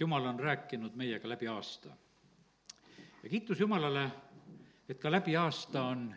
jumal 0.00 0.26
on 0.26 0.40
rääkinud 0.40 0.94
meiega 0.94 1.28
läbi 1.28 1.48
aasta. 1.48 1.88
ja 3.22 3.28
kiitus 3.28 3.60
Jumalale, 3.60 4.10
et 4.88 4.98
ka 4.98 5.10
läbi 5.10 5.36
aasta 5.36 5.82
on 5.82 6.14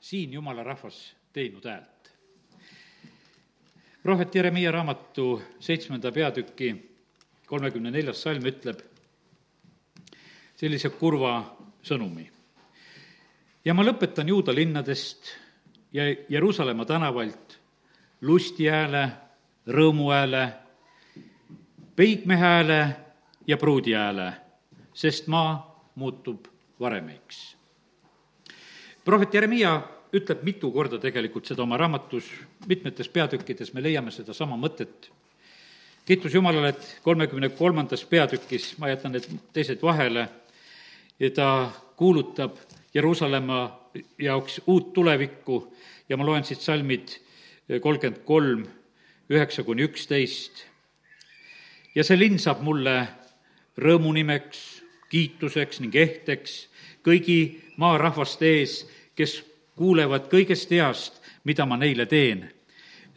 siin 0.00 0.32
Jumala 0.32 0.62
rahvas 0.62 1.16
teinud 1.32 1.64
häält. 1.64 2.12
prohvet 4.02 4.34
Jeremiia 4.34 4.70
raamatu 4.72 5.42
seitsmenda 5.60 6.12
peatüki 6.12 6.76
kolmekümne 7.46 7.90
neljas 7.90 8.22
salm 8.22 8.46
ütleb 8.46 8.80
sellise 10.56 10.90
kurva 10.90 11.56
sõnumi. 11.82 12.30
ja 13.64 13.74
ma 13.74 13.84
lõpetan 13.84 14.28
juuda 14.28 14.54
linnadest 14.54 15.34
ja 15.92 16.02
Jeruusalemma 16.28 16.84
tänavalt 16.84 17.58
lusti 18.20 18.66
hääle, 18.68 19.08
rõõmu 19.66 20.10
hääle 20.12 20.67
peigme 21.98 22.36
hääle 22.36 22.96
ja 23.46 23.56
pruudi 23.56 23.92
hääle, 23.92 24.32
sest 24.94 25.26
maa 25.26 25.82
muutub 25.94 26.46
varemeiks. 26.80 27.56
prohvet 29.04 29.34
Jeremiia 29.34 29.82
ütleb 30.14 30.44
mitu 30.46 30.70
korda 30.70 31.00
tegelikult 31.02 31.50
seda 31.50 31.62
oma 31.62 31.76
raamatus, 31.76 32.28
mitmetes 32.66 33.08
peatükkides 33.08 33.74
me 33.74 33.82
leiame 33.82 34.14
sedasama 34.14 34.54
mõtet. 34.56 35.10
kiitus 36.06 36.34
Jumalale, 36.34 36.68
et 36.68 37.00
kolmekümne 37.02 37.48
kolmandas 37.48 38.04
peatükis, 38.04 38.78
ma 38.78 38.88
jätan 38.88 39.12
need 39.12 39.26
teised 39.52 39.82
vahele, 39.82 40.28
ta 41.34 41.70
kuulutab 41.96 42.56
Jeruusalemma 42.94 43.90
jaoks 44.18 44.60
uut 44.66 44.92
tulevikku 44.92 45.74
ja 46.08 46.16
ma 46.16 46.26
loen 46.26 46.44
siit 46.44 46.60
salmid 46.60 47.18
kolmkümmend 47.80 48.22
kolm, 48.24 48.66
üheksa 49.30 49.62
kuni 49.62 49.82
üksteist 49.82 50.67
ja 51.98 52.04
see 52.06 52.18
linn 52.18 52.38
saab 52.38 52.60
mulle 52.62 52.94
rõõmunimeks, 53.82 54.58
kiituseks 55.10 55.80
ning 55.82 55.96
ehteks 55.98 56.68
kõigi 57.02 57.40
maarahvaste 57.80 58.46
ees, 58.60 58.74
kes 59.18 59.40
kuulevad 59.78 60.28
kõigest 60.30 60.70
heast, 60.74 61.18
mida 61.42 61.66
ma 61.66 61.78
neile 61.80 62.06
teen. 62.06 62.50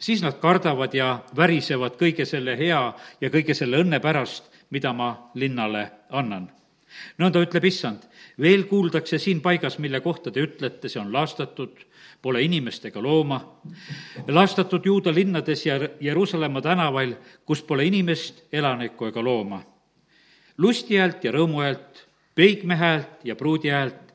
siis 0.02 0.22
nad 0.22 0.40
kardavad 0.42 0.94
ja 0.94 1.22
värisevad 1.36 1.94
kõige 1.94 2.24
selle 2.26 2.56
hea 2.58 2.94
ja 3.20 3.30
kõige 3.30 3.54
selle 3.54 3.78
õnne 3.78 4.00
pärast, 4.00 4.50
mida 4.70 4.92
ma 4.92 5.30
linnale 5.34 5.90
annan. 6.10 6.50
nõnda 7.18 7.38
ütleb 7.38 7.64
issand, 7.64 8.02
veel 8.40 8.64
kuuldakse 8.64 9.18
siin 9.18 9.40
paigas, 9.40 9.78
mille 9.78 10.00
kohta 10.00 10.30
te 10.30 10.42
ütlete, 10.42 10.88
see 10.88 11.00
on 11.00 11.12
laastatud 11.12 11.84
pole 12.22 12.42
inimest 12.42 12.84
ega 12.86 13.02
looma. 13.02 13.40
laastatud 14.28 14.86
juuda 14.86 15.14
linnades 15.14 15.66
ja 15.66 15.80
Jeruusalemma 16.00 16.62
tänavail, 16.62 17.14
kus 17.44 17.62
pole 17.62 17.84
inimest, 17.86 18.44
elanikku 18.52 19.06
ega 19.06 19.24
looma. 19.24 19.62
lusti 20.58 20.96
häält 20.96 21.24
ja 21.24 21.32
rõõmu 21.32 21.62
häält, 21.62 22.06
peigme 22.34 22.76
häält 22.76 23.24
ja 23.24 23.36
pruudi 23.36 23.68
häält, 23.68 24.14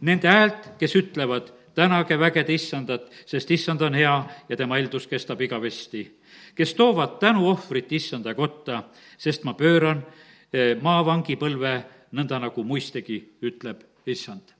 nende 0.00 0.28
häält, 0.28 0.70
kes 0.78 0.96
ütlevad, 0.96 1.52
tänage 1.74 2.18
vägede 2.18 2.54
issandat, 2.54 3.10
sest 3.26 3.50
issand 3.50 3.82
on 3.82 3.94
hea 3.94 4.14
ja 4.48 4.56
tema 4.56 4.78
eeldus 4.78 5.06
kestab 5.06 5.40
igavesti. 5.40 6.20
kes 6.54 6.74
toovad 6.74 7.18
tänuohvrit 7.18 7.92
issanda 7.92 8.34
kotta, 8.34 8.82
sest 9.18 9.44
ma 9.44 9.54
pööran 9.54 10.04
eh, 10.52 10.76
maavangipõlve 10.80 11.84
nõnda, 12.14 12.40
nagu 12.46 12.64
muistegi 12.66 13.18
ütleb 13.42 13.82
issand. 14.06 14.54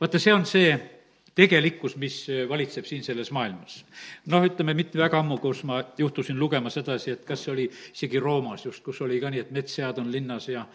vaata, 0.00 0.18
see 0.18 0.32
on 0.34 0.46
see 0.48 0.72
tegelikkus, 1.34 1.96
mis 2.00 2.22
äh, 2.30 2.48
valitseb 2.48 2.86
siin 2.88 3.04
selles 3.06 3.30
maailmas. 3.30 3.84
noh, 4.26 4.44
ütleme 4.46 4.74
mitte 4.74 4.98
väga 4.98 5.20
ammu, 5.20 5.38
kus 5.42 5.62
ma 5.64 5.82
juhtusin 5.98 6.38
lugema 6.38 6.70
sedasi, 6.70 7.16
et 7.16 7.24
kas 7.24 7.44
see 7.44 7.52
oli 7.54 7.70
isegi 7.70 8.20
Roomas 8.20 8.66
just, 8.66 8.84
kus 8.84 9.00
oli 9.06 9.20
ka 9.20 9.30
nii, 9.30 9.46
et 9.46 9.54
metssead 9.54 9.98
on 10.02 10.12
linnas 10.12 10.48
ja 10.48 10.66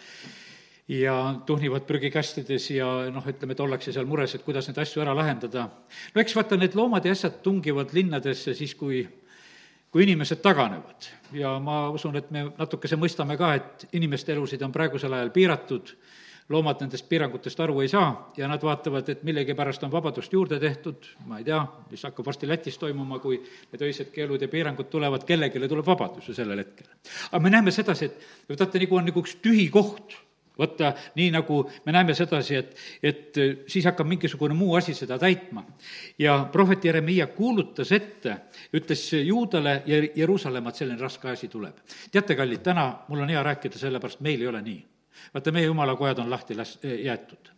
ja 0.87 1.15
tuhnivad 1.45 1.81
prügikastides 1.89 2.67
ja 2.75 2.87
noh, 3.09 3.25
ütleme, 3.25 3.55
et 3.55 3.61
ollakse 3.63 3.93
seal 3.93 4.05
mures, 4.05 4.35
et 4.35 4.43
kuidas 4.45 4.67
neid 4.69 4.77
asju 4.83 5.01
ära 5.01 5.15
lahendada. 5.17 5.69
no 6.13 6.21
eks 6.21 6.35
vaata, 6.37 6.57
need 6.61 6.77
loomad 6.77 7.05
ja 7.05 7.13
asjad 7.15 7.41
tungivad 7.43 7.93
linnadesse 7.93 8.53
siis, 8.53 8.75
kui 8.77 9.01
kui 9.95 10.03
inimesed 10.03 10.41
taganevad. 10.43 11.05
Ja 11.31 11.53
ma 11.63 11.85
usun, 11.95 12.17
et 12.19 12.27
me 12.35 12.41
natukese 12.57 12.97
mõistame 12.99 13.37
ka, 13.39 13.53
et 13.55 13.85
inimeste 13.95 14.33
elusid 14.33 14.65
on 14.67 14.73
praegusel 14.75 15.13
ajal 15.15 15.31
piiratud. 15.31 15.93
Loomad 16.51 16.83
nendest 16.83 17.07
piirangutest 17.09 17.61
aru 17.63 17.79
ei 17.81 17.87
saa 17.89 18.09
ja 18.35 18.49
nad 18.51 18.61
vaatavad, 18.61 19.07
et 19.09 19.23
millegipärast 19.23 19.87
on 19.87 19.93
vabadust 19.93 20.35
juurde 20.35 20.59
tehtud, 20.59 21.07
ma 21.25 21.39
ei 21.39 21.47
tea, 21.47 21.61
mis 21.93 22.03
hakkab 22.05 22.27
varsti 22.27 22.49
Lätis 22.51 22.75
toimuma, 22.77 23.21
kui 23.23 23.39
need 23.39 23.87
öised 23.87 24.11
keelud 24.13 24.43
ja 24.43 24.51
piirangud 24.51 24.91
tulevad, 24.91 25.23
kellelegi 25.25 25.63
tuleb 25.63 25.87
vabadus 25.87 26.27
ju 26.27 26.35
sellel 26.35 26.59
hetkel. 26.59 26.91
aga 27.31 27.41
me 27.41 27.55
näeme 27.55 27.71
sedasi, 27.71 28.11
et 28.11 28.51
vaata, 28.51 28.83
nagu 28.83 28.99
on 28.99 29.09
nagu 29.09 29.23
üks 29.23 29.39
tühi 29.41 29.69
koht 29.71 30.19
vaata, 30.59 30.93
nii 31.15 31.31
nagu 31.31 31.61
me 31.85 31.91
näeme 31.91 32.13
sedasi, 32.13 32.55
et, 32.55 32.75
et 33.03 33.39
siis 33.67 33.85
hakkab 33.85 34.07
mingisugune 34.07 34.55
muu 34.57 34.75
asi 34.75 34.93
seda 34.93 35.19
täitma. 35.19 35.65
ja 36.19 36.49
prohvet 36.51 36.85
Jeremiia 36.85 37.27
kuulutas 37.27 37.91
ette, 37.91 38.37
ütles 38.73 39.05
Juudale 39.25 39.81
ja 39.85 40.01
Jeruusalemma, 40.15 40.69
et 40.69 40.75
selline 40.75 41.01
raske 41.01 41.29
asi 41.29 41.47
tuleb. 41.47 41.77
teate, 42.11 42.35
kallid, 42.35 42.63
täna 42.63 42.91
mul 43.07 43.23
on 43.23 43.29
hea 43.29 43.43
rääkida, 43.43 43.77
sellepärast 43.79 44.19
meil 44.19 44.41
ei 44.41 44.47
ole 44.47 44.61
nii 44.61 44.83
vaata, 45.33 45.51
meie 45.51 45.65
jumalakojad 45.65 46.19
on 46.19 46.29
lahti 46.29 46.55
las-, 46.55 46.79
jäetud. 47.03 47.51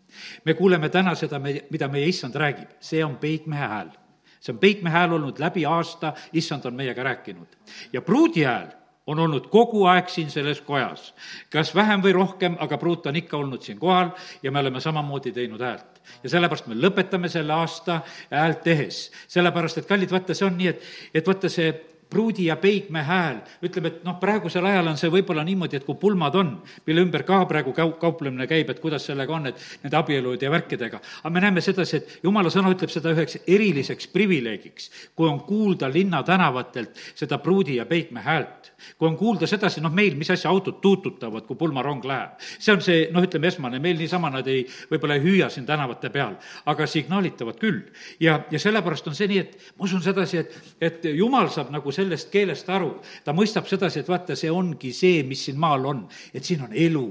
me 0.45 0.53
kuuleme 0.53 0.89
täna 0.89 1.15
seda, 1.15 1.39
me, 1.39 1.63
mida 1.69 1.87
meie 1.87 2.07
issand 2.07 2.35
räägib, 2.35 2.77
see 2.79 3.03
on 3.05 3.17
peigmehe 3.17 3.67
hääl. 3.67 3.89
see 4.39 4.53
on 4.53 4.59
peigmehe 4.59 4.93
hääl 4.93 5.13
olnud 5.13 5.39
läbi 5.39 5.65
aasta, 5.65 6.13
issand 6.33 6.65
on 6.65 6.73
meiega 6.73 7.03
rääkinud. 7.03 7.57
ja 7.93 8.01
pruudi 8.01 8.43
hääl 8.43 8.71
on 9.07 9.19
olnud 9.19 9.47
kogu 9.51 9.85
aeg 9.87 10.09
siin 10.11 10.31
selles 10.31 10.61
kojas. 10.61 11.13
kas 11.49 11.73
vähem 11.75 12.03
või 12.03 12.13
rohkem, 12.13 12.57
aga 12.59 12.77
pruut 12.77 13.05
on 13.07 13.15
ikka 13.15 13.37
olnud 13.37 13.61
siin 13.63 13.79
kohal 13.79 14.11
ja 14.43 14.51
me 14.51 14.59
oleme 14.59 14.81
samamoodi 14.83 15.31
teinud 15.31 15.61
häält. 15.61 16.01
ja 16.23 16.29
sellepärast 16.29 16.67
me 16.67 16.75
lõpetame 16.75 17.29
selle 17.29 17.53
aasta 17.53 18.01
häält 18.31 18.63
tehes. 18.63 19.11
sellepärast, 19.27 19.77
et 19.77 19.87
kallid, 19.87 20.11
vaata, 20.11 20.33
see 20.33 20.47
on 20.47 20.57
nii, 20.57 20.67
et, 20.67 20.83
et 21.13 21.27
vaata, 21.27 21.49
see 21.49 21.71
pruudi 22.09 22.45
ja 22.45 22.55
peigme 22.55 23.01
hääl, 23.03 23.41
ütleme, 23.63 23.91
et 23.91 24.03
noh, 24.07 24.15
praegusel 24.19 24.65
ajal 24.65 24.87
on 24.91 24.99
see 24.99 25.11
võib-olla 25.11 25.43
niimoodi, 25.47 25.79
et 25.79 25.85
kui 25.87 25.97
pulmad 25.99 26.35
on, 26.39 26.53
mille 26.87 27.03
ümber 27.03 27.23
ka 27.27 27.41
praegu 27.49 27.73
kau-, 27.75 27.95
kauplemine 27.99 28.47
käib, 28.47 28.69
et 28.71 28.79
kuidas 28.83 29.07
sellega 29.09 29.33
on, 29.35 29.49
et 29.51 29.63
nende 29.83 29.99
abielud 29.99 30.41
ja 30.41 30.51
värkidega, 30.53 31.01
aga 31.21 31.33
me 31.33 31.43
näeme 31.43 31.63
sedasi, 31.63 31.99
et 31.99 32.15
jumala 32.23 32.51
sõna 32.53 32.71
ütleb 32.71 32.93
seda 32.93 33.11
üheks 33.15 33.41
eriliseks 33.43 34.07
privileegiks, 34.13 34.91
kui 35.15 35.27
on 35.27 35.41
kuulda 35.47 35.91
linnatänavatelt 35.91 37.03
seda 37.15 37.41
pruudi 37.43 37.77
ja 37.81 37.85
peigme 37.85 38.23
häält. 38.23 38.73
kui 38.97 39.07
on 39.07 39.15
kuulda 39.17 39.47
sedasi, 39.49 39.81
noh, 39.81 39.89
meil, 39.91 40.13
mis 40.15 40.29
asja 40.29 40.51
autod 40.51 40.77
tuututavad, 40.81 41.47
kui 41.47 41.55
pulmarong 41.57 42.03
läheb. 42.05 42.37
see 42.59 42.73
on 42.73 42.81
see, 42.81 43.07
noh, 43.11 43.23
ütleme 43.25 43.47
esmane, 43.49 43.79
meil 43.79 43.97
niisama 43.97 44.29
nad 44.29 44.47
ei, 44.47 44.67
võib-olla 44.91 45.17
ei 45.17 45.23
hüüa 45.23 45.49
siin 45.49 45.65
tänavate 45.65 46.11
peal, 46.13 46.35
aga 46.65 46.87
signaalitavad 46.87 47.57
küll. 47.59 47.81
ja, 48.19 48.39
ja 48.51 48.59
sellepärast 48.59 49.07
on 49.07 49.15
see 49.17 49.27
nii, 49.27 49.39
et 49.39 49.73
ma 49.77 49.89
usun 49.89 50.03
sedasi, 50.05 50.37
et, 50.37 50.57
et 50.81 51.09
jumal 51.17 51.49
saab 51.49 51.71
nagu 51.73 51.91
sellest 51.97 52.29
keelest 52.33 52.69
aru. 52.69 52.93
ta 53.25 53.33
mõistab 53.35 53.67
sedasi, 53.69 54.03
et 54.03 54.11
vaata, 54.11 54.37
see 54.37 54.51
ongi 54.53 54.93
see, 54.95 55.23
mis 55.27 55.47
siin 55.47 55.57
maal 55.59 55.89
on, 55.89 56.05
et 56.33 56.45
siin 56.45 56.63
on 56.67 56.73
elu 56.73 57.07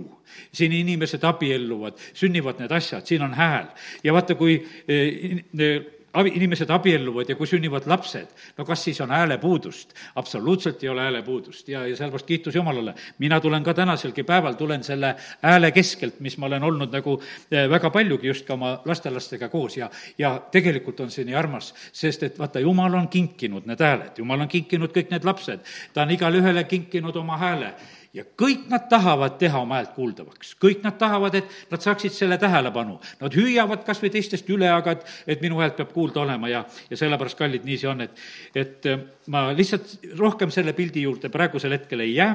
siin 0.52 0.72
inimesed 0.74 1.22
abielluvad, 1.24 1.98
sünnivad 2.14 2.60
need 2.60 2.72
asjad, 2.74 3.06
siin 3.06 3.22
on 3.22 3.34
hääl. 3.34 3.68
ja 4.04 4.12
vaata, 4.12 4.34
kui 4.34 4.58
eh, 4.88 5.42
eh, 5.58 5.76
abi, 6.16 6.32
inimesed 6.38 6.70
abielluvad 6.72 7.30
ja 7.30 7.36
kui 7.38 7.48
sünnivad 7.48 7.86
lapsed, 7.90 8.32
no 8.58 8.64
kas 8.64 8.84
siis 8.84 9.00
on 9.04 9.12
häälepuudust? 9.14 9.94
absoluutselt 10.14 10.82
ei 10.82 10.88
ole 10.88 11.02
häälepuudust. 11.06 11.68
Ja, 11.68 11.86
ja 11.86 11.96
sellepärast 11.96 12.26
kiitus 12.26 12.54
Jumalale. 12.54 12.94
mina 13.18 13.40
tulen 13.40 13.64
ka 13.64 13.74
tänaselgi 13.74 14.22
päeval, 14.22 14.54
tulen 14.54 14.84
selle 14.84 15.14
hääle 15.42 15.70
keskelt, 15.72 16.20
mis 16.20 16.38
ma 16.38 16.46
olen 16.46 16.62
olnud 16.62 16.92
nagu 16.92 17.20
eh, 17.50 17.70
väga 17.70 17.90
paljugi 17.90 18.26
just 18.26 18.46
ka 18.46 18.54
oma 18.54 18.80
lastelastega 18.84 19.48
koos. 19.48 19.76
Ja, 19.76 19.90
ja 20.18 20.40
tegelikult 20.50 21.00
on 21.00 21.10
see 21.10 21.24
nii 21.24 21.34
armas, 21.34 21.74
sest 21.92 22.22
et 22.22 22.38
vaata, 22.38 22.60
Jumal 22.60 22.94
on 22.94 23.08
kinkinud 23.08 23.66
need 23.66 23.80
hääled, 23.80 24.18
Jumal 24.18 24.40
on 24.40 24.48
kinkinud 24.48 24.94
kõik 24.94 25.12
need 25.12 25.24
lapsed, 25.24 25.60
ta 25.94 26.02
on 26.02 26.10
igale 26.10 26.40
ühele 26.42 26.64
kinkinud 26.64 27.16
oma 27.16 27.36
hääle 27.40 27.74
ja 28.16 28.24
kõik 28.38 28.64
nad 28.72 28.86
tahavad 28.88 29.36
teha 29.40 29.60
oma 29.60 29.76
häält 29.78 29.92
kuuldavaks, 29.96 30.54
kõik 30.62 30.82
nad 30.86 30.96
tahavad, 30.98 31.34
et 31.36 31.72
nad 31.72 31.84
saaksid 31.84 32.14
selle 32.16 32.38
tähelepanu. 32.40 32.96
Nad 33.20 33.36
hüüavad 33.36 33.84
kas 33.86 34.00
või 34.02 34.10
teistest 34.14 34.48
üle, 34.52 34.68
aga 34.72 34.96
et, 34.96 35.04
et 35.36 35.44
minu 35.44 35.60
häält 35.60 35.76
peab 35.76 35.92
kuulda 35.92 36.22
olema 36.24 36.50
ja, 36.50 36.64
ja 36.90 36.98
sellepärast, 36.98 37.38
kallid, 37.38 37.66
nii 37.68 37.78
see 37.82 37.90
on, 37.92 38.04
et, 38.06 38.22
et 38.56 38.88
äh, 38.88 39.02
ma 39.32 39.50
lihtsalt 39.56 39.98
rohkem 40.18 40.52
selle 40.54 40.72
pildi 40.76 41.04
juurde 41.04 41.30
praegusel 41.32 41.76
hetkel 41.76 42.06
ei 42.06 42.14
jää. 42.16 42.32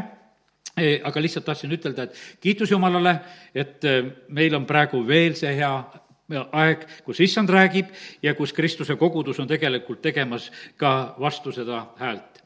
E, 0.77 1.01
aga 1.03 1.19
lihtsalt 1.19 1.43
tahtsin 1.49 1.73
ütelda, 1.75 2.05
et 2.07 2.43
kiitus 2.43 2.71
Jumalale, 2.71 3.17
et 3.55 3.83
äh, 3.89 4.05
meil 4.29 4.55
on 4.55 4.69
praegu 4.69 5.01
veel 5.07 5.35
see 5.39 5.51
hea 5.57 5.73
aeg, 6.31 6.85
kus 7.03 7.19
issand 7.25 7.49
räägib 7.51 7.89
ja 8.23 8.35
kus 8.37 8.53
Kristuse 8.55 8.95
kogudus 8.95 9.41
on 9.41 9.49
tegelikult 9.49 9.99
tegemas 10.05 10.47
ka 10.79 11.15
vastu 11.19 11.51
seda 11.51 11.89
häält 11.99 12.40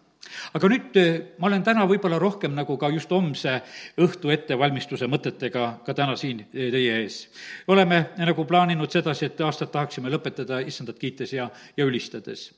aga 0.54 0.70
nüüd 0.72 1.00
eh, 1.00 1.12
ma 1.40 1.50
olen 1.50 1.64
täna 1.66 1.86
võib-olla 1.90 2.20
rohkem 2.22 2.56
nagu 2.56 2.78
ka 2.82 2.90
just 2.94 3.12
homse 3.14 3.58
õhtu 4.02 4.32
ettevalmistuse 4.34 5.10
mõtetega 5.12 5.68
ka 5.86 5.98
täna 5.98 6.16
siin 6.20 6.46
eh, 6.48 6.70
teie 6.74 7.00
ees. 7.02 7.20
oleme 7.68 8.02
nagu 8.18 8.46
plaaninud 8.46 8.92
sedasi, 8.92 9.30
et 9.30 9.42
aastat 9.46 9.72
tahaksime 9.76 10.12
lõpetada 10.14 10.62
issandat 10.66 11.00
kiites 11.00 11.34
ja, 11.34 11.50
ja 11.78 11.86
ülistades. 11.86 12.52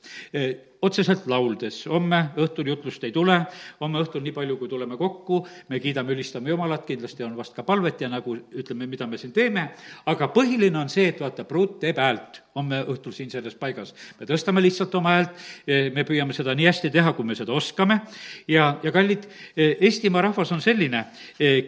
Otseselt 0.82 1.26
lauldes, 1.26 1.80
homme 1.90 2.20
õhtul 2.38 2.68
jutlust 2.70 3.04
ei 3.08 3.14
tule, 3.16 3.40
homme 3.80 4.02
õhtul 4.04 4.22
nii 4.22 4.34
palju, 4.36 4.60
kui 4.60 4.70
tuleme 4.70 4.98
kokku, 4.98 5.40
me 5.72 5.80
kiidame, 5.82 6.14
ülistame 6.14 6.52
Jumalat, 6.54 6.84
kindlasti 6.86 7.26
on 7.26 7.34
vast 7.38 7.56
ka 7.58 7.66
palvet 7.66 8.04
ja 8.04 8.10
nagu 8.14 8.36
ütleme, 8.38 8.86
mida 8.90 9.08
me 9.10 9.18
siin 9.18 9.34
teeme, 9.34 9.72
aga 10.06 10.28
põhiline 10.36 10.78
on 10.78 10.92
see, 10.94 11.08
et 11.10 11.24
vaata, 11.24 11.48
pruut 11.50 11.80
teeb 11.82 11.98
häält 11.98 12.44
homme 12.58 12.82
õhtul 12.90 13.14
siin 13.14 13.30
selles 13.32 13.56
paigas. 13.58 13.94
me 14.20 14.26
tõstame 14.30 14.62
lihtsalt 14.62 14.94
oma 14.98 15.16
häält, 15.16 15.42
me 15.94 16.06
püüame 16.08 16.36
seda 16.36 16.56
nii 16.58 16.68
hästi 16.70 16.92
teha, 16.94 17.14
kui 17.18 17.26
me 17.26 17.38
seda 17.38 17.54
oskame. 17.54 18.00
Ja, 18.48 18.76
ja 18.84 18.94
kallid, 18.94 19.28
Eestimaa 19.58 20.28
rahvas 20.30 20.52
on 20.56 20.62
selline, 20.64 21.06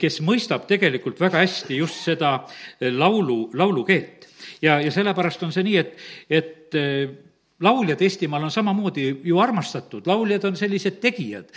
kes 0.02 0.22
mõistab 0.26 0.66
tegelikult 0.70 1.20
väga 1.22 1.44
hästi 1.44 1.80
just 1.82 2.04
seda 2.06 2.36
laulu, 2.82 3.50
laulukeelt. 3.54 4.28
ja, 4.62 4.80
ja 4.82 4.92
sellepärast 4.92 5.44
on 5.44 5.52
see 5.56 5.66
nii, 5.66 5.78
et, 5.78 5.98
et 6.30 7.29
lauljad 7.60 8.02
Eestimaal 8.02 8.44
on 8.44 8.52
samamoodi 8.52 9.06
ju 9.24 9.40
armastatud, 9.40 10.08
lauljad 10.08 10.46
on 10.48 10.56
sellised 10.58 11.00
tegijad, 11.04 11.50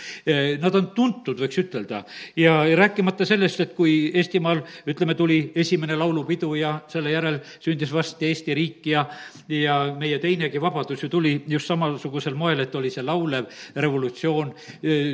nad 0.61 0.75
on 0.75 0.89
tuntud, 0.95 1.39
võiks 1.39 1.59
ütelda. 1.61 2.03
ja 2.35 2.57
rääkimata 2.75 3.25
sellest, 3.25 3.59
et 3.59 3.73
kui 3.77 4.11
Eestimaal, 4.13 4.61
ütleme, 4.87 5.15
tuli 5.15 5.39
esimene 5.55 5.95
laulupidu 5.95 6.53
ja 6.55 6.73
selle 6.91 7.11
järel 7.11 7.39
sündis 7.63 7.93
varsti 7.93 8.25
Eesti 8.25 8.53
riik 8.53 8.87
ja, 8.91 9.05
ja 9.47 9.77
meie 9.99 10.19
teinegi 10.19 10.61
vabadus 10.61 11.03
ju 11.03 11.09
tuli 11.09 11.37
just 11.47 11.71
samasugusel 11.71 12.35
moel, 12.35 12.59
et 12.59 12.75
oli 12.75 12.91
see 12.91 13.03
laulev 13.03 13.47
revolutsioon, 13.75 14.53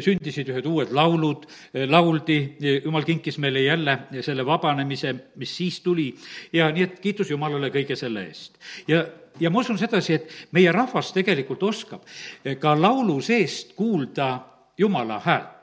sündisid 0.06 0.50
ühed 0.50 0.66
uued 0.66 0.94
laulud, 0.96 1.46
lauldi, 1.90 2.40
jumal 2.84 3.06
kinkis 3.06 3.38
meile 3.38 3.64
jälle 3.68 3.98
selle 4.26 4.46
vabanemise, 4.46 5.14
mis 5.36 5.56
siis 5.58 5.82
tuli 5.86 6.10
ja 6.54 6.72
nii 6.74 6.88
et 6.88 7.00
kiitus 7.00 7.30
Jumalale 7.30 7.70
kõige 7.74 7.96
selle 8.00 8.26
eest. 8.30 8.58
ja 8.88 9.04
ja 9.40 9.50
ma 9.50 9.60
usun 9.60 9.78
sedasi, 9.78 10.14
et 10.14 10.52
meie 10.52 10.72
rahvas 10.72 11.14
tegelikult 11.16 11.64
oskab 11.64 12.06
ka 12.60 12.76
laulu 12.82 13.22
seest 13.22 13.74
kuulda 13.78 14.40
Jumala 14.80 15.20
häält 15.20 15.60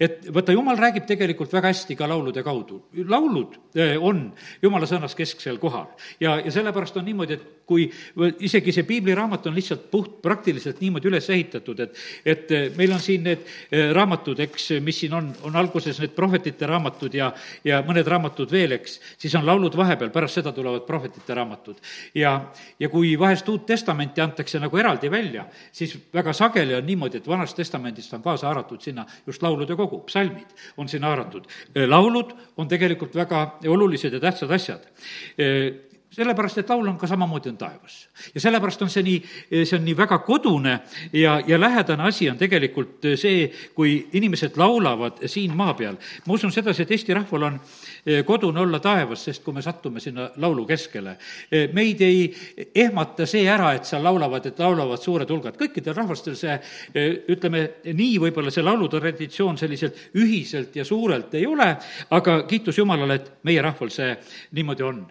et 0.00 0.26
vaata, 0.34 0.52
jumal 0.52 0.78
räägib 0.78 1.06
tegelikult 1.08 1.52
väga 1.52 1.70
hästi 1.72 1.96
ka 1.96 2.08
laulude 2.08 2.42
kaudu. 2.42 2.82
laulud 3.08 3.56
eh, 3.74 3.96
on 4.00 4.24
jumala 4.62 4.86
sõnas 4.88 5.16
kesksel 5.16 5.58
kohal 5.62 5.88
ja, 6.20 6.38
ja 6.40 6.52
sellepärast 6.52 6.96
on 6.96 7.06
niimoodi, 7.08 7.38
et 7.38 7.61
kui 7.72 7.88
isegi 8.44 8.74
see 8.74 8.86
piibliraamat 8.88 9.48
on 9.48 9.56
lihtsalt 9.56 9.88
puht 9.92 10.18
praktiliselt 10.24 10.82
niimoodi 10.82 11.08
üles 11.10 11.28
ehitatud, 11.32 11.80
et, 11.86 12.02
et 12.24 12.52
eh, 12.52 12.66
meil 12.76 12.92
on 12.92 13.00
siin 13.02 13.24
need 13.30 13.46
eh, 13.46 13.88
raamatud, 13.96 14.42
eks, 14.46 14.68
mis 14.84 15.00
siin 15.04 15.16
on, 15.16 15.30
on 15.48 15.56
alguses 15.56 16.00
need 16.02 16.12
prohvetite 16.16 16.68
raamatud 16.68 17.16
ja, 17.16 17.30
ja 17.64 17.80
mõned 17.86 18.08
raamatud 18.08 18.52
veel, 18.52 18.76
eks, 18.76 18.98
siis 19.16 19.34
on 19.38 19.46
laulud 19.48 19.76
vahepeal, 19.78 20.12
pärast 20.12 20.40
seda 20.40 20.52
tulevad 20.52 20.84
prohvetite 20.88 21.38
raamatud. 21.38 21.80
ja, 22.18 22.34
ja 22.80 22.92
kui 22.92 23.16
vahest 23.18 23.48
Uut 23.48 23.66
Testamenti 23.66 24.20
antakse 24.20 24.60
nagu 24.60 24.76
eraldi 24.78 25.10
välja, 25.10 25.46
siis 25.72 25.96
väga 26.14 26.34
sageli 26.36 26.76
on 26.76 26.86
niimoodi, 26.86 27.22
et 27.22 27.28
Vanast 27.28 27.56
Testamendist 27.56 28.12
on 28.12 28.22
kaasa 28.22 28.50
haaratud 28.50 28.82
sinna 28.84 29.06
just 29.26 29.42
laulu 29.42 29.62
laulude 29.62 29.76
kogu, 29.76 30.02
psalmid 30.06 30.46
on 30.76 30.88
sinna 30.88 31.12
haaratud. 31.12 31.46
laulud 31.86 32.34
on 32.56 32.68
tegelikult 32.68 33.14
väga 33.14 33.58
olulised 33.68 34.12
ja 34.12 34.20
tähtsad 34.20 34.50
asjad 34.50 34.86
sellepärast, 36.12 36.58
et 36.58 36.70
laul 36.70 36.88
on 36.88 36.98
ka 36.98 37.06
samamoodi 37.06 37.48
on 37.48 37.56
taevas. 37.56 38.08
ja 38.34 38.40
sellepärast 38.40 38.82
on 38.82 38.90
see 38.90 39.02
nii, 39.02 39.18
see 39.64 39.78
on 39.78 39.84
nii 39.84 39.96
väga 39.96 40.18
kodune 40.26 40.78
ja, 41.12 41.40
ja 41.46 41.60
lähedane 41.60 42.04
asi 42.08 42.28
on 42.30 42.38
tegelikult 42.38 43.06
see, 43.16 43.46
kui 43.74 43.94
inimesed 44.12 44.56
laulavad 44.60 45.22
siin 45.26 45.56
maa 45.56 45.74
peal. 45.74 45.96
ma 46.26 46.34
usun 46.34 46.52
sedasi, 46.52 46.82
et 46.82 46.90
Eesti 46.90 47.14
rahval 47.14 47.48
on 47.48 47.60
eh, 48.06 48.24
kodune 48.24 48.60
olla 48.60 48.80
taevas, 48.80 49.24
sest 49.24 49.44
kui 49.44 49.54
me 49.54 49.62
sattume 49.62 50.00
sinna 50.00 50.28
laulu 50.36 50.66
keskele, 50.68 51.16
eh, 51.50 51.70
meid 51.72 52.00
ei 52.04 52.26
ehmata 52.74 53.26
see 53.26 53.46
ära, 53.48 53.72
et 53.76 53.88
seal 53.88 54.04
laulavad, 54.04 54.46
et 54.46 54.58
laulavad 54.58 55.00
suured 55.00 55.30
hulgad. 55.30 55.56
kõikidel 55.60 55.96
rahvastel 55.96 56.36
see, 56.36 56.58
eh, 56.94 57.08
ütleme 57.32 57.64
nii, 57.88 58.18
võib-olla 58.26 58.52
see 58.52 58.64
laulutraditsioon 58.64 59.58
selliselt 59.58 59.96
ühiselt 60.20 60.76
ja 60.76 60.84
suurelt 60.84 61.34
ei 61.34 61.46
ole, 61.46 61.72
aga 62.10 62.42
kiitus 62.48 62.78
Jumalale, 62.78 63.14
et 63.14 63.32
meie 63.44 63.62
rahval 63.62 63.90
see 63.90 64.14
niimoodi 64.52 64.82
on 64.82 65.02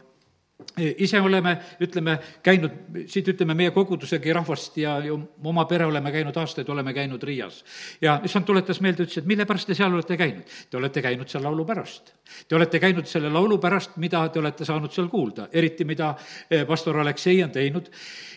ise 0.78 1.19
oleme, 1.22 1.56
ütleme, 1.84 2.18
käinud, 2.44 2.74
siit 3.12 3.28
ütleme, 3.34 3.56
meie 3.58 3.74
kogudusegi 3.75 4.34
rahvast 4.34 4.78
ja 4.81 4.98
ju 5.06 5.18
oma 5.44 5.66
pere 5.69 5.86
oleme 5.86 6.12
käinud 6.12 6.38
aastaid, 6.38 6.69
oleme 6.69 6.94
käinud 6.94 7.24
Riias. 7.24 7.63
ja 8.02 8.19
issand 8.25 8.46
tuletas 8.46 8.81
meelde, 8.81 9.04
ütles, 9.04 9.22
et 9.22 9.30
mille 9.30 9.46
pärast 9.46 9.68
te 9.68 9.75
seal 9.78 9.94
olete 9.94 10.18
käinud? 10.18 10.58
Te 10.69 10.78
olete 10.78 11.02
käinud 11.02 11.30
seal 11.30 11.44
laulu 11.44 11.66
pärast. 11.66 12.13
Te 12.48 12.56
olete 12.56 12.80
käinud 12.80 13.08
selle 13.08 13.30
laulu 13.30 13.58
pärast, 13.60 13.98
mida 13.98 14.24
te 14.30 14.40
olete 14.40 14.66
saanud 14.66 14.92
seal 14.92 15.10
kuulda, 15.12 15.50
eriti 15.52 15.86
mida 15.86 16.16
eh, 16.50 16.66
pastor 16.68 17.00
Aleksei 17.02 17.44
on 17.44 17.52
teinud 17.52 17.92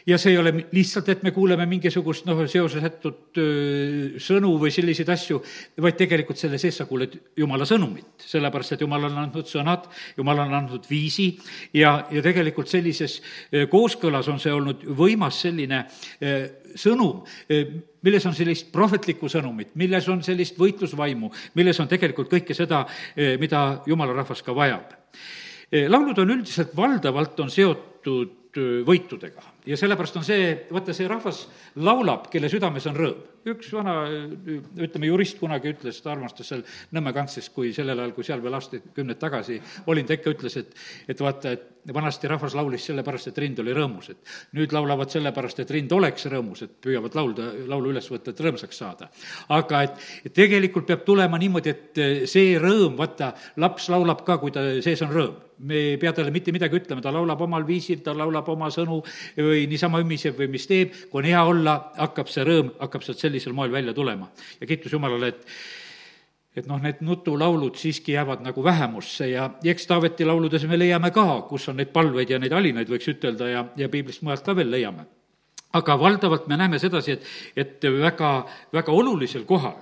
ja 0.07 0.19
see 0.19 0.35
ei 0.35 0.39
ole 0.39 0.53
lihtsalt, 0.73 1.09
et 1.09 1.23
me 1.25 1.33
kuuleme 1.33 1.67
mingisugust 1.69 2.27
noh, 2.29 2.43
seosetut 2.51 3.41
sõnu 4.21 4.53
või 4.61 4.73
selliseid 4.75 5.11
asju, 5.15 5.41
vaid 5.81 5.97
tegelikult 5.99 6.41
selle 6.41 6.59
sees 6.61 6.77
sa 6.81 6.87
kuuled 6.89 7.17
Jumala 7.41 7.67
sõnumit, 7.69 8.27
sellepärast 8.29 8.77
et 8.77 8.85
Jumal 8.85 9.09
on 9.09 9.19
andnud 9.25 9.49
sõnad, 9.49 9.89
Jumal 10.19 10.45
on 10.45 10.55
andnud 10.61 10.89
viisi 10.91 11.31
ja, 11.77 11.97
ja 12.15 12.23
tegelikult 12.25 12.71
sellises 12.71 13.19
kooskõlas 13.71 14.29
on 14.33 14.41
see 14.43 14.53
olnud 14.55 14.85
võimas 14.97 15.41
selline 15.45 15.85
sõnum, 16.79 17.23
milles 18.05 18.27
on 18.29 18.37
sellist 18.37 18.71
prohvetlikku 18.75 19.31
sõnumit, 19.31 19.75
milles 19.81 20.09
on 20.13 20.23
sellist 20.27 20.59
võitlusvaimu, 20.61 21.31
milles 21.59 21.81
on 21.83 21.91
tegelikult 21.91 22.31
kõike 22.33 22.57
seda, 22.57 22.85
mida 23.41 23.65
jumala 23.87 24.17
rahvas 24.17 24.43
ka 24.43 24.55
vajab. 24.57 24.95
laulud 25.89 26.19
on 26.19 26.37
üldiselt 26.39 26.77
valdavalt 26.77 27.41
on 27.41 27.51
seotud 27.51 28.63
võitudega 28.87 29.54
ja 29.67 29.77
sellepärast 29.81 30.19
on 30.21 30.25
see, 30.27 30.49
vaata, 30.73 30.95
see 30.97 31.09
rahvas 31.09 31.45
laulab, 31.81 32.29
kelle 32.33 32.51
südames 32.53 32.87
on 32.91 32.99
rõõm. 32.99 33.23
üks 33.45 33.69
vana, 33.77 33.95
ütleme, 34.09 35.09
jurist 35.11 35.37
kunagi 35.37 35.69
ütles, 35.75 35.99
ta 36.01 36.15
armastas 36.15 36.49
seal 36.49 36.63
Nõmme 36.97 37.13
kantsis, 37.13 37.51
kui 37.53 37.75
sellel 37.77 37.99
ajal, 38.01 38.15
kui 38.17 38.25
seal 38.25 38.41
veel 38.43 38.57
aastakümneid 38.57 39.21
tagasi 39.21 39.59
olin, 39.93 40.07
ta 40.09 40.17
ikka 40.17 40.33
ütles, 40.33 40.57
et, 40.61 40.73
et 41.09 41.21
vaata, 41.21 41.53
et 41.53 41.93
vanasti 41.93 42.29
rahvas 42.29 42.57
laulis 42.57 42.87
sellepärast, 42.89 43.29
et 43.29 43.41
rind 43.45 43.61
oli 43.61 43.75
rõõmus, 43.77 44.11
et 44.15 44.35
nüüd 44.57 44.73
laulavad 44.73 45.13
sellepärast, 45.13 45.61
et 45.61 45.73
rind 45.77 45.93
oleks 45.93 46.25
rõõmus, 46.33 46.65
et 46.65 46.77
püüavad 46.87 47.17
laulda, 47.19 47.51
laulu 47.69 47.93
üles 47.93 48.09
võtta, 48.11 48.33
et 48.33 48.45
rõõmsaks 48.47 48.81
saada. 48.81 49.11
aga 49.49 49.83
et, 49.89 50.05
et 50.25 50.33
tegelikult 50.33 50.87
peab 50.89 51.05
tulema 51.05 51.41
niimoodi, 51.41 51.75
et 51.75 52.05
see 52.31 52.57
rõõm, 52.61 52.97
vaata, 52.97 53.35
laps 53.61 53.91
laulab 53.93 54.25
ka, 54.25 54.39
kui 54.41 54.55
ta 54.55 54.65
sees 54.85 55.05
on 55.05 55.13
rõõm 55.13 55.43
me 55.59 55.75
ei 55.75 55.99
pea 56.01 56.13
talle 56.13 56.33
mitte 56.35 56.53
midagi 56.53 56.79
ütlema, 56.81 57.03
ta 57.03 57.13
laulab 57.15 57.41
omal 57.47 57.65
viisil, 57.67 58.01
ta 58.05 58.15
laulab 58.17 58.49
oma 58.53 58.71
sõnu 58.75 59.01
või 59.55 59.65
niisama 59.71 60.03
ümiseb 60.03 60.37
või 60.39 60.51
mis 60.57 60.69
teeb, 60.71 60.93
kui 61.11 61.23
on 61.23 61.31
hea 61.31 61.47
olla, 61.47 61.79
hakkab 62.01 62.31
see 62.33 62.45
rõõm, 62.47 62.75
hakkab 62.83 63.07
sealt 63.07 63.23
sellisel 63.23 63.57
moel 63.57 63.73
välja 63.73 63.95
tulema. 63.95 64.31
ja 64.61 64.67
kiitus 64.67 64.93
Jumalale, 64.93 65.33
et 65.35 65.47
et 66.55 66.69
noh, 66.71 66.79
need 66.79 67.01
nutulaulud 67.03 67.75
siiski 67.75 68.13
jäävad 68.15 68.45
nagu 68.45 68.63
vähemusse 68.65 69.27
ja 69.27 69.49
eks 69.65 69.89
Taaveti 69.91 70.25
lauludes 70.25 70.63
me 70.71 70.79
leiame 70.79 71.11
ka, 71.11 71.43
kus 71.49 71.69
on 71.69 71.81
neid 71.83 71.91
palveid 71.91 72.31
ja 72.31 72.39
neid 72.39 72.55
alinaid, 72.55 72.87
võiks 72.89 73.11
ütelda, 73.11 73.49
ja, 73.51 73.65
ja 73.77 73.89
piiblist 73.91 74.23
mujalt 74.23 74.45
ka 74.47 74.55
veel 74.55 74.71
leiame 74.71 75.09
aga 75.75 75.97
valdavalt 75.99 76.47
me 76.51 76.59
näeme 76.59 76.79
sedasi, 76.79 77.17
et, 77.17 77.29
et 77.57 77.87
väga, 77.99 78.33
väga 78.73 78.93
olulisel 78.93 79.45
kohal 79.49 79.81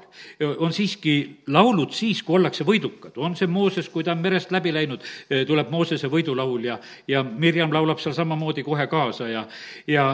on 0.59 0.73
siiski 0.73 1.15
laulud 1.53 1.93
siis, 1.97 2.23
kui 2.23 2.39
ollakse 2.39 2.65
võidukad. 2.69 3.17
on 3.17 3.37
see 3.37 3.49
Mooses, 3.51 3.89
kui 3.93 4.05
ta 4.05 4.13
on 4.13 4.23
merest 4.25 4.53
läbi 4.53 4.73
läinud, 4.73 5.05
tuleb 5.47 5.71
Moosese 5.73 6.11
võidulaul 6.13 6.69
ja, 6.69 6.79
ja 7.09 7.23
Mirjam 7.23 7.73
laulab 7.73 8.01
seal 8.01 8.17
samamoodi 8.17 8.65
kohe 8.65 8.87
kaasa 8.87 9.29
ja, 9.29 9.47
ja 9.87 10.07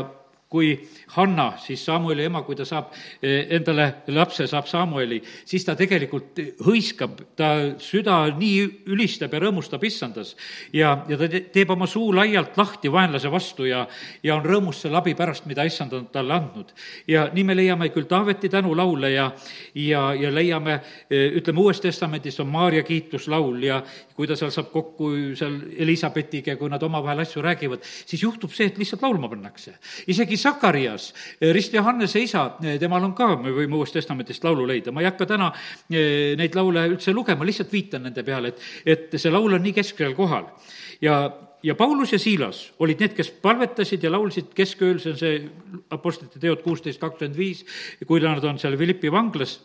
kui 0.48 0.72
Hanna, 1.14 1.52
siis 1.62 1.84
Samueli 1.84 2.26
ema, 2.28 2.42
kui 2.46 2.56
ta 2.56 2.66
saab 2.68 2.92
eh, 3.22 3.46
endale 3.56 3.88
lapse, 4.14 4.46
saab 4.50 4.66
Samueli, 4.68 5.20
siis 5.48 5.64
ta 5.64 5.76
tegelikult 5.78 6.40
hõiskab, 6.66 7.22
ta 7.38 7.50
süda 7.82 8.20
nii 8.36 8.86
ülistab 8.92 9.34
ja 9.34 9.42
rõõmustab 9.42 9.84
issandas. 9.88 10.34
ja, 10.72 11.04
ja 11.08 11.18
ta 11.20 11.28
teeb 11.28 11.70
oma 11.70 11.86
suu 11.86 12.12
laialt 12.14 12.56
lahti 12.58 12.92
vaenlase 12.92 13.30
vastu 13.32 13.68
ja, 13.68 13.86
ja 14.22 14.36
on 14.36 14.44
rõõmus 14.44 14.82
selle 14.84 15.00
abi 15.00 15.14
pärast, 15.18 15.46
mida 15.46 15.64
issand 15.64 15.92
on 15.92 16.08
talle 16.12 16.34
andnud. 16.34 16.72
ja 17.08 17.28
nii 17.32 17.44
me 17.44 17.56
leiame 17.56 17.88
küll 17.94 18.08
Taaveti 18.08 18.48
tänulaule 18.48 19.10
ja, 19.12 19.30
ja, 19.74 20.12
ja 20.14 20.34
leiame, 20.34 20.80
eh, 21.10 21.32
ütleme, 21.40 21.60
Uues 21.60 21.80
Testamendis 21.80 22.40
on 22.40 22.48
Maarja 22.52 22.82
kiituslaul 22.82 23.62
ja 23.62 23.82
kui 24.14 24.26
ta 24.26 24.36
seal 24.38 24.50
saab 24.54 24.72
kokku 24.72 25.12
seal 25.38 25.58
Elizabethiga, 25.78 26.56
kui 26.58 26.70
nad 26.70 26.82
omavahel 26.82 27.22
asju 27.22 27.42
räägivad, 27.44 27.84
siis 28.06 28.22
juhtub 28.24 28.52
see, 28.54 28.66
et 28.70 28.78
lihtsalt 28.80 29.04
laulma 29.06 29.30
pannakse. 29.30 29.76
isegi 30.10 30.36
Sakarias, 30.36 30.97
eh, 31.40 31.52
Rist 31.54 31.74
Johannese 31.74 32.22
isa, 32.22 32.44
temal 32.80 33.04
on 33.04 33.14
ka, 33.18 33.30
me 33.40 33.52
võime 33.54 33.78
Uuest 33.78 33.96
Testamendist 33.98 34.44
laulu 34.44 34.66
leida, 34.68 34.92
ma 34.94 35.04
ei 35.04 35.10
hakka 35.10 35.28
täna 35.34 35.50
eh, 35.90 36.34
neid 36.38 36.56
laule 36.58 36.86
üldse 36.92 37.14
lugema, 37.16 37.46
lihtsalt 37.46 37.72
viitan 37.72 38.06
nende 38.08 38.24
peale, 38.26 38.54
et, 38.54 38.64
et 38.96 39.20
see 39.20 39.32
laul 39.32 39.58
on 39.58 39.64
nii 39.64 39.76
keskel 39.80 40.16
kohal. 40.18 40.50
ja, 41.04 41.20
ja 41.62 41.74
Paulus 41.74 42.12
ja 42.12 42.18
Siilas 42.18 42.68
olid 42.78 43.00
need, 43.02 43.16
kes 43.16 43.32
palvetasid 43.42 44.04
ja 44.04 44.12
laulsid 44.12 44.52
keskööl, 44.56 45.00
see 45.02 45.14
on 45.14 45.18
see 45.22 45.40
Apostlite 45.94 46.40
teod 46.42 46.62
kuusteist 46.66 47.00
kakskümmend 47.02 47.38
viis, 47.38 47.64
kui 48.06 48.22
nad 48.22 48.44
on 48.44 48.60
seal 48.60 48.76
Philippi 48.78 49.12
vanglas 49.12 49.58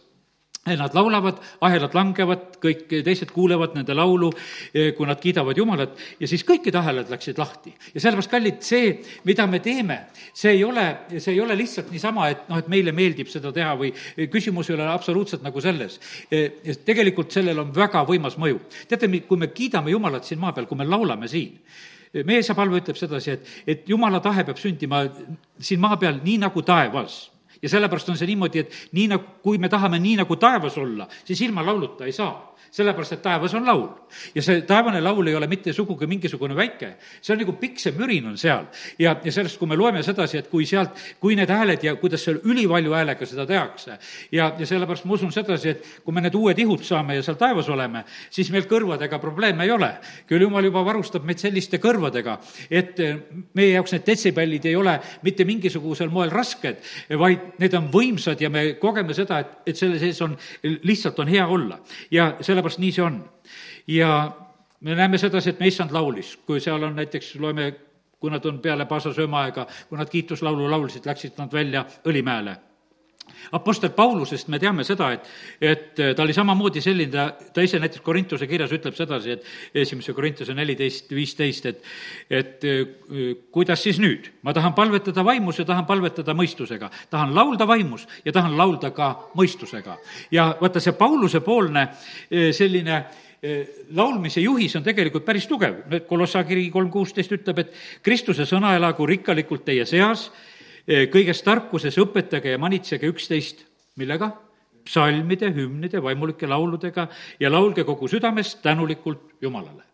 Nad 0.63 0.93
laulavad, 0.95 1.41
ahelad 1.67 1.91
langevad, 1.91 2.43
kõik 2.63 2.85
teised 3.03 3.33
kuulevad 3.35 3.73
nende 3.75 3.91
laulu, 3.97 4.29
kui 4.71 5.07
nad 5.09 5.19
kiidavad 5.19 5.57
Jumalat 5.59 5.97
ja 6.21 6.29
siis 6.31 6.45
kõikide 6.47 6.79
ahelad 6.79 7.09
läksid 7.11 7.41
lahti. 7.41 7.73
ja 7.91 7.99
sellepärast, 7.99 8.31
kallid, 8.31 8.61
see, 8.63 8.93
mida 9.27 9.43
me 9.47 9.59
teeme, 9.59 9.97
see 10.31 10.53
ei 10.55 10.63
ole, 10.63 10.85
see 11.17 11.33
ei 11.33 11.41
ole 11.43 11.57
lihtsalt 11.59 11.91
niisama, 11.91 12.29
et 12.31 12.47
noh, 12.47 12.61
et 12.63 12.71
meile 12.71 12.93
meeldib 12.95 13.27
seda 13.27 13.51
teha 13.51 13.73
või 13.75 13.91
küsimus 14.31 14.69
ei 14.69 14.77
ole 14.77 14.87
absoluutselt 14.87 15.43
nagu 15.43 15.61
selles. 15.61 15.99
tegelikult 16.85 17.35
sellel 17.35 17.59
on 17.59 17.75
väga 17.75 18.05
võimas 18.07 18.39
mõju. 18.39 18.61
teate, 18.87 19.11
kui 19.27 19.37
me 19.37 19.51
kiidame 19.51 19.91
Jumalat 19.91 20.23
siin 20.23 20.39
maa 20.39 20.55
peal, 20.55 20.69
kui 20.71 20.79
me 20.79 20.87
laulame 20.87 21.27
siin, 21.27 21.59
meie 22.23 22.39
isa 22.39 22.55
palve 22.55 22.79
ütleb 22.79 22.95
sedasi, 22.95 23.35
et, 23.35 23.53
et 23.67 23.89
Jumala 23.89 24.23
tahe 24.23 24.47
peab 24.47 24.63
sündima 24.63 25.03
siin 25.59 25.83
maa 25.83 25.99
peal 25.99 26.23
nii 26.23 26.39
nagu 26.45 26.63
taevas 26.63 27.32
ja 27.63 27.69
sellepärast 27.71 28.09
on 28.11 28.19
see 28.19 28.27
niimoodi, 28.29 28.59
et 28.65 28.79
nii 28.91 29.07
nagu, 29.15 29.37
kui 29.43 29.57
me 29.57 29.69
tahame 29.71 29.99
nii 30.03 30.17
nagu 30.21 30.35
taevas 30.35 30.77
olla, 30.77 31.07
siis 31.25 31.41
ilma 31.41 31.65
lauluta 31.65 32.05
ei 32.05 32.15
saa 32.15 32.52
sellepärast 32.73 33.17
et 33.17 33.21
taevas 33.21 33.53
on 33.53 33.65
laul. 33.67 33.87
ja 34.35 34.41
see 34.41 34.61
taevane 34.69 35.01
laul 35.01 35.27
ei 35.27 35.35
ole 35.35 35.47
mitte 35.49 35.73
sugugi 35.73 36.07
mingisugune 36.09 36.55
väike, 36.57 36.95
see 37.21 37.33
on 37.33 37.41
nagu 37.43 37.55
pikk 37.61 37.79
see 37.81 37.93
mürin 37.97 38.27
on 38.31 38.37
seal. 38.37 38.65
ja, 38.99 39.15
ja 39.23 39.31
sellest, 39.31 39.59
kui 39.59 39.69
me 39.69 39.77
loeme 39.77 40.03
sedasi, 40.03 40.39
et 40.41 40.49
kui 40.49 40.65
sealt, 40.69 40.97
kui 41.21 41.37
need 41.37 41.49
hääled 41.49 41.83
ja 41.85 41.95
kuidas 42.01 42.25
seal 42.25 42.39
ülivalju 42.43 42.95
häälega 42.95 43.25
seda 43.29 43.45
tehakse, 43.49 43.97
ja, 44.31 44.51
ja 44.57 44.65
sellepärast 44.69 45.05
ma 45.05 45.17
usun 45.17 45.31
sedasi, 45.35 45.69
et 45.69 45.85
kui 46.05 46.15
me 46.15 46.23
need 46.25 46.35
uued 46.37 46.59
ihud 46.65 46.85
saame 46.85 47.17
ja 47.19 47.25
seal 47.25 47.37
taevas 47.37 47.69
oleme, 47.73 48.03
siis 48.33 48.49
meil 48.53 48.65
kõrvadega 48.69 49.19
probleeme 49.21 49.67
ei 49.67 49.71
ole. 49.71 49.91
küll 50.27 50.41
jumal 50.41 50.65
juba 50.65 50.83
varustab 50.85 51.25
meid 51.25 51.41
selliste 51.41 51.77
kõrvadega, 51.83 52.39
et 52.69 52.97
meie 53.53 53.73
jaoks 53.75 53.93
need 53.93 54.07
detsibellid 54.07 54.65
ei 54.65 54.75
ole 54.75 54.97
mitte 55.23 55.45
mingisugusel 55.45 56.09
moel 56.09 56.33
rasked, 56.33 56.81
vaid 57.19 57.59
need 57.61 57.77
on 57.77 57.89
võimsad 57.93 58.41
ja 58.41 58.49
me 58.49 58.73
kogeme 58.81 59.13
seda, 59.13 59.39
et, 59.43 59.55
et 59.69 59.77
selle 59.77 59.99
sees 60.01 60.21
on, 60.25 60.35
lihtsalt 60.63 61.19
on 61.21 61.29
hea 61.29 61.45
olla. 61.47 61.77
ja 62.11 62.33
selle 62.41 62.62
sellepärast 62.63 62.79
nii 62.79 62.91
see 62.91 63.03
on. 63.03 63.23
ja 63.87 64.31
me 64.81 64.95
näeme 64.95 65.17
sedasi, 65.17 65.49
et 65.49 65.59
me 65.59 65.67
issand 65.67 65.91
laulis, 65.91 66.37
kui 66.45 66.59
seal 66.59 66.83
on 66.83 66.95
näiteks, 66.95 67.35
loeme, 67.39 67.73
kui 68.19 68.31
nad 68.31 68.45
on 68.45 68.59
peale 68.59 68.85
Paasa 68.85 69.13
söömaaega, 69.13 69.67
kui 69.89 69.97
nad 69.97 70.09
kiituslaulu 70.09 70.69
laulsid, 70.71 71.05
läksid 71.05 71.37
nad 71.37 71.51
välja 71.51 71.85
Õlimäele 72.07 72.57
Apostel 73.53 73.91
Paulusest 73.93 74.47
me 74.49 74.57
teame 74.59 74.85
seda, 74.87 75.11
et, 75.13 75.27
et 75.61 76.01
ta 76.15 76.23
oli 76.23 76.33
samamoodi 76.33 76.81
selline, 76.81 77.25
ta, 77.53 77.63
ise 77.65 77.79
näiteks 77.81 78.01
Korintuse 78.05 78.47
kirjas 78.49 78.71
ütleb 78.73 78.95
sedasi, 78.97 79.35
et 79.35 79.83
esimese 79.83 80.15
Korintuse 80.15 80.55
neliteist, 80.57 81.11
viisteist, 81.13 81.67
et, 81.69 81.83
et 82.29 82.65
kuidas 83.53 83.83
siis 83.83 83.99
nüüd? 84.01 84.31
ma 84.43 84.53
tahan 84.55 84.73
palvetada 84.75 85.23
vaimus 85.25 85.59
ja 85.59 85.65
tahan 85.67 85.85
palvetada 85.85 86.33
mõistusega. 86.37 86.89
tahan 87.09 87.35
laulda 87.35 87.67
vaimus 87.67 88.07
ja 88.25 88.31
tahan 88.31 88.57
laulda 88.57 88.91
ka 88.91 89.11
mõistusega. 89.37 89.97
ja 90.31 90.53
vaata, 90.61 90.81
see 90.81 90.95
Pauluse 90.97 91.43
poolne 91.45 91.87
e, 92.29 92.51
selline 92.53 93.03
laulmise 93.91 94.39
juhis 94.39 94.71
on 94.79 94.83
tegelikult 94.85 95.25
päris 95.25 95.45
tugev. 95.51 95.81
Kolossa 96.07 96.45
kiri 96.47 96.69
kolm 96.71 96.87
kuusteist 96.91 97.31
ütleb, 97.35 97.59
et 97.59 97.73
Kristuse 98.03 98.47
sõna 98.47 98.71
elagu 98.77 99.05
rikkalikult 99.05 99.65
teie 99.67 99.85
seas 99.85 100.29
kõiges 100.87 101.43
tarkuses 101.43 101.97
õpetage 102.01 102.55
ja 102.55 102.61
manitsege 102.61 103.07
üksteist, 103.11 103.65
millega? 103.95 104.33
psalmide, 104.83 105.47
hümnide, 105.55 106.01
vaimulike 106.03 106.43
lauludega 106.43 107.07
ja 107.39 107.51
laulge 107.51 107.85
kogu 107.87 108.07
südamest 108.11 108.59
tänulikult 108.65 109.37
Jumalale 109.41 109.93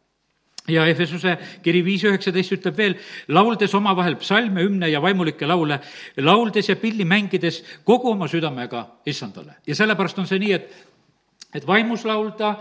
ja 0.70 0.86
Efesuse 0.86 1.36
kiri 1.64 1.82
viis 1.86 2.04
üheksateist 2.06 2.54
ütleb 2.58 2.78
veel, 2.78 2.96
lauldes 3.34 3.74
omavahel 3.78 4.18
psalme, 4.22 4.64
hümne 4.66 4.90
ja 4.92 5.02
vaimulikke 5.02 5.48
laule, 5.50 5.80
lauldes 6.18 6.70
ja 6.70 6.76
pilli 6.80 7.06
mängides 7.06 7.64
kogu 7.88 8.12
oma 8.12 8.28
südamega 8.28 8.86
issandale. 9.06 9.60
ja 9.68 9.76
sellepärast 9.76 10.20
on 10.20 10.28
see 10.28 10.40
nii, 10.40 10.54
et, 10.54 10.70
et 11.56 11.68
vaimus 11.68 12.06
laulda, 12.06 12.56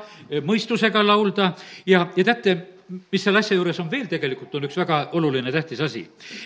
mõistusega 0.45 1.05
laulda 1.05 1.53
ja, 1.87 2.07
ja 2.17 2.25
teate, 2.25 2.57
mis 2.89 3.21
selle 3.21 3.43
asja 3.43 3.57
juures 3.57 3.77
on 3.83 3.89
veel 3.91 4.07
tegelikult, 4.09 4.55
on 4.57 4.65
üks 4.65 4.77
väga 4.81 4.99
oluline 5.19 5.53
tähtis 5.53 5.81
asi. 5.85 6.03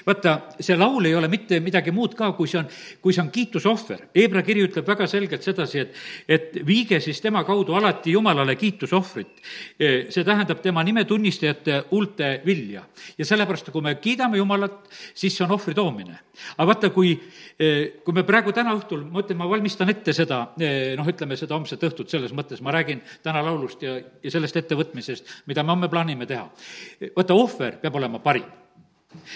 vaata, 0.07 0.35
see 0.59 0.75
laul 0.77 1.07
ei 1.07 1.15
ole 1.15 1.29
mitte 1.31 1.61
midagi 1.63 1.93
muud 1.95 2.17
ka, 2.19 2.33
kui 2.35 2.51
see 2.51 2.59
on, 2.59 2.67
kui 3.03 3.15
see 3.15 3.23
on 3.23 3.31
kiitusohver. 3.31 4.09
Hebra 4.17 4.43
kiri 4.47 4.65
ütleb 4.67 4.89
väga 4.89 5.07
selgelt 5.11 5.47
sedasi, 5.47 5.85
et, 5.85 6.01
et 6.27 6.59
viige 6.67 6.99
siis 7.01 7.21
tema 7.23 7.45
kaudu 7.47 7.77
alati 7.79 8.17
Jumalale 8.17 8.57
kiitusohvrit. 8.59 9.39
see 9.79 10.25
tähendab 10.25 10.63
tema 10.63 10.83
nimetunnistajate 10.83 11.85
huulte 11.91 12.33
vilja. 12.47 12.83
ja 13.19 13.25
sellepärast, 13.25 13.71
kui 13.71 13.83
me 13.83 13.95
kiidame 13.95 14.39
Jumalat, 14.43 14.91
siis 15.15 15.37
see 15.37 15.47
on 15.47 15.55
ohvri 15.55 15.75
toomine. 15.75 16.19
aga 16.57 16.67
vaata, 16.67 16.91
kui, 16.91 17.15
kui 18.05 18.15
me 18.15 18.27
praegu 18.27 18.53
täna 18.53 18.75
õhtul, 18.75 19.07
ma 19.07 19.23
ütlen, 19.23 19.39
ma 19.39 19.49
valmistan 19.49 19.91
ette 19.95 20.13
seda, 20.17 20.43
noh, 20.99 21.07
ütleme 21.15 21.39
seda 21.39 21.55
homset 21.55 21.83
õhtut 21.87 22.11
selles 22.11 22.35
mõttes, 22.35 22.63
ma 22.65 22.75
räägin 22.75 23.03
täna 23.23 23.45
laulust 23.45 23.83
ja, 23.83 23.99
ja 24.01 24.31
sellest 24.35 24.57
ettevõtmisest, 24.59 25.29
mida 25.47 25.63
me 25.63 25.77
homme 25.77 25.91
plaanime 25.93 26.27
teha. 26.33 26.49
vaata, 27.17 27.39
ohver 27.39 27.79
peab 27.85 28.01
olema 28.01 28.21
parim. 28.25 28.49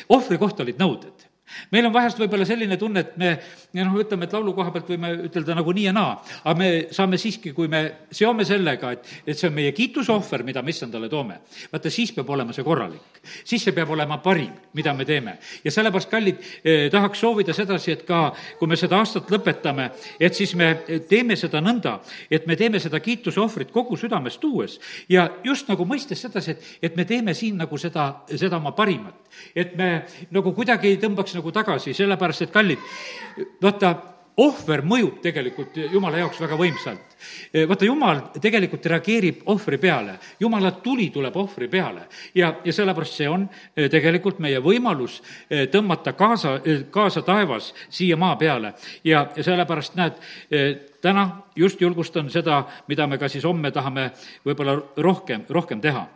ohvri 0.09 0.39
kohta 0.41 0.65
olid 0.65 0.81
nõuded 0.81 1.27
meil 1.71 1.87
on 1.87 1.95
vahest 1.95 2.19
võib-olla 2.21 2.47
selline 2.49 2.77
tunne, 2.81 3.03
et 3.05 3.17
me, 3.21 3.33
noh, 3.79 3.97
ütleme, 4.01 4.27
et 4.27 4.35
laulu 4.35 4.55
koha 4.57 4.73
pealt 4.75 4.91
võime 4.91 5.13
ütelda 5.29 5.57
nagu 5.57 5.75
nii 5.77 5.87
ja 5.89 5.95
naa, 5.95 6.17
aga 6.45 6.55
me 6.59 6.71
saame 6.95 7.19
siiski, 7.21 7.53
kui 7.57 7.71
me 7.73 7.83
seome 8.11 8.47
sellega, 8.49 8.93
et, 8.97 9.13
et 9.27 9.39
see 9.39 9.51
on 9.51 9.57
meie 9.57 9.73
kiitusohver, 9.77 10.45
mida 10.47 10.63
me 10.63 10.75
issandale 10.75 11.11
toome, 11.13 11.39
vaata, 11.73 11.93
siis 11.93 12.13
peab 12.17 12.31
olema 12.35 12.55
see 12.57 12.67
korralik. 12.67 13.21
siis 13.45 13.65
see 13.67 13.75
peab 13.75 13.91
olema 13.95 14.19
parim, 14.23 14.53
mida 14.75 14.95
me 14.95 15.05
teeme. 15.05 15.39
ja 15.65 15.71
sellepärast, 15.75 16.11
kallid 16.11 16.43
eh,, 16.65 16.89
tahaks 16.93 17.21
soovida 17.21 17.55
sedasi, 17.55 17.93
et 17.93 18.07
ka 18.07 18.33
kui 18.59 18.69
me 18.69 18.77
seda 18.77 18.99
aastat 19.01 19.31
lõpetame, 19.31 19.91
et 20.21 20.35
siis 20.35 20.55
me 20.55 20.73
teeme 21.09 21.37
seda 21.37 21.61
nõnda, 21.63 21.99
et 22.31 22.47
me 22.47 22.57
teeme 22.57 22.81
seda 22.83 23.01
kiitusohvrit 23.01 23.73
kogu 23.75 23.97
südamest 23.97 24.41
tuues 24.41 24.79
ja 25.09 25.29
just 25.45 25.69
nagu 25.71 25.87
mõistes 25.89 26.21
sedasi, 26.27 26.57
et, 26.57 26.71
et 26.91 26.97
me 26.97 27.05
teeme 27.05 27.35
siin 27.35 27.59
nagu 27.61 27.79
seda, 27.79 28.09
seda 28.35 28.59
oma 28.61 28.73
parimat. 28.77 29.26
Et 29.55 29.77
me 29.77 29.91
nagu 30.31 30.53
kuidagi 30.53 30.95
ei 30.95 31.01
tõmbaks 31.03 31.37
nagu 31.39 31.53
tagasi, 31.53 31.95
sellepärast 31.95 32.47
et 32.47 32.55
kallid, 32.55 32.79
vaata, 33.63 33.95
ohver 34.37 34.83
mõjub 34.85 35.21
tegelikult 35.25 35.77
jumala 35.93 36.21
jaoks 36.21 36.41
väga 36.41 36.57
võimsalt. 36.61 37.15
vaata, 37.69 37.85
jumal 37.85 38.21
tegelikult 38.41 38.87
reageerib 38.87 39.47
ohvri 39.53 39.79
peale, 39.81 40.19
jumala 40.41 40.71
tuli 40.85 41.09
tuleb 41.11 41.37
ohvri 41.37 41.69
peale 41.69 42.07
ja, 42.35 42.53
ja 42.65 42.73
sellepärast 42.73 43.17
see 43.17 43.29
on 43.29 43.49
eh, 43.77 43.89
tegelikult 43.91 44.39
meie 44.39 44.61
võimalus 44.61 45.23
eh, 45.51 45.69
tõmmata 45.73 46.13
kaasa, 46.13 46.59
eh, 46.65 46.85
kaasa 46.91 47.23
taevas 47.23 47.73
siia 47.89 48.17
maa 48.17 48.37
peale 48.37 48.75
ja, 49.05 49.27
sellepärast 49.41 49.97
näed, 49.97 50.21
täna 51.01 51.27
just 51.57 51.81
julgustan 51.81 52.29
seda, 52.31 52.65
mida 52.89 53.07
me 53.07 53.19
ka 53.19 53.29
siis 53.33 53.45
homme 53.45 53.71
tahame 53.73 54.11
võib-olla 54.45 54.77
rohkem, 54.97 55.47
rohkem 55.49 55.81
teha. 55.81 56.07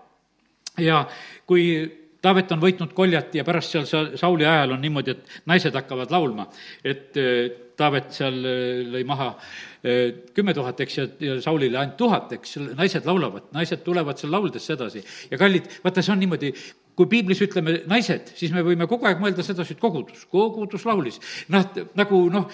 ja 0.79 1.07
kui 1.47 2.00
Taavet 2.21 2.53
on 2.53 2.61
võitnud 2.61 2.93
koljat 2.97 3.35
ja 3.39 3.45
pärast 3.49 3.73
seal 3.73 4.13
Sauli 4.21 4.45
ajal 4.45 4.75
on 4.77 4.83
niimoodi, 4.85 5.15
et 5.17 5.41
naised 5.49 5.77
hakkavad 5.77 6.13
laulma, 6.13 6.47
et 6.85 7.17
äh, 7.21 7.49
Taavet 7.81 8.11
seal 8.13 8.37
äh, 8.45 8.83
lõi 8.93 9.07
maha 9.09 9.31
äh, 9.33 10.03
kümme 10.37 10.53
tuhat, 10.57 10.83
eks, 10.85 10.99
ja, 10.99 11.07
ja 11.25 11.39
Saulile 11.41 11.81
ainult 11.81 11.97
tuhat, 12.01 12.35
eks, 12.37 12.59
naised 12.77 13.09
laulavad, 13.09 13.49
naised 13.57 13.81
tulevad 13.87 14.21
seal 14.21 14.35
lauldes 14.37 14.69
sedasi. 14.69 15.05
ja 15.31 15.41
kallid, 15.41 15.71
vaata, 15.85 16.05
see 16.05 16.13
on 16.13 16.21
niimoodi, 16.21 16.53
kui 16.99 17.09
piiblis 17.11 17.41
ütleme 17.45 17.79
naised, 17.89 18.33
siis 18.37 18.53
me 18.55 18.63
võime 18.65 18.87
kogu 18.91 19.07
aeg 19.09 19.21
mõelda 19.23 19.45
sedasi, 19.45 19.75
et 19.77 19.83
kogudus, 19.83 20.27
kogudus 20.31 20.85
laulis. 20.89 21.21
Nad 21.53 21.79
nagu 21.99 22.21
noh, 22.33 22.49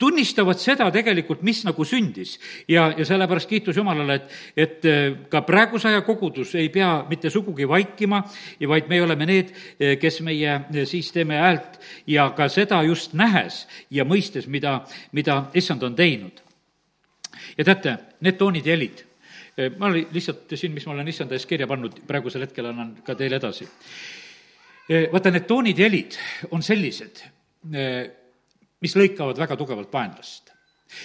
tunnistavad 0.00 0.60
seda 0.60 0.88
tegelikult, 0.94 1.42
mis 1.46 1.62
nagu 1.66 1.84
sündis. 1.84 2.38
ja, 2.68 2.88
ja 2.96 3.04
sellepärast 3.06 3.48
kiitus 3.50 3.76
Jumalale, 3.76 4.20
et, 4.20 4.30
et 4.56 5.28
ka 5.30 5.42
praeguse 5.46 5.90
aja 5.90 6.04
kogudus 6.06 6.54
ei 6.54 6.70
pea 6.72 7.04
mitte 7.10 7.30
sugugi 7.30 7.68
vaikima, 7.68 8.22
vaid 8.68 8.88
me 8.88 9.02
oleme 9.02 9.26
need, 9.26 9.52
kes 10.00 10.20
meie 10.26 10.60
siis 10.88 11.12
teeme 11.12 11.40
häält 11.40 11.80
ja 12.06 12.30
ka 12.36 12.48
seda 12.48 12.82
just 12.86 13.14
nähes 13.18 13.66
ja 13.90 14.06
mõistes, 14.08 14.48
mida, 14.48 14.80
mida 15.12 15.44
issand 15.54 15.82
on 15.82 15.94
teinud. 15.96 16.42
ja 17.58 17.64
teate, 17.64 17.96
need 18.20 18.36
toonid 18.38 18.66
ja 18.66 18.76
helid 18.76 19.09
ma 19.78 19.90
olin 19.90 20.08
lihtsalt 20.14 20.54
siin, 20.54 20.72
mis 20.76 20.86
ma 20.86 20.94
olen 20.94 21.08
issanda 21.12 21.36
ees 21.36 21.46
kirja 21.48 21.68
pannud, 21.70 22.00
praegusel 22.08 22.46
hetkel 22.46 22.70
annan 22.70 22.94
ka 23.06 23.16
teile 23.18 23.40
edasi. 23.40 23.66
Eh, 24.90 25.08
vaata, 25.12 25.32
need 25.34 25.46
toonid 25.48 25.78
ja 25.78 25.88
helid 25.88 26.16
on 26.50 26.64
sellised, 26.66 27.24
eh, 27.74 28.04
mis 28.80 28.96
lõikavad 28.96 29.38
väga 29.38 29.58
tugevalt 29.60 29.92
vaenlast 29.92 30.50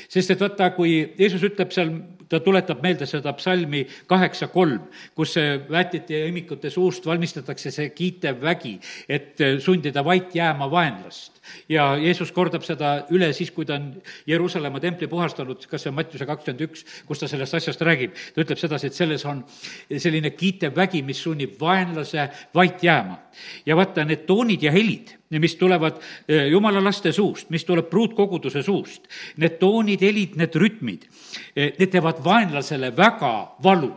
sest 0.10 0.34
et 0.34 0.42
vaata, 0.42 0.72
kui 0.76 0.98
Jeesus 1.20 1.44
ütleb 1.46 1.74
seal, 1.76 1.92
ta 2.36 2.40
ta 2.40 2.44
tuletab 2.44 2.84
meelde 2.84 3.08
seda 3.08 3.34
psalmi 3.38 3.86
kaheksa 4.10 4.50
kolm, 4.52 4.90
kus 5.16 5.38
väetite 5.72 6.20
ja 6.20 6.28
imikute 6.28 6.72
suust 6.74 7.08
valmistatakse 7.08 7.72
see 7.72 7.94
kiitev 7.96 8.42
vägi, 8.44 8.76
et 9.08 9.40
sundida 9.64 10.04
vait 10.06 10.36
jääma 10.36 10.68
vaenlast 10.72 11.36
ja 11.70 11.96
Jeesus 12.02 12.32
kordab 12.36 12.66
seda 12.66 12.92
üle 13.14 13.32
siis, 13.36 13.52
kui 13.54 13.66
ta 13.68 13.78
on 13.78 13.90
Jeruusalemma 14.28 14.82
templi 14.84 15.08
puhastanud, 15.12 15.66
kas 15.70 15.86
see 15.86 15.92
on 15.92 15.98
Mattiuse 15.98 16.28
kakskümmend 16.28 16.64
üks, 16.68 16.86
kus 17.08 17.22
ta 17.22 17.30
sellest 17.30 17.58
asjast 17.60 17.82
räägib. 17.86 18.16
ta 18.36 18.44
ütleb 18.44 18.60
sedasi, 18.60 18.88
et 18.88 18.98
selles 18.98 19.26
on 19.26 19.44
selline 19.90 20.32
kiitev 20.36 20.76
vägi, 20.76 21.04
mis 21.06 21.22
sunnib 21.22 21.60
vaenlase 21.62 22.30
vait 22.56 22.84
jääma. 22.84 23.20
ja 23.66 23.76
vaata, 23.76 24.06
need 24.06 24.26
toonid 24.26 24.64
ja 24.64 24.72
helid, 24.72 25.12
mis 25.30 25.56
tulevad 25.60 25.98
eh, 26.28 26.48
jumala 26.48 26.84
laste 26.84 27.12
suust, 27.12 27.50
mis 27.50 27.66
tuleb 27.66 27.90
pruutkoguduse 27.90 28.64
suust, 28.64 29.10
need 29.38 29.58
toonid, 29.60 30.02
helid, 30.02 30.38
need 30.40 30.56
rütmid, 30.56 31.08
eh, 31.56 31.74
need 31.80 31.92
teevad 31.92 32.24
vaenlasele 32.26 32.92
väga 32.98 33.34
valu. 33.64 33.94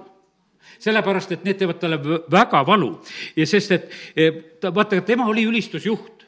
Sellepärast, 0.78 1.32
et 1.34 1.44
need 1.44 1.58
teevad 1.58 1.80
talle 1.80 1.98
väga 2.30 2.62
valu. 2.66 2.92
Ja 3.36 3.46
sest, 3.48 3.72
et 3.74 3.90
eh, 4.14 4.42
ta, 4.60 4.70
vaata, 4.74 5.00
tema 5.02 5.26
oli 5.26 5.46
ülistusjuht. 5.48 6.26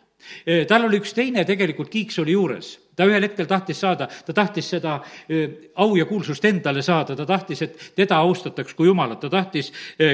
Tal 0.69 0.85
oli 0.85 0.99
üks 1.01 1.15
teine 1.17 1.47
tegelikult 1.49 1.89
kiiks 1.89 2.19
oli 2.21 2.35
juures 2.37 2.75
ta 2.97 3.07
ühel 3.09 3.25
hetkel 3.25 3.47
tahtis 3.49 3.81
saada, 3.81 4.09
ta 4.27 4.35
tahtis 4.37 4.69
seda 4.75 4.99
au 5.81 5.97
ja 5.97 6.05
kuulsust 6.09 6.45
endale 6.45 6.83
saada, 6.83 7.17
ta 7.17 7.27
tahtis, 7.27 7.63
et 7.63 7.79
teda 7.97 8.19
austataks 8.21 8.75
kui 8.75 8.89
Jumalat, 8.91 9.21
ta 9.23 9.31
tahtis 9.33 9.71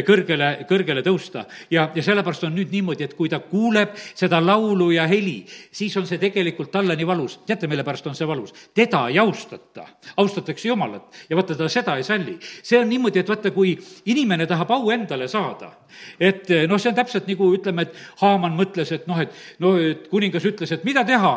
kõrgele, 0.07 0.51
kõrgele 0.69 1.03
tõusta. 1.07 1.47
ja, 1.71 1.89
ja 1.95 2.03
sellepärast 2.03 2.45
on 2.45 2.55
nüüd 2.55 2.73
niimoodi, 2.73 3.05
et 3.05 3.15
kui 3.15 3.29
ta 3.29 3.41
kuuleb 3.41 3.97
seda 4.15 4.41
laulu 4.41 4.91
ja 4.95 5.07
heli, 5.07 5.45
siis 5.73 5.97
on 5.97 6.07
see 6.07 6.19
tegelikult 6.23 6.71
talle 6.71 6.97
nii 6.97 7.07
valus. 7.07 7.41
teate, 7.47 7.67
mille 7.67 7.85
pärast 7.85 8.07
on 8.07 8.15
see 8.15 8.29
valus? 8.29 8.55
teda 8.75 9.09
ei 9.09 9.19
austata, 9.19 9.87
austatakse 10.17 10.69
Jumalat 10.69 11.27
ja 11.31 11.37
vaata, 11.37 11.57
ta 11.57 11.69
seda 11.69 11.97
ei 11.97 12.05
salli. 12.05 12.39
see 12.63 12.79
on 12.79 12.89
niimoodi, 12.89 13.19
et 13.19 13.29
vaata, 13.29 13.51
kui 13.51 13.77
inimene 14.07 14.47
tahab 14.47 14.71
au 14.71 14.91
endale 14.91 15.29
saada, 15.29 15.73
et 16.21 16.49
noh, 16.69 16.79
see 16.79 16.91
on 16.91 16.99
täpselt 16.99 17.27
nagu 17.27 17.51
ütleme, 17.57 17.87
et 17.87 17.95
Haaman 18.21 18.55
mõtles, 18.57 18.93
et 18.93 19.07
noh, 19.07 19.19
et 19.21 19.33
no 19.63 19.75
et 19.81 20.09
kuningas 20.13 20.45
ütles, 20.49 20.73
et 20.73 20.85
mida 20.85 21.05
teha 21.05 21.35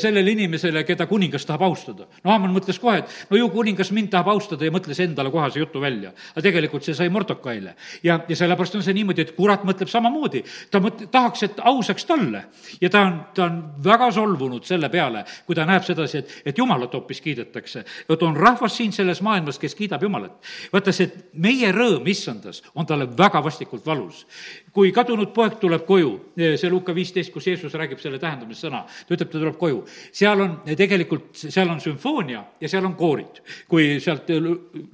sellele 0.00 0.34
inimesele, 0.34 0.79
keda 0.84 1.06
kuningas 1.06 1.46
tahab 1.46 1.62
austada. 1.68 2.06
no 2.24 2.30
Haaman 2.30 2.52
mõtles 2.54 2.78
kohe, 2.80 2.98
et 3.02 3.30
no 3.30 3.36
ju 3.36 3.48
kuningas 3.52 3.90
mind 3.92 4.10
tahab 4.10 4.28
austada 4.34 4.64
ja 4.64 4.74
mõtles 4.74 5.00
endale 5.00 5.30
kohase 5.30 5.60
jutu 5.60 5.80
välja. 5.80 6.12
aga 6.32 6.42
tegelikult 6.42 6.84
see 6.84 6.94
sai 6.94 7.08
Mordokaile. 7.08 7.74
ja, 8.02 8.20
ja 8.28 8.36
sellepärast 8.36 8.74
on 8.74 8.82
see 8.82 8.94
niimoodi, 8.94 9.22
et 9.22 9.34
kurat 9.36 9.64
mõtleb 9.64 9.88
samamoodi. 9.88 10.44
ta 10.70 10.80
mõt-, 10.80 11.06
tahaks, 11.10 11.42
et 11.42 11.60
au 11.64 11.82
saaks 11.82 12.04
talle. 12.04 12.44
ja 12.80 12.90
ta 12.90 13.04
on, 13.06 13.20
ta 13.34 13.44
on 13.44 13.62
väga 13.84 14.10
solvunud 14.12 14.64
selle 14.64 14.88
peale, 14.88 15.24
kui 15.46 15.54
ta 15.54 15.66
näeb 15.66 15.84
sedasi, 15.84 16.18
et, 16.18 16.36
et 16.46 16.58
Jumalat 16.58 16.94
hoopis 16.94 17.20
kiidetakse. 17.20 17.84
vot 18.08 18.22
on 18.22 18.36
rahvas 18.36 18.76
siin 18.76 18.92
selles 18.92 19.22
maailmas, 19.22 19.58
kes 19.58 19.74
kiidab 19.74 20.02
Jumalat. 20.02 20.38
vaata, 20.72 20.92
see 20.92 21.10
meie 21.34 21.72
rõõm 21.72 22.06
issandas 22.08 22.62
on 22.74 22.86
talle 22.86 23.08
väga 23.16 23.42
vastikult 23.44 23.86
valus 23.86 24.26
kui 24.74 24.92
kadunud 24.94 25.32
poeg 25.34 25.58
tuleb 25.60 25.84
koju, 25.86 26.12
see 26.36 26.70
Luka 26.70 26.94
viisteist, 26.94 27.32
kus 27.34 27.46
Jeesus 27.50 27.74
räägib 27.78 28.00
selle 28.02 28.20
tähendamissõna, 28.22 28.82
ta 28.86 29.14
ütleb, 29.16 29.30
ta 29.30 29.38
tuleb 29.38 29.58
koju, 29.60 29.82
seal 30.14 30.44
on 30.44 30.56
tegelikult, 30.78 31.30
seal 31.40 31.70
on 31.72 31.82
sümfoonia 31.82 32.42
ja 32.60 32.70
seal 32.70 32.86
on 32.86 32.96
koorid. 32.98 33.42
kui 33.68 33.98
sealt 34.00 34.30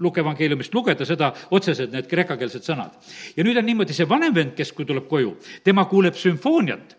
Luke 0.00 0.21
evangeeliumist 0.21 0.75
lugeda 0.75 1.04
seda, 1.09 1.33
otsesed 1.50 1.92
need 1.92 2.09
kreekakeelsed 2.11 2.64
sõnad. 2.64 2.97
ja 3.37 3.45
nüüd 3.45 3.59
on 3.59 3.66
niimoodi, 3.66 3.97
see 3.97 4.09
vanem 4.09 4.35
vend, 4.35 4.54
kes, 4.56 4.73
kui 4.73 4.85
tuleb 4.85 5.09
koju, 5.09 5.37
tema 5.64 5.85
kuuleb 5.85 6.16
sümfooniat 6.16 6.97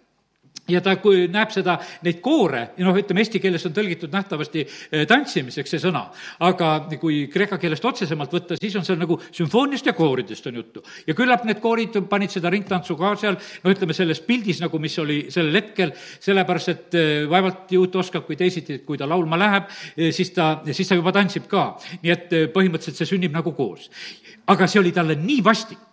ja 0.71 0.81
ta, 0.83 0.95
kui 1.01 1.25
näeb 1.31 1.51
seda, 1.53 1.77
neid 2.05 2.19
koore, 2.24 2.63
noh, 2.83 2.97
ütleme 3.00 3.24
eesti 3.24 3.39
keeles 3.43 3.65
on 3.67 3.75
tõlgitud 3.75 4.13
nähtavasti 4.13 4.63
eh, 4.63 5.05
tantsimiseks 5.09 5.74
see 5.74 5.81
sõna, 5.81 6.03
aga 6.45 6.71
kui 7.00 7.25
kreeka 7.31 7.59
keelest 7.62 7.86
otsesemalt 7.88 8.33
võtta, 8.36 8.57
siis 8.59 8.75
on 8.79 8.86
seal 8.88 9.00
nagu 9.00 9.19
sümfooniast 9.25 9.88
ja 9.88 9.95
kooridest 9.97 10.47
on 10.51 10.59
juttu. 10.59 10.83
ja 11.07 11.15
küllap 11.17 11.45
need 11.47 11.62
koorid 11.63 11.97
panid 12.09 12.33
seda 12.33 12.51
ringtantsu 12.53 12.97
ka 13.00 13.13
seal, 13.19 13.39
no 13.63 13.74
ütleme, 13.74 13.95
selles 13.97 14.21
pildis 14.25 14.62
nagu, 14.63 14.79
mis 14.79 14.97
oli 15.00 15.19
sellel 15.33 15.62
hetkel, 15.62 15.93
sellepärast 16.24 16.74
et 16.74 17.00
eh, 17.00 17.25
vaevalt 17.29 17.71
juut 17.77 17.95
oskab 18.03 18.27
kui 18.27 18.39
teisiti, 18.39 18.81
kui 18.86 19.00
ta 19.00 19.07
laulma 19.09 19.39
läheb, 19.39 19.71
eh, 19.95 20.12
siis 20.15 20.33
ta, 20.36 20.57
siis 20.71 20.88
ta 20.88 21.00
juba 21.00 21.15
tantsib 21.15 21.47
ka. 21.51 21.67
nii 22.03 22.12
et 22.12 22.33
põhimõtteliselt 22.53 23.00
see 23.00 23.15
sünnib 23.15 23.33
nagu 23.36 23.53
koos. 23.55 23.89
aga 24.47 24.67
see 24.67 24.79
oli 24.79 24.91
talle 24.95 25.15
nii 25.19 25.41
vastik, 25.43 25.87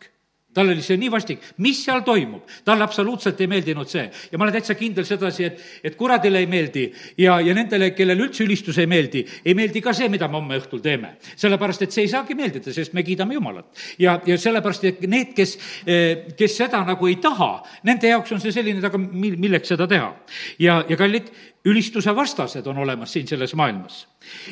tal 0.55 0.71
oli 0.71 0.83
see 0.85 0.99
nii 1.01 1.11
vastik, 1.13 1.43
mis 1.65 1.81
seal 1.85 2.05
toimub, 2.07 2.45
talle 2.65 2.85
absoluutselt 2.87 3.41
ei 3.43 3.51
meeldinud 3.51 3.91
see. 3.91 4.05
ja 4.33 4.39
ma 4.39 4.47
olen 4.47 4.57
täitsa 4.57 4.77
kindel 4.79 5.07
sedasi, 5.09 5.45
et, 5.49 5.63
et 5.85 5.97
kuradile 5.99 6.41
ei 6.43 6.49
meeldi 6.51 6.87
ja, 7.19 7.41
ja 7.41 7.55
nendele, 7.55 7.91
kellele 7.97 8.29
üldse 8.29 8.45
ülistus 8.47 8.79
ei 8.79 8.87
meeldi, 8.91 9.25
ei 9.45 9.55
meeldi 9.55 9.83
ka 9.85 9.93
see, 9.97 10.09
mida 10.13 10.29
me 10.29 10.39
homme 10.39 10.59
õhtul 10.61 10.83
teeme. 10.85 11.17
sellepärast, 11.37 11.87
et 11.87 11.95
see 11.97 12.07
ei 12.07 12.13
saagi 12.13 12.37
meeldida, 12.39 12.73
sest 12.75 12.95
me 12.95 13.03
kiidame 13.07 13.35
Jumalat. 13.35 13.67
ja, 13.99 14.21
ja 14.27 14.39
sellepärast, 14.39 14.85
et 14.91 15.03
need, 15.11 15.35
kes, 15.37 15.57
eh, 15.87 16.31
kes 16.39 16.57
seda 16.63 16.85
nagu 16.87 17.11
ei 17.11 17.19
taha, 17.23 17.51
nende 17.85 18.09
jaoks 18.13 18.33
on 18.37 18.43
see 18.45 18.55
selline, 18.55 18.79
et 18.79 18.89
aga 18.91 19.01
mi-, 19.01 19.35
milleks 19.37 19.75
seda 19.75 19.89
teha. 19.91 20.15
ja, 20.59 20.83
ja 20.89 20.97
kallid, 21.01 21.31
ülistuse 21.65 22.15
vastased 22.17 22.67
on 22.67 22.79
olemas 22.79 23.13
siin 23.13 23.27
selles 23.27 23.55
maailmas. 23.55 24.07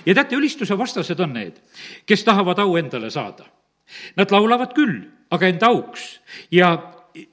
ja 0.06 0.14
teate, 0.14 0.36
ülistuse 0.36 0.78
vastased 0.78 1.20
on 1.20 1.34
need, 1.36 1.58
kes 2.06 2.24
tahavad 2.24 2.58
au 2.58 2.76
endale 2.76 3.10
saada. 3.10 3.46
Nad 4.16 4.30
laulavad 4.30 4.74
küll 4.76 5.02
aga 5.32 5.48
enda 5.48 5.72
auks. 5.72 6.20
Ja, 6.50 6.72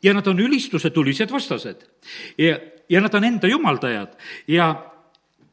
ja 0.03 0.13
nad 0.13 0.27
on 0.27 0.39
ülistuse 0.39 0.89
tulised 0.89 1.31
vastased. 1.31 1.87
ja, 2.37 2.59
ja 2.89 3.01
nad 3.01 3.13
on 3.13 3.23
enda 3.23 3.47
jumaldajad. 3.47 4.15
Ja 4.47 4.69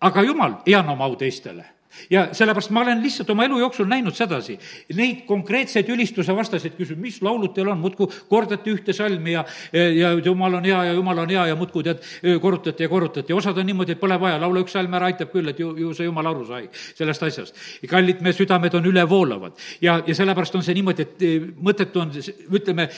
aga 0.01 0.23
jumal 0.23 0.61
ei 0.67 0.75
anna 0.75 0.93
oma 0.93 1.05
au 1.05 1.17
teistele 1.17 1.76
ja 2.11 2.29
sellepärast 2.37 2.71
ma 2.75 2.83
olen 2.85 3.03
lihtsalt 3.03 3.31
oma 3.31 3.45
elu 3.47 3.59
jooksul 3.61 3.89
näinud 3.91 4.15
sedasi, 4.17 4.59
neid 4.97 5.25
konkreetseid 5.29 5.89
ülistuse 5.93 6.37
vastaseid 6.37 6.77
küsin, 6.79 7.01
mis 7.01 7.19
laulud 7.23 7.55
teil 7.57 7.71
on, 7.73 7.81
muudkui 7.83 8.09
kordate 8.29 8.73
ühte 8.73 8.95
salmi 8.97 9.37
ja, 9.37 9.45
ja 9.73 10.13
jumal 10.25 10.59
on 10.61 10.65
hea 10.65 10.85
ja 10.91 10.97
jumal 10.97 11.19
on 11.25 11.35
hea 11.35 11.47
ja 11.51 11.59
muudkui 11.59 11.85
tead, 11.87 12.03
korrutate 12.43 12.87
ja 12.87 12.89
korrutate. 12.89 13.33
Ja 13.33 13.37
osad 13.37 13.59
on 13.59 13.67
niimoodi, 13.67 13.97
et 13.97 14.01
pole 14.01 14.19
vaja, 14.21 14.41
laula 14.41 14.63
üks 14.65 14.75
salm 14.77 14.95
ära, 14.97 15.11
aitab 15.11 15.33
küll, 15.35 15.51
et 15.53 15.61
ju, 15.61 15.73
ju 15.81 15.93
see 15.97 16.09
jumal 16.09 16.31
aru 16.33 16.47
sai 16.49 16.67
sellest 16.73 17.23
asjast. 17.27 17.63
kallid, 17.91 18.23
me 18.25 18.33
südamed 18.33 18.75
on 18.75 18.91
ülevoolavad 18.93 19.57
ja, 19.81 20.01
ja 20.07 20.15
sellepärast 20.15 20.59
on 20.59 20.65
see 20.67 20.77
niimoodi, 20.77 21.07
et 21.07 21.23
eh, 21.27 21.47
mõttetu 21.63 22.03
on, 22.03 22.13
ütleme, 22.51 22.91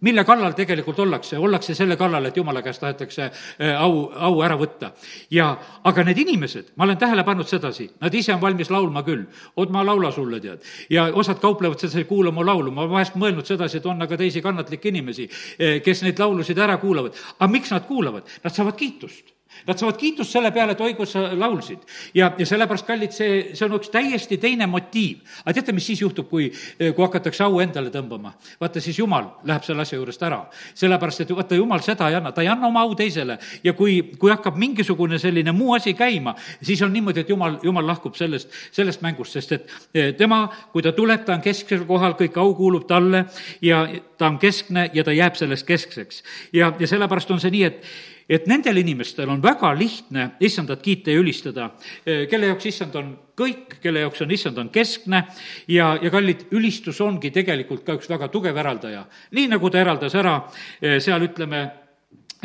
mille 0.00 0.24
kallal 0.24 0.52
tegelikult 0.56 0.98
ollakse, 0.98 1.38
ollakse 1.38 1.74
selle 1.74 1.96
kallal, 1.96 2.24
et 2.28 2.36
jumala 2.36 2.62
käest 2.62 2.80
tahetakse 2.80 3.24
äh, 3.24 3.74
au, 3.80 4.10
au 4.14 4.40
ära 4.44 4.56
võtta. 4.60 4.90
ja, 5.30 5.48
aga 5.84 6.04
need 6.04 6.18
inimesed, 6.24 6.72
ma 6.76 6.84
olen 6.84 6.98
tähele 6.98 7.24
pannud 7.24 7.48
sedasi, 7.48 7.88
nad 8.00 8.14
ise 8.14 8.34
on 8.34 8.40
valmis 8.40 8.70
laulma 8.70 9.02
küll. 9.06 9.24
oot, 9.56 9.70
ma 9.70 9.84
laula 9.86 10.10
sulle, 10.12 10.40
tead. 10.40 10.64
ja 10.90 11.08
osad 11.12 11.40
kauplevad 11.40 11.80
sedasi, 11.80 12.04
kuula 12.04 12.30
mu 12.30 12.44
laulu, 12.46 12.72
ma 12.72 12.88
vahest 12.90 13.16
mõelnud 13.16 13.46
sedasi, 13.46 13.78
et 13.78 13.86
on 13.86 14.02
aga 14.02 14.16
teisi 14.16 14.42
kannatlikke 14.42 14.92
inimesi, 14.92 15.30
äh, 15.56 15.80
kes 15.84 16.04
neid 16.04 16.20
laulusid 16.20 16.58
ära 16.58 16.76
kuulavad. 16.82 17.16
aga 17.38 17.52
miks 17.52 17.72
nad 17.72 17.88
kuulavad? 17.88 18.28
Nad 18.44 18.54
saavad 18.54 18.76
kiitust 18.76 19.35
Nad 19.66 19.78
saavad 19.80 19.96
kiitust 20.00 20.32
selle 20.32 20.50
peale, 20.54 20.76
et 20.76 20.80
oi, 20.80 20.94
kus 20.94 21.14
sa 21.16 21.22
laulsid. 21.34 21.82
ja, 22.14 22.30
ja 22.38 22.46
sellepärast, 22.46 22.86
kallid, 22.86 23.12
see, 23.14 23.54
see 23.56 23.66
on 23.66 23.76
üks 23.78 23.90
täiesti 23.92 24.38
teine 24.42 24.66
motiiv. 24.70 25.22
aga 25.44 25.54
teate, 25.58 25.72
mis 25.72 25.86
siis 25.86 26.02
juhtub, 26.02 26.28
kui, 26.28 26.50
kui 26.78 27.04
hakatakse 27.04 27.44
au 27.44 27.60
endale 27.60 27.90
tõmbama? 27.94 28.34
vaata, 28.60 28.80
siis 28.80 28.98
Jumal 28.98 29.30
läheb 29.44 29.64
selle 29.66 29.82
asja 29.82 29.98
juurest 29.98 30.22
ära. 30.22 30.44
sellepärast, 30.74 31.24
et 31.24 31.34
vaata, 31.36 31.58
Jumal 31.58 31.82
seda 31.84 32.10
ei 32.10 32.18
anna, 32.18 32.32
ta 32.32 32.44
ei 32.44 32.50
anna 32.52 32.66
oma 32.66 32.82
au 32.86 32.94
teisele. 32.94 33.38
ja 33.64 33.72
kui, 33.72 34.02
kui 34.18 34.30
hakkab 34.30 34.56
mingisugune 34.56 35.18
selline 35.18 35.52
muu 35.52 35.74
asi 35.74 35.94
käima, 35.94 36.34
siis 36.62 36.82
on 36.82 36.92
niimoodi, 36.92 37.20
et 37.20 37.30
Jumal, 37.30 37.58
Jumal 37.62 37.86
lahkub 37.86 38.14
sellest, 38.14 38.50
sellest 38.72 39.02
mängust, 39.02 39.32
sest 39.32 39.52
et 39.52 39.70
eh, 39.94 40.12
tema, 40.14 40.46
kui 40.72 40.82
ta 40.82 40.92
tuleb, 40.92 41.24
ta 41.24 41.36
on 41.36 41.44
kesksel 41.44 41.86
kohal, 41.88 42.16
kõik 42.18 42.36
au 42.40 42.54
kuulub 42.54 42.86
talle 42.88 43.26
ja 43.62 43.86
ta 44.18 44.30
on 44.30 44.38
keskne 44.38 44.90
ja 44.94 45.04
ta 45.04 45.12
jääb 45.12 45.34
selles 45.36 45.64
keskseks. 45.64 46.22
ja, 46.52 46.72
ja 46.78 46.86
sellepärast 46.86 47.30
on 47.30 47.40
see 47.40 47.50
nii, 47.50 47.64
et 47.64 47.82
et 48.28 48.46
nendel 48.50 48.80
inimestel 48.82 49.30
on 49.30 49.42
väga 49.42 49.70
lihtne 49.78 50.30
issandat 50.40 50.82
kiita 50.82 51.14
ja 51.14 51.22
ülistada, 51.22 51.70
kelle 52.04 52.50
jaoks 52.50 52.66
issand 52.72 52.98
on 52.98 53.14
kõik, 53.38 53.78
kelle 53.82 54.02
jaoks 54.02 54.22
on 54.24 54.34
issand 54.34 54.58
on 54.58 54.70
keskne 54.74 55.22
ja, 55.68 55.92
ja 56.02 56.10
kallid, 56.10 56.46
ülistus 56.56 57.00
ongi 57.04 57.30
tegelikult 57.34 57.84
ka 57.86 57.96
üks 57.98 58.10
väga 58.10 58.28
tugev 58.32 58.56
eraldaja. 58.56 59.04
nii 59.36 59.50
nagu 59.52 59.70
ta 59.70 59.82
eraldas 59.82 60.14
ära 60.18 60.38
seal, 60.80 61.28
ütleme, 61.28 61.62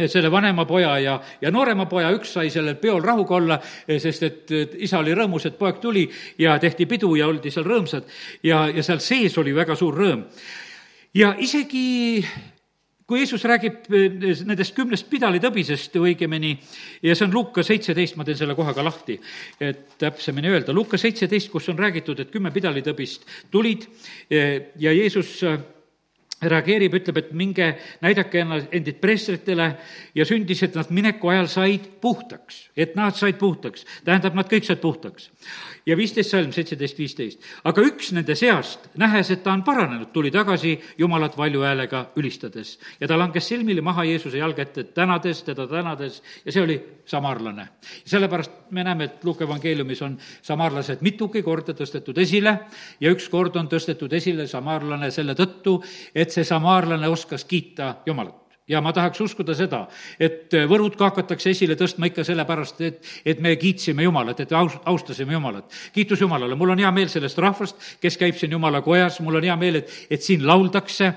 selle 0.08 0.32
vanema 0.32 0.66
poja 0.66 0.98
ja, 1.00 1.18
ja 1.42 1.52
noorema 1.52 1.88
poja, 1.90 2.12
üks 2.16 2.36
sai 2.38 2.50
sellel 2.54 2.78
peol 2.82 3.02
rahuga 3.04 3.36
olla, 3.36 3.60
sest 3.88 4.24
et 4.28 4.56
isa 4.78 5.00
oli 5.00 5.16
rõõmus, 5.18 5.48
et 5.48 5.58
poeg 5.60 5.82
tuli 5.82 6.06
ja 6.40 6.58
tehti 6.60 6.86
pidu 6.86 7.16
ja 7.20 7.28
oldi 7.32 7.52
seal 7.52 7.68
rõõmsad 7.68 8.08
ja, 8.44 8.68
ja 8.70 8.84
seal 8.84 9.02
sees 9.04 9.38
oli 9.42 9.56
väga 9.56 9.76
suur 9.76 9.98
rõõm. 9.98 10.26
ja 11.14 11.34
isegi 11.40 12.24
kui 13.12 13.20
Jeesus 13.20 13.44
räägib 13.44 13.90
eh, 13.92 14.14
nendest 14.48 14.72
kümnest 14.72 15.10
pidalitõbisest 15.12 15.98
õigemini, 16.00 16.54
ja 17.04 17.16
see 17.18 17.26
on 17.28 17.34
Luuka 17.36 17.64
seitseteist, 17.68 18.16
ma 18.16 18.24
teen 18.24 18.40
selle 18.40 18.56
koha 18.56 18.72
ka 18.78 18.86
lahti, 18.88 19.18
et 19.60 19.98
täpsemini 20.00 20.54
öelda, 20.54 20.72
Luuka 20.72 21.00
seitseteist, 21.02 21.52
kus 21.52 21.68
on 21.74 21.80
räägitud, 21.82 22.24
et 22.24 22.32
kümme 22.32 22.54
pidalitõbist 22.56 23.28
tulid 23.52 23.84
eh, 24.32 24.72
ja 24.80 24.96
Jeesus 24.96 25.34
eh, 25.44 25.60
reageerib, 26.42 26.96
ütleb, 27.02 27.20
et 27.20 27.34
minge 27.38 27.68
näidake 28.02 28.46
ennast, 28.46 28.72
endid 28.80 29.04
preestritele 29.04 29.68
ja 30.16 30.26
sündis, 30.26 30.64
et 30.64 30.80
nad 30.80 30.96
mineku 30.96 31.34
ajal 31.36 31.52
said 31.52 31.92
puhtaks, 32.02 32.64
et 32.80 32.96
nad 32.96 33.18
said 33.20 33.36
puhtaks, 33.44 33.84
tähendab, 34.08 34.40
nad 34.40 34.48
kõik 34.50 34.72
said 34.72 34.80
puhtaks. 34.82 35.28
Ja 35.86 35.98
viisteist 35.98 36.32
salm, 36.32 36.52
seitseteist, 36.54 36.98
viisteist. 37.00 37.46
aga 37.64 37.84
üks 37.86 38.12
nende 38.16 38.36
seast, 38.38 38.90
nähes, 39.02 39.32
et 39.34 39.44
ta 39.44 39.54
on 39.54 39.64
paranenud, 39.64 40.12
tuli 40.14 40.32
tagasi 40.32 40.76
Jumalat 40.98 41.38
valju 41.38 41.64
häälega 41.66 42.04
ülistades 42.20 42.78
ja 43.00 43.08
ta 43.08 43.18
langes 43.20 43.48
silmili 43.48 43.82
maha 43.82 44.06
Jeesuse 44.06 44.38
jalge 44.38 44.66
ette, 44.68 44.84
tänades 44.96 45.44
teda, 45.48 45.68
tänades 45.68 46.22
ja 46.46 46.52
see 46.52 46.64
oli 46.64 46.78
samaarlane. 47.06 47.68
sellepärast 48.06 48.52
me 48.72 48.84
näeme, 48.84 49.04
et 49.04 49.24
Luuke 49.24 49.44
evangeeliumis 49.44 50.02
on 50.02 50.18
samaarlased 50.42 51.02
mitugi 51.02 51.42
korda 51.42 51.74
tõstetud 51.74 52.18
esile 52.22 52.58
ja 53.00 53.12
üks 53.12 53.30
kord 53.30 53.56
on 53.56 53.70
tõstetud 53.72 54.14
esile 54.14 54.48
samaarlane 54.48 55.12
selle 55.12 55.36
tõttu, 55.36 55.82
et 56.16 56.32
see 56.32 56.44
samaarlane 56.48 57.10
oskas 57.10 57.46
kiita 57.46 57.96
Jumalat 58.06 58.41
ja 58.72 58.82
ma 58.82 58.94
tahaks 58.96 59.20
uskuda 59.24 59.56
seda, 59.58 59.84
et 60.20 60.54
võrud 60.70 60.96
ka 61.00 61.10
hakatakse 61.12 61.52
esile 61.52 61.76
tõstma 61.80 62.08
ikka 62.12 62.24
sellepärast, 62.28 62.82
et, 62.88 63.02
et 63.28 63.42
me 63.44 63.54
kiitsime 63.60 64.06
Jumalat, 64.08 64.40
et 64.44 64.54
aus-, 64.56 64.80
austasime 64.88 65.36
Jumalat. 65.36 65.68
kiitus 65.94 66.22
Jumalale, 66.22 66.56
mul 66.56 66.72
on 66.74 66.80
hea 66.80 66.92
meel 66.96 67.12
sellest 67.12 67.40
rahvast, 67.42 67.80
kes 68.02 68.18
käib 68.20 68.38
siin 68.40 68.56
Jumala 68.56 68.82
kojas, 68.86 69.20
mul 69.26 69.42
on 69.42 69.48
hea 69.50 69.56
meel, 69.60 69.82
et, 69.82 69.92
et 70.12 70.24
siin 70.24 70.46
lauldakse, 70.48 71.12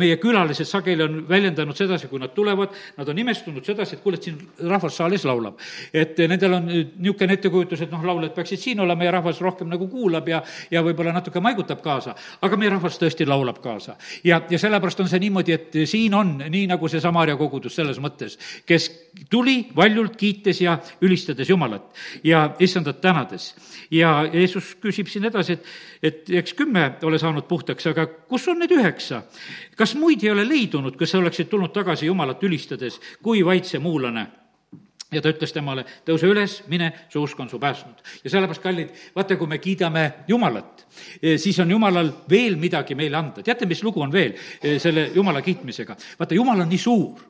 meie 0.00 0.18
külalised 0.20 0.68
sageli 0.68 1.06
on 1.06 1.20
väljendanud 1.28 1.76
sedasi, 1.78 2.10
kui 2.10 2.20
nad 2.22 2.34
tulevad, 2.34 2.74
nad 2.98 3.08
on 3.08 3.22
imestunud 3.24 3.64
sedasi, 3.66 3.96
et 3.96 4.02
kuule, 4.02 4.18
et 4.18 4.28
siin 4.28 4.40
rahvas 4.66 4.98
saalis 4.98 5.26
laulab. 5.28 5.58
et 5.92 6.18
nendel 6.28 6.58
on 6.58 6.66
niisugune 6.68 7.38
ettekujutus, 7.38 7.82
et 7.84 7.92
noh, 7.92 8.02
lauljad 8.04 8.34
peaksid 8.34 8.60
siin 8.62 8.80
olema 8.80 9.06
ja 9.06 9.14
rahvas 9.18 9.40
rohkem 9.44 9.68
nagu 9.70 9.88
kuulab 9.88 10.28
ja, 10.28 10.42
ja 10.70 10.82
võib-olla 10.82 11.14
natuke 11.14 11.40
maigutab 11.40 11.82
kaasa, 11.84 12.14
aga 12.42 12.58
meie 12.58 12.72
rahvas 12.74 12.98
tõesti 13.00 13.26
laulab 13.28 13.62
kaasa. 13.62 13.96
ja, 14.24 14.40
ja 14.50 14.58
sellepärast 14.58 15.00
on 15.04 15.10
see 15.10 15.22
niimoodi, 15.22 15.54
et 15.54 15.78
siin 15.86 16.14
on 16.14 16.36
nii, 16.42 16.66
nagu 16.70 16.87
nagu 16.88 16.96
see 16.96 17.04
Samaria 17.04 17.36
kogudus 17.36 17.76
selles 17.76 17.98
mõttes, 18.00 18.38
kes 18.66 18.88
tuli 19.30 19.68
valjult 19.76 20.16
kiites 20.16 20.60
ja 20.62 20.78
ülistades 21.04 21.48
Jumalat 21.48 21.94
ja 22.24 22.54
issandat 22.58 23.00
tänades. 23.00 23.54
ja 23.90 24.28
Jeesus 24.32 24.76
küsib 24.80 25.08
siin 25.08 25.24
edasi, 25.24 25.52
et, 25.52 25.64
et 26.02 26.30
eks 26.40 26.54
kümme 26.54 26.98
ole 27.02 27.18
saanud 27.18 27.46
puhtaks, 27.48 27.86
aga 27.86 28.06
kus 28.06 28.48
on 28.48 28.58
need 28.58 28.72
üheksa? 28.72 29.22
kas 29.76 29.94
muid 29.94 30.22
ei 30.24 30.30
ole 30.30 30.48
leidunud, 30.48 30.96
kes 30.96 31.14
oleksid 31.14 31.48
tulnud 31.48 31.72
tagasi 31.72 32.06
Jumalat 32.06 32.42
ülistades, 32.42 33.00
kui 33.22 33.44
vaid 33.44 33.64
see 33.64 33.78
muulane? 33.78 34.47
Ja 35.12 35.22
ta 35.22 35.32
ütles 35.32 35.52
temale, 35.54 35.84
tõuse 36.06 36.28
üles, 36.28 36.58
mine, 36.68 36.90
su 37.12 37.22
usk 37.24 37.40
on 37.40 37.48
su 37.48 37.58
päästnud. 37.60 38.02
ja 38.24 38.30
sellepärast, 38.30 38.62
kallid, 38.62 38.90
vaata, 39.14 39.36
kui 39.36 39.48
me 39.48 39.58
kiidame 39.58 40.04
Jumalat, 40.28 40.86
eh, 41.22 41.38
siis 41.38 41.58
on 41.60 41.70
Jumalal 41.70 42.10
veel 42.30 42.56
midagi 42.56 42.94
meile 42.94 43.16
anda. 43.16 43.42
teate, 43.42 43.66
mis 43.66 43.82
lugu 43.82 44.02
on 44.02 44.12
veel 44.12 44.34
eh, 44.62 44.78
selle 44.80 45.10
Jumala 45.14 45.42
kiitmisega? 45.42 45.96
vaata, 46.18 46.34
Jumal 46.34 46.60
on 46.60 46.68
nii 46.68 46.78
suur. 46.78 47.24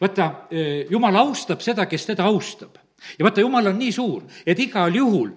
vaata, 0.00 0.30
eh, 0.50 0.86
Jumal 0.90 1.16
austab 1.16 1.60
seda, 1.60 1.86
kes 1.86 2.06
teda 2.06 2.24
austab. 2.24 2.78
ja 3.18 3.24
vaata, 3.24 3.40
Jumal 3.40 3.66
on 3.66 3.78
nii 3.78 3.92
suur, 3.92 4.22
et 4.46 4.58
igal 4.58 4.94
juhul, 4.94 5.30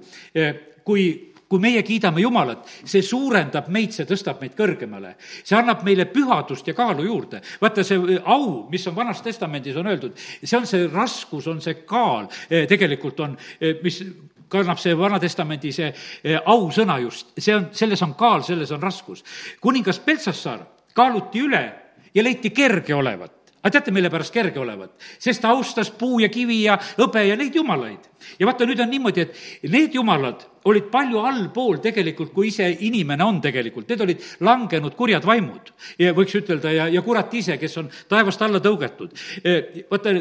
kui 0.84 1.31
kui 1.52 1.60
meie 1.60 1.84
kiidame 1.84 2.24
Jumalat, 2.24 2.64
see 2.88 3.04
suurendab 3.04 3.68
meid, 3.74 3.92
see 3.96 4.08
tõstab 4.08 4.40
meid 4.40 4.56
kõrgemale. 4.56 5.16
see 5.20 5.58
annab 5.58 5.84
meile 5.84 6.06
pühadust 6.08 6.68
ja 6.68 6.76
kaalu 6.78 7.06
juurde. 7.10 7.42
vaata, 7.62 7.84
see 7.84 8.00
äh, 8.00 8.22
au, 8.24 8.68
mis 8.72 8.88
on 8.88 8.96
Vanas 8.96 9.22
Testamendis 9.22 9.76
on 9.76 9.88
öeldud, 9.92 10.16
see 10.44 10.58
on 10.58 10.68
see 10.68 10.88
raskus, 10.88 11.48
on 11.48 11.62
see 11.62 11.84
kaal, 11.88 12.30
äh, 12.48 12.68
tegelikult 12.68 13.20
on, 13.20 13.36
äh, 13.60 13.82
mis 13.84 14.04
kannab 14.52 14.80
see 14.80 14.96
Vana-testamendi 14.98 15.72
see 15.72 15.92
ausõna 16.46 16.98
just, 17.00 17.30
see 17.40 17.56
on, 17.56 17.70
selles 17.72 18.02
on 18.04 18.16
kaal, 18.20 18.44
selles 18.44 18.72
on 18.72 18.82
raskus. 18.84 19.24
kuningas 19.64 20.00
Peltsassar 20.04 20.66
kaaluti 20.94 21.40
üle 21.40 21.64
ja 22.14 22.24
leiti 22.24 22.52
kerge 22.52 22.96
olevat 22.96 23.40
aga 23.62 23.71
teate, 23.76 23.91
mille 23.93 24.10
pärast 24.10 24.34
kerge 24.34 24.60
olevat? 24.60 24.95
sest 25.21 25.41
ta 25.41 25.52
austas 25.54 25.91
puu 25.93 26.19
ja 26.19 26.30
kivi 26.34 26.63
ja 26.63 26.78
hõbe 26.97 27.21
ja 27.28 27.36
neid 27.38 27.56
jumalaid. 27.56 28.08
ja 28.39 28.47
vaata, 28.50 28.65
nüüd 28.65 28.82
on 28.82 28.89
niimoodi, 28.89 29.21
et 29.21 29.69
need 29.69 29.93
jumalad 29.95 30.47
olid 30.65 30.89
palju 30.93 31.21
allpool 31.26 31.78
tegelikult, 31.82 32.34
kui 32.34 32.50
ise 32.50 32.67
inimene 32.88 33.26
on 33.26 33.39
tegelikult, 33.41 33.88
need 33.89 34.02
olid 34.06 34.26
langenud 34.47 34.97
kurjad 34.97 35.26
vaimud. 35.26 35.71
võiks 36.17 36.36
ütelda 36.41 36.74
ja, 36.74 36.89
ja 36.89 37.06
kurat 37.06 37.34
ise, 37.34 37.58
kes 37.62 37.78
on 37.82 37.89
taevast 38.10 38.41
alla 38.41 38.62
tõugetud. 38.62 39.13
E, 39.43 39.86
vaata, 39.89 40.15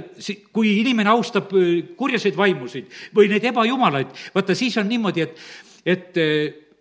kui 0.52 0.76
inimene 0.80 1.12
austab 1.12 1.52
e, 1.56 1.66
kurjaseid 1.96 2.36
vaimusid 2.36 2.92
või 3.16 3.32
neid 3.32 3.44
ebajumalaid, 3.52 4.14
vaata 4.34 4.56
siis 4.56 4.76
on 4.80 4.88
niimoodi, 4.88 5.24
et, 5.26 5.44
et 5.84 6.16
e, 6.20 6.30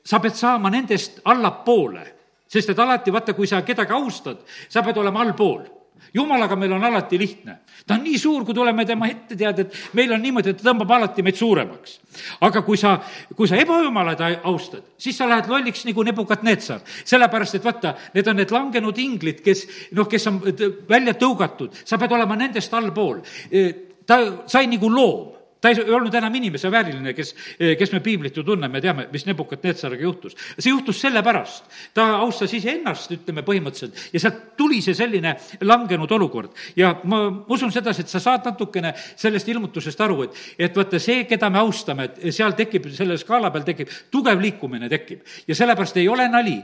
sa 0.04 0.19
pead 0.19 0.36
saama 0.36 0.72
nendest 0.74 1.22
allapoole 1.24 2.08
sest 2.50 2.72
et 2.72 2.80
alati, 2.82 3.12
vaata, 3.13 3.36
kui 3.38 3.45
sa 3.45 3.62
kedagi 3.62 3.93
austad, 3.93 4.39
sa 4.74 4.82
pead 4.82 4.98
olema 4.98 5.22
allpool 5.22 5.79
jumalaga 6.14 6.56
meil 6.56 6.74
on 6.74 6.84
alati 6.84 7.20
lihtne. 7.20 7.58
ta 7.88 7.94
on 7.94 8.04
nii 8.04 8.18
suur, 8.20 8.46
kui 8.46 8.54
tuleme 8.54 8.86
tema 8.86 9.08
ette, 9.08 9.36
tead, 9.36 9.60
et 9.60 9.74
meil 9.94 10.12
on 10.14 10.22
niimoodi, 10.22 10.54
et 10.54 10.62
ta 10.62 10.70
tõmbab 10.70 10.92
alati 10.98 11.24
meid 11.24 11.36
suuremaks. 11.36 12.00
aga 12.42 12.62
kui 12.62 12.78
sa, 12.78 13.00
kui 13.36 13.48
sa 13.48 13.56
ebajumalat 13.56 14.22
austad, 14.44 14.84
siis 14.98 15.18
sa 15.18 15.30
lähed 15.30 15.50
lolliks 15.50 15.86
nagu 15.86 16.04
Nebukadnetsar. 16.04 16.82
sellepärast, 17.06 17.56
et 17.56 17.66
vaata, 17.66 17.96
need 18.14 18.28
on 18.28 18.36
need 18.36 18.52
langenud 18.52 18.98
inglid, 18.98 19.42
kes 19.42 19.66
noh, 19.92 20.08
kes 20.08 20.28
on 20.28 20.42
välja 20.90 21.14
tõugatud, 21.14 21.74
sa 21.86 21.98
pead 21.98 22.12
olema 22.12 22.36
nendest 22.36 22.74
allpool. 22.74 23.22
ta 24.06 24.20
sai 24.48 24.68
nagu 24.68 24.90
loom 24.90 25.38
ta 25.62 25.69
ei 25.69 25.91
olnud 25.91 26.13
enam 26.15 26.36
inimese 26.36 26.72
vääriline, 26.72 27.13
kes, 27.13 27.34
kes 27.78 27.91
me 27.91 28.00
piiblit 28.04 28.38
ju 28.38 28.43
tunneme 28.48 28.80
ja 28.80 28.88
teame, 28.89 29.08
mis 29.12 29.26
Nebukadnetsariga 29.28 30.04
juhtus. 30.04 30.36
see 30.58 30.72
juhtus 30.72 31.02
sellepärast, 31.02 31.65
ta 31.93 32.06
austas 32.24 32.54
iseennast, 32.56 33.12
ütleme 33.12 33.43
põhimõtteliselt, 33.43 33.98
ja 34.13 34.22
sealt 34.24 34.39
tuli 34.58 34.80
see 34.82 34.95
selline 34.95 35.36
langenud 35.62 36.12
olukord. 36.12 36.52
ja 36.76 36.93
ma 37.04 37.22
usun 37.50 37.72
sedasi, 37.72 38.02
et 38.02 38.12
sa 38.12 38.19
saad 38.24 38.48
natukene 38.48 38.93
sellest 39.15 39.48
ilmutusest 39.52 40.02
aru, 40.02 40.24
et, 40.24 40.39
et 40.58 40.76
vaata, 40.76 41.00
see, 41.00 41.26
keda 41.28 41.50
me 41.50 41.60
austame, 41.60 42.08
et 42.08 42.32
seal 42.36 42.56
tekib, 42.56 42.88
selle 42.95 43.17
skaala 43.19 43.52
peal 43.52 43.67
tekib, 43.67 43.91
tugev 44.12 44.39
liikumine 44.39 44.89
tekib. 44.89 45.26
ja 45.48 45.56
sellepärast 45.56 46.00
ei 46.00 46.08
ole 46.08 46.30
nali, 46.32 46.56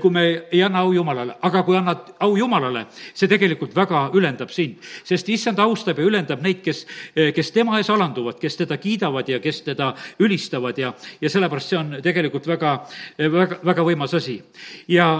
kui 0.00 0.10
me 0.10 0.26
ei 0.50 0.62
anna 0.66 0.82
au 0.82 0.92
Jumalale, 0.92 1.38
aga 1.46 1.62
kui 1.62 1.78
annad 1.78 2.16
au 2.18 2.34
Jumalale, 2.36 2.86
see 3.14 3.30
tegelikult 3.30 3.76
väga 3.76 4.08
ülendab 4.14 4.50
sind. 4.50 4.82
sest 5.04 5.28
issand 5.28 5.58
austab 5.62 5.98
ja 5.98 6.04
ülendab 6.04 6.42
neid, 6.42 6.64
kes, 6.64 6.86
kes 7.14 7.54
tema 7.54 7.78
ees 7.78 7.90
alanduvad, 7.90 8.39
kes 8.40 8.56
teda 8.62 8.76
kiidavad 8.80 9.28
ja 9.28 9.38
kes 9.42 9.62
teda 9.66 9.92
ülistavad 10.20 10.78
ja, 10.78 10.92
ja 11.20 11.30
sellepärast 11.30 11.72
see 11.74 11.78
on 11.78 11.98
tegelikult 12.02 12.46
väga, 12.50 12.76
väga, 13.18 13.60
väga 13.64 13.86
võimas 13.86 14.14
asi. 14.16 14.40
ja 14.88 15.10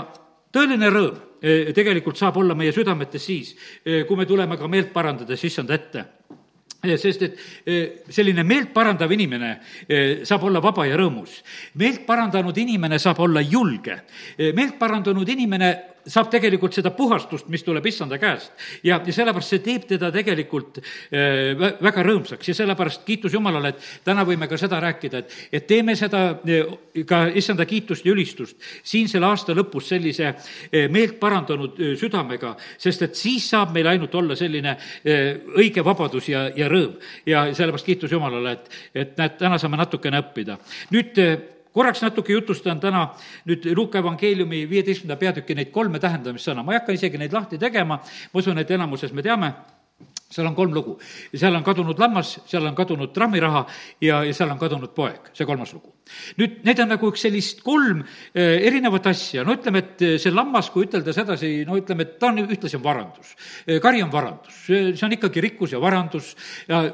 tõeline 0.55 0.91
rõõm 0.93 1.19
eh, 1.43 1.73
tegelikult 1.77 2.19
saab 2.19 2.41
olla 2.43 2.57
meie 2.59 2.73
südametes 2.75 3.27
siis, 3.27 3.53
eh, 3.85 4.05
kui 4.07 4.19
me 4.19 4.27
tuleme 4.27 4.59
ka 4.59 4.69
meelt 4.69 4.93
parandades 4.93 5.45
issanda 5.45 5.77
ette 5.77 6.07
sest 6.81 7.23
et 7.27 7.41
eh, 7.69 8.01
selline 8.09 8.41
meelt 8.47 8.71
parandav 8.73 9.11
inimene 9.13 9.51
saab 10.25 10.47
olla 10.49 10.63
vaba 10.65 10.87
ja 10.89 10.97
rõõmus. 10.97 11.43
meelt 11.75 12.07
parandanud 12.07 12.57
inimene 12.57 12.99
saab 12.99 13.21
olla 13.21 13.41
julge. 13.41 14.01
meelt 14.55 14.79
parandanud 14.79 15.29
inimene 15.29 15.90
saab 16.07 16.31
tegelikult 16.33 16.75
seda 16.77 16.93
puhastust, 16.95 17.49
mis 17.53 17.65
tuleb 17.67 17.87
issanda 17.87 18.19
käest. 18.19 18.53
ja, 18.85 19.01
ja 19.07 19.13
sellepärast 19.13 19.55
see 19.55 19.63
teeb 19.65 19.87
teda 19.89 20.11
tegelikult 20.15 20.81
äh, 20.81 21.53
väga 21.83 22.05
rõõmsaks 22.07 22.49
ja 22.49 22.57
sellepärast 22.57 23.05
kiitus 23.07 23.35
Jumalale, 23.35 23.75
et 23.75 23.91
täna 24.05 24.25
võime 24.27 24.49
ka 24.49 24.59
seda 24.61 24.81
rääkida, 24.81 25.19
et, 25.19 25.37
et 25.53 25.67
teeme 25.67 25.97
seda 25.99 26.23
äh, 26.41 26.73
ka 27.07 27.27
issanda 27.37 27.67
kiitust 27.69 28.07
ja 28.07 28.15
ülistust 28.15 28.57
siin 28.83 29.09
selle 29.09 29.29
aasta 29.29 29.55
lõpus 29.57 29.91
sellise 29.93 30.31
äh, 30.31 30.89
meelt 30.91 31.19
parandanud 31.21 31.79
südamega, 32.01 32.55
sest 32.79 33.07
et 33.07 33.19
siis 33.19 33.51
saab 33.51 33.75
meil 33.75 33.89
ainult 33.91 34.15
olla 34.15 34.37
selline 34.39 34.77
õige 35.05 35.85
vabadus 35.85 36.29
ja, 36.31 36.47
ja 36.57 36.69
rõõm. 36.71 36.97
ja 37.27 37.49
sellepärast 37.55 37.87
kiitus 37.87 38.13
Jumalale, 38.13 38.57
et, 38.57 38.77
et 38.95 39.17
näed, 39.19 39.39
täna 39.41 39.59
saame 39.59 39.81
natukene 39.81 40.21
õppida. 40.23 40.59
nüüd 40.95 41.19
korraks 41.73 42.03
natuke 42.03 42.33
jutustan 42.33 42.81
täna 42.81 43.09
nüüd 43.49 43.69
Luuka 43.77 44.01
evangeeliumi 44.03 44.65
viieteistkümnenda 44.71 45.19
peatüki 45.21 45.57
neid 45.59 45.71
kolme 45.75 46.01
tähendamissõna, 46.03 46.65
ma 46.65 46.75
ei 46.75 46.81
hakka 46.81 46.97
isegi 46.97 47.21
neid 47.21 47.35
lahti 47.35 47.59
tegema, 47.59 48.01
ma 48.01 48.43
usun, 48.43 48.59
et 48.59 48.71
enamuses 48.75 49.13
me 49.15 49.23
teame, 49.27 49.53
seal 50.31 50.47
on 50.47 50.55
kolm 50.55 50.75
lugu. 50.75 50.97
seal 51.35 51.55
on 51.55 51.65
kadunud 51.67 51.99
lammas, 51.99 52.37
seal 52.47 52.67
on 52.67 52.75
kadunud 52.79 53.13
trammiraha 53.15 53.65
ja, 54.01 54.23
ja 54.25 54.35
seal 54.35 54.51
on 54.53 54.59
kadunud 54.61 54.95
poeg, 54.95 55.33
see 55.35 55.47
kolmas 55.47 55.75
lugu. 55.75 55.93
nüüd 56.39 56.63
need 56.67 56.83
on 56.83 56.91
nagu 56.95 57.11
üks 57.11 57.27
sellist 57.27 57.63
kolm 57.67 58.03
eh, 58.03 58.63
erinevat 58.69 59.11
asja, 59.11 59.45
no 59.47 59.55
ütleme, 59.59 59.85
et 59.85 60.07
see 60.23 60.35
lammas, 60.35 60.71
kui 60.71 60.87
ütelda 60.87 61.15
sedasi, 61.15 61.53
no 61.67 61.79
ütleme, 61.79 62.07
et 62.07 62.19
ta 62.23 62.31
on 62.31 62.43
ühtlasi 62.47 62.79
on 62.79 62.87
varandus. 62.87 63.35
Eh, 63.67 63.79
kari 63.83 64.03
on 64.07 64.13
varandus, 64.13 64.65
see 64.67 65.07
on 65.07 65.19
ikkagi 65.19 65.43
rikkus 65.51 65.75
ja 65.75 65.83
varandus. 65.83 66.35
Ja 66.71 66.85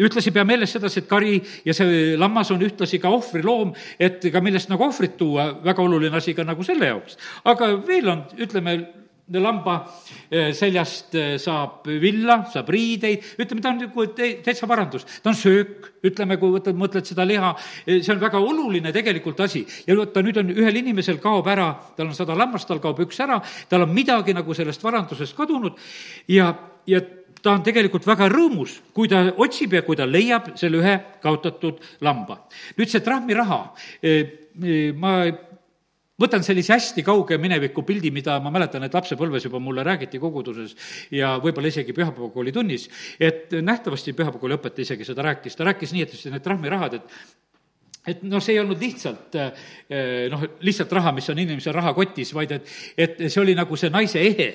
ühtlasi 0.00 0.32
pea 0.32 0.44
meeles 0.48 0.72
sedasi, 0.72 1.02
et 1.02 1.10
kari 1.10 1.36
ja 1.66 1.74
see 1.76 2.16
lammas 2.20 2.50
on 2.54 2.64
ühtlasi 2.64 3.00
ka 3.02 3.12
ohvriloom, 3.12 3.74
et 4.00 4.24
ka 4.32 4.40
millest 4.44 4.72
nagu 4.72 4.88
ohvrit 4.88 5.18
tuua, 5.20 5.50
väga 5.64 5.84
oluline 5.84 6.16
asi 6.16 6.34
ka 6.34 6.46
nagu 6.46 6.64
selle 6.64 6.88
jaoks. 6.92 7.18
aga 7.44 7.74
veel 7.86 8.08
on, 8.08 8.26
ütleme, 8.40 8.76
lamba 9.40 9.76
eh, 10.30 10.50
seljast 10.56 11.14
eh, 11.14 11.36
saab 11.40 11.86
villa, 11.86 12.42
saab 12.52 12.68
riideid, 12.72 13.22
ütleme, 13.40 13.62
ta 13.62 13.70
on 13.70 13.78
nagu 13.84 14.06
täitsa 14.16 14.66
varandus, 14.68 15.06
ta 15.22 15.30
on 15.30 15.38
söök, 15.38 15.88
ütleme, 16.04 16.36
kui 16.40 16.52
võtad, 16.52 16.76
mõtled 16.78 17.06
seda 17.08 17.24
liha, 17.28 17.54
eh, 17.86 18.00
see 18.02 18.12
on 18.14 18.20
väga 18.20 18.40
oluline 18.42 18.92
tegelikult 18.92 19.40
asi. 19.40 19.64
ja 19.86 19.96
vaata, 19.96 20.24
nüüd 20.24 20.42
on 20.42 20.52
ühel 20.52 20.82
inimesel 20.82 21.20
kaob 21.22 21.48
ära, 21.48 21.70
tal 21.96 22.10
on 22.10 22.18
sada 22.18 22.36
lammast, 22.36 22.68
tal 22.68 22.82
kaob 22.82 23.00
üks 23.06 23.20
ära, 23.22 23.40
tal 23.68 23.86
on 23.86 23.94
midagi 23.94 24.34
nagu 24.34 24.54
sellest 24.54 24.82
varandusest 24.82 25.36
kadunud 25.38 25.78
ja, 26.28 26.52
ja 26.86 27.00
ta 27.42 27.56
on 27.56 27.62
tegelikult 27.66 28.06
väga 28.06 28.28
rõõmus, 28.32 28.78
kui 28.94 29.10
ta 29.10 29.24
otsib 29.36 29.74
ja 29.76 29.82
kui 29.86 29.98
ta 29.98 30.06
leiab 30.06 30.52
selle 30.58 30.80
ühe 30.82 30.98
kaotatud 31.22 31.80
lamba. 32.00 32.44
nüüd 32.78 32.90
see 32.90 33.02
trahviraha, 33.04 33.62
ma 35.02 35.12
võtan 36.22 36.44
sellise 36.46 36.74
hästi 36.76 37.02
kauge 37.06 37.38
mineviku 37.40 37.82
pildi, 37.86 38.12
mida 38.14 38.38
ma 38.42 38.52
mäletan, 38.54 38.84
et 38.86 38.94
lapsepõlves 38.94 39.48
juba 39.48 39.60
mulle 39.62 39.84
räägiti 39.86 40.20
koguduses 40.22 40.76
ja 41.10 41.34
võib-olla 41.42 41.72
isegi 41.72 41.94
pühapäevakooli 41.96 42.54
tunnis, 42.54 42.88
et 43.18 43.54
nähtavasti 43.58 44.14
pühapäevakooli 44.14 44.58
õpetaja 44.60 44.88
isegi 44.88 45.08
seda 45.08 45.26
rääkis, 45.30 45.56
ta 45.58 45.66
rääkis 45.70 45.94
nii, 45.96 46.06
et 46.06 46.18
need 46.30 46.44
trahvirahad, 46.44 47.00
et 47.00 47.41
et 48.02 48.22
noh, 48.26 48.42
see 48.42 48.56
ei 48.56 48.58
olnud 48.58 48.80
lihtsalt 48.82 49.36
eh, 49.38 50.26
noh, 50.30 50.40
lihtsalt 50.66 50.90
raha, 50.98 51.12
mis 51.14 51.28
on 51.30 51.38
inimese 51.38 51.70
rahakotis, 51.74 52.32
vaid 52.34 52.50
et, 52.56 52.70
et 52.98 53.20
see 53.28 53.38
oli 53.38 53.54
nagu 53.54 53.76
see 53.78 53.92
naise 53.94 54.18
ehe. 54.18 54.48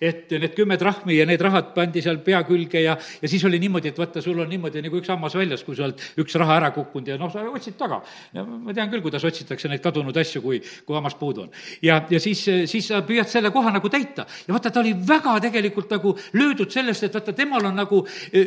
et 0.00 0.30
need 0.32 0.54
kümme 0.56 0.78
trahmi 0.80 1.18
ja 1.18 1.26
need 1.28 1.42
rahad 1.44 1.74
pandi 1.74 2.00
seal 2.04 2.22
pea 2.24 2.40
külge 2.48 2.80
ja, 2.80 2.94
ja 2.96 3.28
siis 3.28 3.44
oli 3.44 3.60
niimoodi, 3.60 3.92
et 3.92 4.00
vaata, 4.00 4.22
sul 4.24 4.40
on 4.40 4.48
niimoodi 4.48 4.80
nagu 4.86 4.96
üks 4.96 5.12
hammas 5.12 5.36
väljas, 5.36 5.64
kui 5.66 5.76
sul 5.76 5.92
üks 5.92 6.38
raha 6.40 6.56
ära 6.62 6.70
kukkunud 6.72 7.10
ja 7.12 7.18
noh, 7.20 7.28
sa 7.32 7.44
otsid 7.44 7.76
taga. 7.76 8.00
ma 8.32 8.72
tean 8.72 8.88
küll, 8.88 9.04
kuidas 9.04 9.28
otsitakse 9.28 9.68
neid 9.68 9.84
kadunud 9.84 10.16
asju, 10.24 10.40
kui, 10.46 10.62
kui 10.86 10.96
hammas 10.96 11.18
puudu 11.20 11.44
on. 11.44 11.52
ja, 11.84 12.00
ja 12.08 12.22
siis, 12.22 12.40
siis 12.72 12.88
sa 12.88 13.02
püüad 13.04 13.28
selle 13.28 13.52
koha 13.52 13.74
nagu 13.74 13.92
täita 13.92 14.24
ja 14.46 14.56
vaata, 14.56 14.72
ta 14.72 14.80
oli 14.80 14.94
väga 14.96 15.36
tegelikult 15.44 15.92
nagu 15.92 16.14
löödud 16.40 16.72
sellest, 16.72 17.04
et 17.04 17.20
vaata, 17.20 17.36
temal 17.36 17.68
on 17.68 17.76
nagu, 17.84 18.00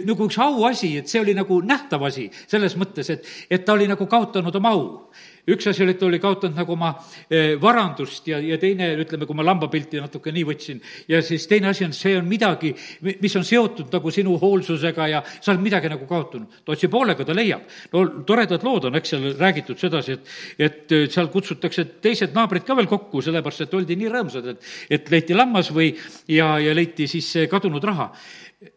nagu 0.09 0.29
üks 0.31 0.41
auasi, 0.41 0.95
et 1.03 1.13
see 1.13 1.21
oli 1.21 1.37
nagu 1.37 1.61
nähtav 1.61 2.09
asi 2.09 2.25
selles 2.47 2.73
mõttes, 2.79 3.13
et, 3.13 3.33
et 3.53 3.61
ta 3.61 3.77
oli 3.77 3.85
nagu 3.85 4.09
kaotanud 4.09 4.46
kaotanud 4.47 4.55
oma 4.55 4.69
au. 4.73 5.11
üks 5.47 5.63
asi 5.69 5.79
oli, 5.83 5.93
et 5.95 5.99
ta 5.99 6.05
oli 6.05 6.17
kaotanud 6.19 6.57
nagu 6.59 6.73
oma 6.73 6.89
eh, 7.31 7.53
varandust 7.55 8.25
ja, 8.27 8.35
ja 8.43 8.57
teine, 8.59 8.89
ütleme, 8.99 9.23
kui 9.23 9.35
ma 9.35 9.45
lambapilti 9.47 10.01
natuke 10.03 10.33
nii 10.35 10.43
võtsin, 10.43 10.81
ja 11.07 11.21
siis 11.23 11.45
teine 11.47 11.69
asi 11.69 11.85
on, 11.85 11.93
see 11.95 12.17
on 12.19 12.25
midagi, 12.27 12.73
mis 13.07 13.35
on 13.39 13.45
seotud 13.47 13.87
nagu 13.93 14.11
sinu 14.11 14.35
hoolsusega 14.41 15.07
ja 15.07 15.21
sa 15.39 15.53
oled 15.53 15.63
midagi 15.63 15.87
nagu 15.87 16.03
kaotanud. 16.09 16.59
ta 16.65 16.75
otsib 16.75 16.91
hoolega, 16.91 17.23
ta 17.23 17.35
leiab. 17.35 17.63
no 17.93 18.03
toredad 18.27 18.65
lood 18.67 18.89
on, 18.89 18.99
eks 18.99 19.13
seal 19.15 19.29
räägitud 19.39 19.79
sedasi, 19.79 20.17
et, 20.17 20.33
et 20.59 20.97
eh, 20.97 21.05
seal 21.13 21.31
kutsutakse 21.31 21.87
teised 22.03 22.35
naabrid 22.35 22.67
ka 22.67 22.75
veel 22.75 22.91
kokku, 22.91 23.23
sellepärast 23.23 23.69
et 23.69 23.77
oldi 23.79 23.95
nii 23.95 24.11
rõõmsad, 24.11 24.51
et, 24.51 24.67
et 24.99 25.15
leiti 25.15 25.37
lammas 25.37 25.71
või, 25.71 25.93
ja, 26.27 26.57
ja 26.59 26.75
leiti 26.75 27.07
siis 27.07 27.31
kadunud 27.47 27.87
raha 27.87 28.11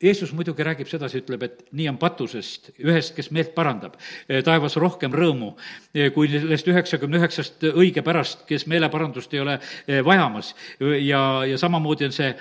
Jeesus 0.02 0.34
muidugi 0.36 0.64
räägib 0.66 0.88
sedasi, 0.90 1.22
ütleb, 1.22 1.44
et 1.46 1.60
nii 1.72 1.86
on 1.88 1.98
patusest, 2.00 2.68
ühest, 2.84 3.14
kes 3.16 3.30
meelt 3.32 3.54
parandab, 3.56 3.94
taevas 4.44 4.76
rohkem 4.76 5.14
rõõmu 5.16 5.54
kui 6.12 6.28
sellest 6.28 6.68
üheksakümne 6.68 7.16
üheksast 7.16 7.64
õige 7.70 8.04
pärast, 8.04 8.44
kes 8.48 8.66
meeleparandust 8.68 9.32
ei 9.32 9.40
ole 9.40 9.56
vajamas. 10.04 10.52
ja, 11.00 11.22
ja 11.48 11.56
samamoodi 11.58 12.10
on 12.10 12.12
see 12.12 12.34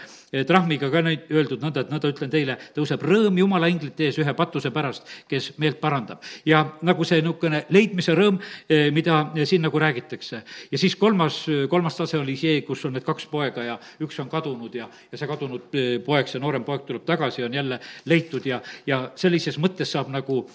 trahmiga 0.48 0.90
ka 0.92 1.02
nüüd 1.04 1.30
öeldud 1.34 1.64
nõnda, 1.64 1.84
et 1.84 1.92
nõnda 1.92 2.12
ütlen 2.12 2.32
teile, 2.32 2.58
tõuseb 2.76 3.02
rõõm 3.06 3.40
Jumala 3.40 3.70
inglite 3.72 4.10
ees 4.10 4.20
ühe 4.22 4.34
patuse 4.38 4.72
pärast, 4.74 5.08
kes 5.30 5.52
meelt 5.58 5.80
parandab. 5.82 6.22
ja 6.46 6.66
nagu 6.82 7.04
see 7.04 7.22
niisugune 7.22 7.66
leidmise 7.70 8.14
rõõm, 8.16 8.40
eh, 8.70 8.92
mida 8.92 9.32
siin 9.46 9.62
nagu 9.62 9.80
räägitakse. 9.80 10.42
ja 10.72 10.78
siis 10.78 10.96
kolmas, 10.96 11.46
kolmas 11.70 11.96
tase 11.96 12.18
oli 12.18 12.38
see, 12.38 12.62
kus 12.62 12.86
on 12.86 12.94
need 12.94 13.04
kaks 13.04 13.26
poega 13.26 13.64
ja 13.64 13.80
üks 14.00 14.20
on 14.20 14.30
kadunud 14.30 14.76
ja, 14.76 14.90
ja 15.12 15.18
see 15.18 15.28
kadunud 15.28 15.74
eh, 15.74 16.00
poeg, 16.00 16.28
see 16.28 16.40
noorem 16.40 16.64
poeg 16.64 16.86
tuleb 16.86 17.06
tagasi, 17.06 17.44
on 17.44 17.54
jälle 17.54 17.80
leitud 18.06 18.46
ja, 18.46 18.62
ja 18.86 19.12
sellises 19.16 19.58
mõttes 19.58 19.92
saab 19.92 20.10
nagu, 20.10 20.46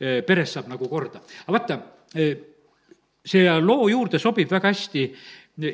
eh, 0.00 0.22
peres 0.22 0.52
saab 0.52 0.68
nagu 0.68 0.88
korda. 0.88 1.20
aga 1.46 1.58
vaata, 1.58 1.80
see 3.24 3.60
loo 3.60 3.88
juurde 3.88 4.18
sobib 4.18 4.50
väga 4.50 4.68
hästi 4.68 5.14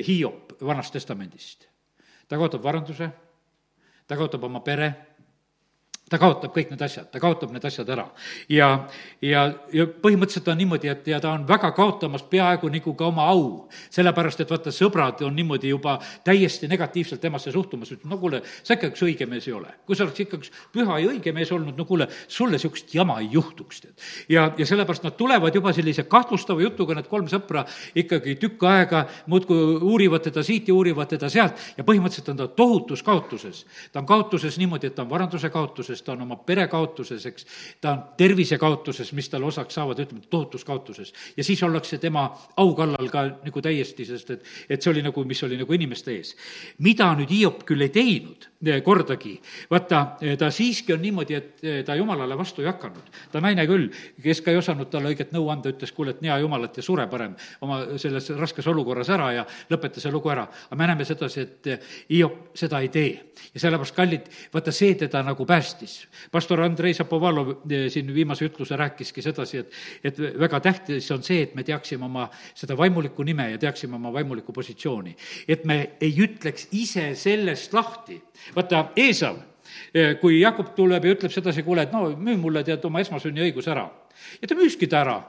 Hiop 0.07 0.61
Vanast 0.61 0.93
Testamendist. 0.93 1.67
ta 2.27 2.37
kaotab 2.37 2.63
varanduse 2.63 3.09
ta 4.11 4.17
kaotab 4.19 4.43
oma 4.43 4.59
pere 4.59 5.10
ta 6.11 6.19
kaotab 6.19 6.51
kõik 6.55 6.73
need 6.73 6.81
asjad, 6.83 7.07
ta 7.11 7.21
kaotab 7.23 7.53
need 7.55 7.65
asjad 7.65 7.89
ära. 7.93 8.05
ja, 8.51 8.67
ja, 9.23 9.45
ja 9.73 9.85
põhimõtteliselt 9.87 10.49
on 10.51 10.59
niimoodi, 10.59 10.91
et 10.91 11.07
ja 11.07 11.21
ta 11.23 11.31
on 11.37 11.45
väga 11.47 11.71
kaotamas 11.77 12.25
peaaegu 12.27 12.69
nagu 12.71 12.93
ka 12.99 13.07
oma 13.07 13.27
au. 13.31 13.69
sellepärast, 13.89 14.43
et 14.43 14.51
vaata, 14.51 14.73
sõbrad 14.75 15.23
on 15.25 15.35
niimoodi 15.35 15.71
juba 15.71 15.97
täiesti 16.27 16.67
negatiivselt 16.71 17.21
temasse 17.21 17.51
suhtumas, 17.51 17.93
ütlevad, 17.95 18.11
no 18.11 18.19
kuule, 18.19 18.41
sa 18.63 18.75
ikka 18.75 18.91
üks 18.91 19.05
õige 19.07 19.27
mees 19.29 19.47
ei 19.47 19.55
ole. 19.55 19.71
kui 19.85 19.95
sa 19.95 20.03
oleks 20.05 20.23
ikka 20.25 20.41
üks 20.41 20.51
püha 20.73 20.99
ja 20.99 21.11
õige 21.13 21.33
mees 21.35 21.51
olnud, 21.51 21.77
no 21.77 21.87
kuule, 21.87 22.09
sulle 22.27 22.59
niisugust 22.59 22.91
jama 22.95 23.19
ei 23.23 23.29
juhtuks, 23.31 23.81
tead. 23.85 23.95
ja, 24.29 24.49
ja 24.57 24.67
sellepärast 24.67 25.07
nad 25.07 25.15
tulevad 25.19 25.55
juba 25.55 25.73
sellise 25.73 26.03
kahtlustava 26.11 26.61
jutuga, 26.65 26.97
need 26.97 27.07
kolm 27.11 27.31
sõpra 27.31 27.63
ikkagi 27.95 28.35
tükk 28.41 28.67
aega 28.67 29.05
muudkui 29.31 29.79
uurivad 29.79 30.27
teda 30.27 30.43
siit 30.43 30.67
ja 30.67 30.75
uurivad 30.75 31.09
teda 31.15 31.29
sealt 31.31 31.55
ja 31.77 31.87
põhimõtteliselt 31.87 32.33
on 32.33 32.43
ta 32.43 32.47
tohutus 32.47 33.03
kaotuses. 33.03 33.65
ta 33.91 34.03
on 34.03 34.05
kaotuses 34.09 34.57
niimoodi, 34.59 34.91
et 34.91 34.95
ta 34.95 35.05
on 35.05 35.09
varanduse 35.09 35.49
kaotuses, 35.49 36.00
kaotuses, 36.01 36.05
ta 36.05 36.11
on 36.11 36.21
oma 36.21 36.35
pere 36.45 36.67
kaotuses, 36.67 37.25
eks, 37.25 37.45
ta 37.81 37.91
on 37.91 38.03
tervise 38.17 38.57
kaotuses, 38.57 39.13
mis 39.13 39.29
talle 39.29 39.45
osaks 39.45 39.73
saavad, 39.75 39.99
ütleme, 39.99 40.21
tohutus 40.29 40.65
kaotuses. 40.65 41.13
ja 41.37 41.43
siis 41.43 41.61
ollakse 41.63 41.97
tema 41.97 42.29
au 42.57 42.75
kallal 42.75 43.09
ka 43.09 43.23
nagu 43.43 43.61
täiesti, 43.61 44.05
sest 44.05 44.31
et, 44.31 44.43
et 44.69 44.81
see 44.81 44.91
oli 44.91 45.01
nagu, 45.01 45.23
mis 45.25 45.43
oli 45.43 45.57
nagu 45.57 45.73
inimeste 45.73 46.11
ees. 46.11 46.35
mida 46.79 47.13
nüüd 47.15 47.29
Hiop 47.31 47.63
küll 47.65 47.81
ei 47.81 47.89
teinud 47.89 48.47
eh, 48.65 48.81
kordagi, 48.83 49.39
vaata, 49.69 50.17
eh, 50.21 50.37
ta 50.37 50.51
siiski 50.51 50.93
on 50.93 51.01
niimoodi, 51.01 51.35
et 51.35 51.63
eh, 51.63 51.83
ta 51.85 51.95
jumalale 51.95 52.37
vastu 52.37 52.61
ei 52.61 52.67
hakanud. 52.67 53.11
ta 53.31 53.41
naine 53.41 53.65
küll, 53.67 53.89
kes 54.21 54.41
ka 54.41 54.51
ei 54.51 54.57
osanud 54.57 54.89
talle 54.89 55.13
õiget 55.13 55.31
nõu 55.31 55.49
anda, 55.49 55.69
ütles, 55.69 55.91
kuule, 55.91 56.15
et 56.15 56.21
nea 56.21 56.37
jumalat 56.39 56.77
ja 56.77 56.83
sure 56.83 57.07
parem 57.07 57.35
oma 57.61 57.97
selles 57.97 58.29
raskes 58.37 58.67
olukorras 58.67 59.09
ära 59.09 59.31
ja 59.33 59.45
lõpeta 59.69 60.01
see 60.01 60.11
lugu 60.11 60.29
ära. 60.29 60.47
aga 60.69 60.75
me 60.75 60.87
näeme 60.87 61.05
sedasi, 61.05 61.41
et 61.41 61.71
Hiop 62.09 62.55
seda 62.57 62.79
ei 62.81 62.89
tee. 62.89 63.11
ja 63.53 63.59
sellepärast, 63.59 63.95
kallid, 63.95 64.27
vaata, 64.53 64.71
see 64.71 64.95
teda 64.95 65.23
nagu 65.23 65.45
päästis 65.45 65.80
tähtis. 65.81 66.07
pastor 66.31 66.61
Andrei 66.61 66.93
Zapovalov 66.93 67.49
eh, 67.69 67.89
siin 67.89 68.13
viimase 68.13 68.45
ütluse 68.45 68.77
rääkiski 68.77 69.21
sedasi, 69.21 69.57
et, 69.57 69.73
et 70.03 70.19
väga 70.39 70.59
tähtis 70.59 71.11
on 71.11 71.23
see, 71.23 71.41
et 71.43 71.55
me 71.55 71.63
teaksime 71.63 72.05
oma 72.05 72.29
seda 72.55 72.77
vaimulikku 72.77 73.23
nime 73.23 73.51
ja 73.51 73.57
teaksime 73.57 73.95
oma 73.95 74.13
vaimulikku 74.13 74.53
positsiooni. 74.53 75.15
et 75.47 75.65
me 75.65 75.97
ei 76.01 76.13
ütleks 76.17 76.67
ise 76.71 77.15
sellest 77.15 77.73
lahti. 77.73 78.21
vaata, 78.55 78.91
Eesav, 78.95 79.37
eh, 79.93 80.17
kui 80.19 80.39
Jakob 80.41 80.75
tuleb 80.75 81.05
ja 81.05 81.15
ütleb 81.15 81.31
sedasi, 81.31 81.63
kuule, 81.63 81.81
et 81.81 81.91
no 81.91 82.09
müü 82.15 82.37
mulle 82.37 82.63
tead 82.63 82.85
oma 82.85 82.99
esmasünniõigus 82.99 83.67
ära. 83.67 83.89
ja 84.41 84.47
ta 84.47 84.55
müüski 84.55 84.87
ta 84.87 85.01
ära 85.01 85.21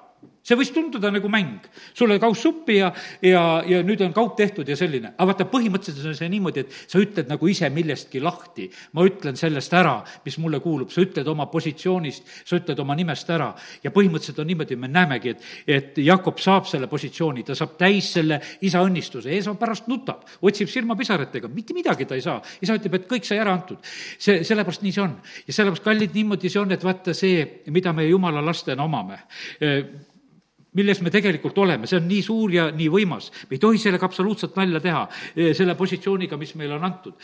see 0.42 0.58
võis 0.58 0.72
tunduda 0.74 1.10
nagu 1.14 1.30
mäng. 1.30 1.62
sulle 1.94 2.18
kauss 2.18 2.42
suppi 2.42 2.78
ja, 2.80 2.90
ja, 3.22 3.62
ja 3.66 3.82
nüüd 3.86 4.00
on 4.02 4.12
kaup 4.14 4.34
tehtud 4.36 4.68
ja 4.68 4.76
selline. 4.76 5.12
aga 5.14 5.28
vaata, 5.30 5.46
põhimõtteliselt 5.50 6.08
on 6.10 6.16
see 6.18 6.30
niimoodi, 6.32 6.64
et 6.64 6.74
sa 6.90 6.98
ütled 7.02 7.30
nagu 7.30 7.48
ise 7.48 7.70
millestki 7.70 8.20
lahti. 8.20 8.68
ma 8.92 9.06
ütlen 9.06 9.38
sellest 9.38 9.72
ära, 9.78 10.00
mis 10.24 10.38
mulle 10.42 10.60
kuulub, 10.60 10.90
sa 10.90 11.02
ütled 11.04 11.28
oma 11.30 11.46
positsioonist, 11.52 12.26
sa 12.44 12.58
ütled 12.58 12.82
oma 12.82 12.96
nimest 12.98 13.30
ära. 13.30 13.52
ja 13.84 13.94
põhimõtteliselt 13.94 14.42
on 14.42 14.50
niimoodi, 14.50 14.76
me 14.76 14.90
näemegi, 14.90 15.36
et, 15.36 15.48
et 15.66 16.02
Jakob 16.02 16.42
saab 16.42 16.66
selle 16.66 16.90
positsiooni, 16.90 17.46
ta 17.46 17.54
saab 17.58 17.78
täis 17.78 18.12
selle 18.18 18.40
isa 18.66 18.82
õnnistuse, 18.82 19.30
Eesav 19.32 19.56
pärast 19.60 19.86
nutab, 19.88 20.26
otsib 20.42 20.70
silmapisaratega, 20.70 21.48
mitte 21.48 21.74
midagi 21.74 22.08
ta 22.08 22.18
ei 22.18 22.24
saa. 22.24 22.40
isa 22.60 22.74
ütleb, 22.78 22.98
et 22.98 23.10
kõik 23.10 23.28
sai 23.28 23.38
ära 23.38 23.54
antud. 23.54 23.78
see, 24.18 24.42
sellepärast 24.42 24.82
nii 24.82 24.92
see 24.92 25.06
on. 25.06 25.18
ja 25.46 25.54
sellepärast, 25.54 25.86
kallid, 25.86 26.16
niimoodi 26.18 26.50
see 26.50 26.60
on, 26.60 26.72
et 26.74 26.82
vaata 26.84 27.14
see, 27.14 27.62
mida 27.70 27.92
me 27.94 28.08
jumala 28.10 28.42
lastena 28.42 28.82
omame 28.82 29.22
milles 30.78 31.02
me 31.04 31.10
tegelikult 31.12 31.58
oleme, 31.58 31.86
see 31.86 32.00
on 32.00 32.08
nii 32.08 32.22
suur 32.24 32.52
ja 32.54 32.70
nii 32.72 32.88
võimas. 32.92 33.30
me 33.48 33.56
ei 33.56 33.62
tohi 33.62 33.78
sellega 33.78 34.06
absoluutselt 34.08 34.56
nalja 34.56 34.80
teha, 34.80 35.06
eh, 35.36 35.52
selle 35.54 35.74
positsiooniga, 35.74 36.36
mis 36.36 36.54
meile 36.54 36.74
on 36.74 36.84
antud. 36.84 37.14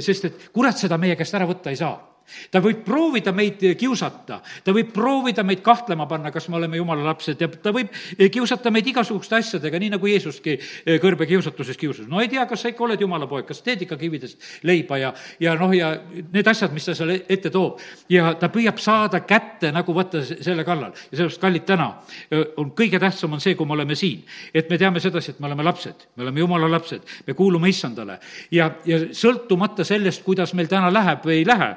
Sest 0.00 0.24
et 0.24 0.48
kurat 0.52 0.76
seda 0.76 0.98
meie 0.98 1.16
käest 1.16 1.34
ära 1.34 1.48
võtta 1.48 1.70
ei 1.70 1.80
saa 1.80 2.09
ta 2.50 2.62
võib 2.64 2.82
proovida 2.86 3.32
meid 3.36 3.62
kiusata, 3.78 4.40
ta 4.64 4.74
võib 4.74 4.92
proovida 4.94 5.44
meid 5.46 5.62
kahtlema 5.64 6.06
panna, 6.10 6.32
kas 6.32 6.48
me 6.48 6.58
oleme 6.58 6.78
jumala 6.80 7.04
lapsed 7.10 7.40
ja 7.40 7.48
ta 7.50 7.72
võib 7.74 7.92
kiusata 8.32 8.72
meid 8.74 8.86
igasuguste 8.90 9.38
asjadega, 9.38 9.80
nii 9.80 9.94
nagu 9.94 10.10
Jeesuski 10.10 10.56
eh, 10.56 10.98
kõrbekiusatuses 11.02 11.78
kiusas. 11.80 12.08
no 12.10 12.20
ei 12.20 12.28
tea, 12.32 12.46
kas 12.50 12.64
sa 12.64 12.72
ikka 12.72 12.84
oled 12.86 13.00
jumala 13.00 13.28
poeg, 13.30 13.46
kas 13.48 13.62
teed 13.66 13.84
ikka 13.86 13.98
kividest 14.00 14.64
leiba 14.68 14.98
ja, 15.00 15.12
ja 15.40 15.54
noh, 15.58 15.72
ja 15.76 15.92
need 16.32 16.48
asjad, 16.50 16.74
mis 16.74 16.86
ta 16.88 16.94
seal 16.96 17.14
ette 17.18 17.50
toob. 17.50 17.80
ja 18.08 18.34
ta 18.40 18.50
püüab 18.52 18.80
saada 18.82 19.22
kätte 19.26 19.72
nagu 19.74 19.94
vaata 19.96 20.22
selle 20.24 20.64
kallal 20.66 20.92
ja 20.92 21.16
sellepärast, 21.16 21.40
kallid, 21.40 21.66
täna 21.68 21.90
eh, 22.30 22.44
on 22.60 22.72
kõige 22.76 23.00
tähtsam 23.02 23.36
on 23.36 23.42
see, 23.42 23.56
kui 23.58 23.66
me 23.66 23.76
oleme 23.78 23.96
siin. 23.98 24.24
et 24.54 24.70
me 24.70 24.78
teame 24.78 25.00
sedasi, 25.00 25.34
et 25.34 25.40
me 25.40 25.50
oleme 25.50 25.66
lapsed, 25.66 26.06
me 26.16 26.26
oleme 26.26 26.44
jumala 26.44 26.70
lapsed, 26.70 27.06
me 27.26 27.34
kuulume 27.34 27.70
issandale 27.70 28.18
ja, 28.50 28.70
ja 28.86 29.00
sõltumata 29.16 29.84
sellest, 29.86 30.24
kuidas 30.26 30.54
meil 30.54 30.68
täna 30.70 30.90
läheb 30.92 31.24
või 31.26 31.40
ei 31.40 31.46
lähe, 31.48 31.70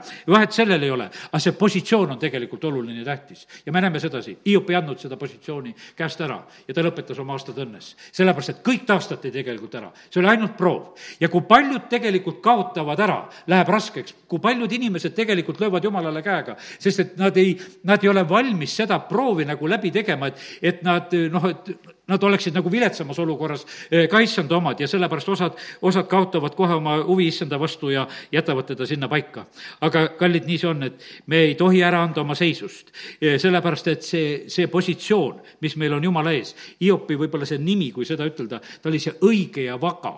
vahet 0.43 0.55
sellel 0.55 0.83
ei 0.83 0.91
ole, 0.91 1.07
aga 1.07 1.39
see 1.41 1.55
positsioon 1.57 2.13
on 2.15 2.19
tegelikult 2.19 2.63
oluline 2.67 2.99
ja 2.99 3.05
tähtis. 3.05 3.47
ja 3.65 3.71
me 3.71 3.81
näeme 3.81 3.99
sedasi, 3.99 4.37
Hiop 4.45 4.69
ei 4.69 4.75
andnud 4.75 4.99
seda 4.99 5.17
positsiooni 5.17 5.73
käest 5.95 6.21
ära 6.21 6.39
ja 6.67 6.73
ta 6.73 6.83
lõpetas 6.83 7.19
oma 7.19 7.33
aastad 7.33 7.57
õnnes. 7.63 7.93
sellepärast, 8.11 8.49
et 8.49 8.63
kõik 8.65 8.85
taastati 8.85 9.31
tegelikult 9.31 9.75
ära, 9.75 9.91
see 10.09 10.19
oli 10.19 10.31
ainult 10.33 10.57
proov. 10.57 10.93
ja 11.19 11.29
kui 11.29 11.41
paljud 11.47 11.87
tegelikult 11.89 12.41
kaotavad 12.41 12.99
ära, 12.99 13.19
läheb 13.47 13.67
raskeks, 13.67 14.15
kui 14.27 14.39
paljud 14.39 14.71
inimesed 14.71 15.15
tegelikult 15.15 15.59
löövad 15.59 15.83
jumalale 15.83 16.21
käega, 16.21 16.57
sest 16.79 16.99
et 16.99 17.17
nad 17.17 17.37
ei, 17.37 17.57
nad 17.83 18.03
ei 18.03 18.09
ole 18.09 18.27
valmis 18.29 18.75
seda 18.75 18.99
proovi 18.99 19.45
nagu 19.45 19.67
läbi 19.67 19.91
tegema, 19.91 20.27
et, 20.27 20.39
et 20.61 20.83
nad 20.83 21.13
noh, 21.31 21.49
et 21.49 21.75
nad 22.07 22.23
oleksid 22.23 22.55
nagu 22.55 22.71
viletsamas 22.71 23.19
olukorras 23.19 23.65
eh, 23.91 24.07
ka 24.11 24.19
issanda 24.19 24.57
omad 24.57 24.79
ja 24.79 24.87
sellepärast 24.87 25.29
osad, 25.29 25.59
osad 25.81 26.07
kaotavad 26.11 26.55
kohe 26.55 26.75
oma 26.75 26.97
huvi 27.03 27.27
issanda 27.31 27.59
vastu 27.59 27.89
ja 27.89 28.07
jätavad 28.31 28.65
teda 28.65 28.85
sinna 28.85 29.07
paika. 29.07 29.45
aga 29.81 30.07
kallid, 30.19 30.45
nii 30.45 30.57
see 30.57 30.69
on, 30.69 30.83
et 30.83 31.05
me 31.27 31.39
ei 31.47 31.55
tohi 31.55 31.83
ära 31.83 32.03
anda 32.03 32.21
oma 32.21 32.35
seisust, 32.35 32.91
eh, 33.21 33.39
sellepärast 33.39 33.87
et 33.87 34.03
see, 34.03 34.43
see 34.47 34.67
positsioon, 34.67 35.41
mis 35.61 35.77
meil 35.79 35.93
on 35.93 36.03
Jumala 36.03 36.35
ees, 36.35 36.55
Hiopi 36.81 37.15
võib-olla 37.19 37.47
see 37.47 37.61
nimi, 37.63 37.91
kui 37.91 38.05
seda 38.05 38.27
ütelda, 38.27 38.59
ta 38.59 38.91
oli 38.91 38.99
see 38.99 39.15
õige 39.23 39.69
ja 39.69 39.79
vaga 39.79 40.17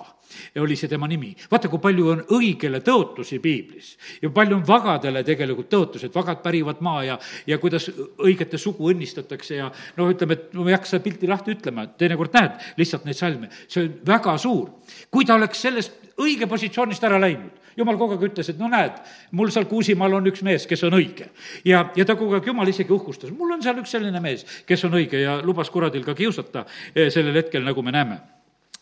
oli 0.62 0.76
see 0.76 0.90
tema 0.92 1.08
nimi. 1.08 1.34
vaata, 1.52 1.70
kui 1.72 1.82
palju 1.82 2.12
on 2.12 2.24
õigele 2.38 2.82
tõotusi 2.86 3.40
piiblis 3.44 3.96
ja 4.22 4.30
palju 4.34 4.60
on 4.60 4.64
vagadele 4.68 5.24
tegelikult 5.28 5.70
tõotusi, 5.72 6.10
et 6.10 6.16
vagad 6.16 6.42
pärivad 6.44 6.82
maa 6.86 7.04
ja, 7.04 7.20
ja 7.48 7.58
kuidas 7.62 7.90
õigete 7.90 8.60
sugu 8.62 8.92
õnnistatakse 8.92 9.60
ja 9.60 9.72
noh, 9.98 10.10
ütleme, 10.12 10.38
et 10.38 10.56
ma 10.58 10.70
ei 10.70 10.78
hakka 10.78 10.94
seda 10.94 11.06
pilti 11.06 11.30
lahti 11.30 11.56
ütlema, 11.56 11.88
teinekord 12.00 12.36
näed 12.36 12.66
lihtsalt 12.80 13.06
neid 13.08 13.20
salme, 13.20 13.52
see 13.68 13.86
on 13.86 13.94
väga 14.08 14.38
suur. 14.42 14.72
kui 15.12 15.26
ta 15.26 15.36
oleks 15.36 15.62
sellest 15.62 16.02
õige 16.22 16.48
positsioonist 16.48 17.04
ära 17.04 17.20
läinud, 17.20 17.52
jumal 17.76 17.98
kogu 18.00 18.16
aeg 18.16 18.30
ütles, 18.30 18.50
et 18.52 18.60
no 18.60 18.70
näed, 18.72 18.96
mul 19.36 19.52
seal 19.52 19.68
Kuusimaal 19.70 20.16
on 20.20 20.30
üks 20.32 20.44
mees, 20.48 20.68
kes 20.70 20.86
on 20.88 20.96
õige. 20.96 21.30
ja, 21.68 21.90
ja 21.96 22.06
ta 22.06 22.16
kogu 22.16 22.38
aeg, 22.38 22.48
jumal 22.48 22.72
isegi 22.72 22.94
uhkustas, 22.96 23.34
mul 23.36 23.58
on 23.58 23.64
seal 23.66 23.82
üks 23.82 23.92
selline 23.98 24.22
mees, 24.24 24.46
kes 24.68 24.88
on 24.88 24.96
õige 24.96 25.20
ja 25.22 25.42
lubas 25.44 25.70
kuradil 25.74 26.06
ka 26.08 26.16
kiusata 26.16 26.66
eh, 26.94 27.12
sellel 27.12 27.44
hetkel, 27.44 27.66
nagu 27.68 27.84
me 27.84 27.96
näeme 27.96 28.22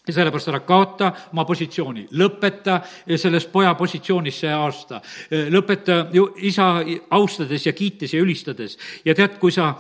ja 0.08 0.13
sellepärast 0.13 0.50
ära 0.52 0.60
kaota 0.68 1.12
oma 1.32 1.46
positsiooni, 1.48 2.08
lõpeta 2.20 2.80
selles 3.16 3.46
poja 3.52 3.72
positsioonis 3.80 4.39
see 4.44 4.52
aasta. 4.52 5.00
lõpeta 5.54 6.00
ju 6.12 6.26
isa 6.44 6.68
austades 7.16 7.66
ja 7.66 7.74
kiites 7.74 8.13
ja 8.13 8.20
ülistades. 8.20 8.78
ja 9.06 9.16
tead, 9.16 9.39
kui 9.39 9.52
sa, 9.52 9.74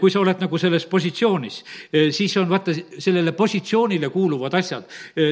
kui 0.00 0.10
sa 0.10 0.20
oled 0.20 0.38
nagu 0.40 0.58
selles 0.58 0.86
positsioonis, 0.86 1.64
siis 2.10 2.36
on 2.36 2.48
vaata, 2.48 2.72
sellele 2.98 3.32
positsioonile 3.32 4.08
kuuluvad 4.08 4.54
asjad. 4.54 4.84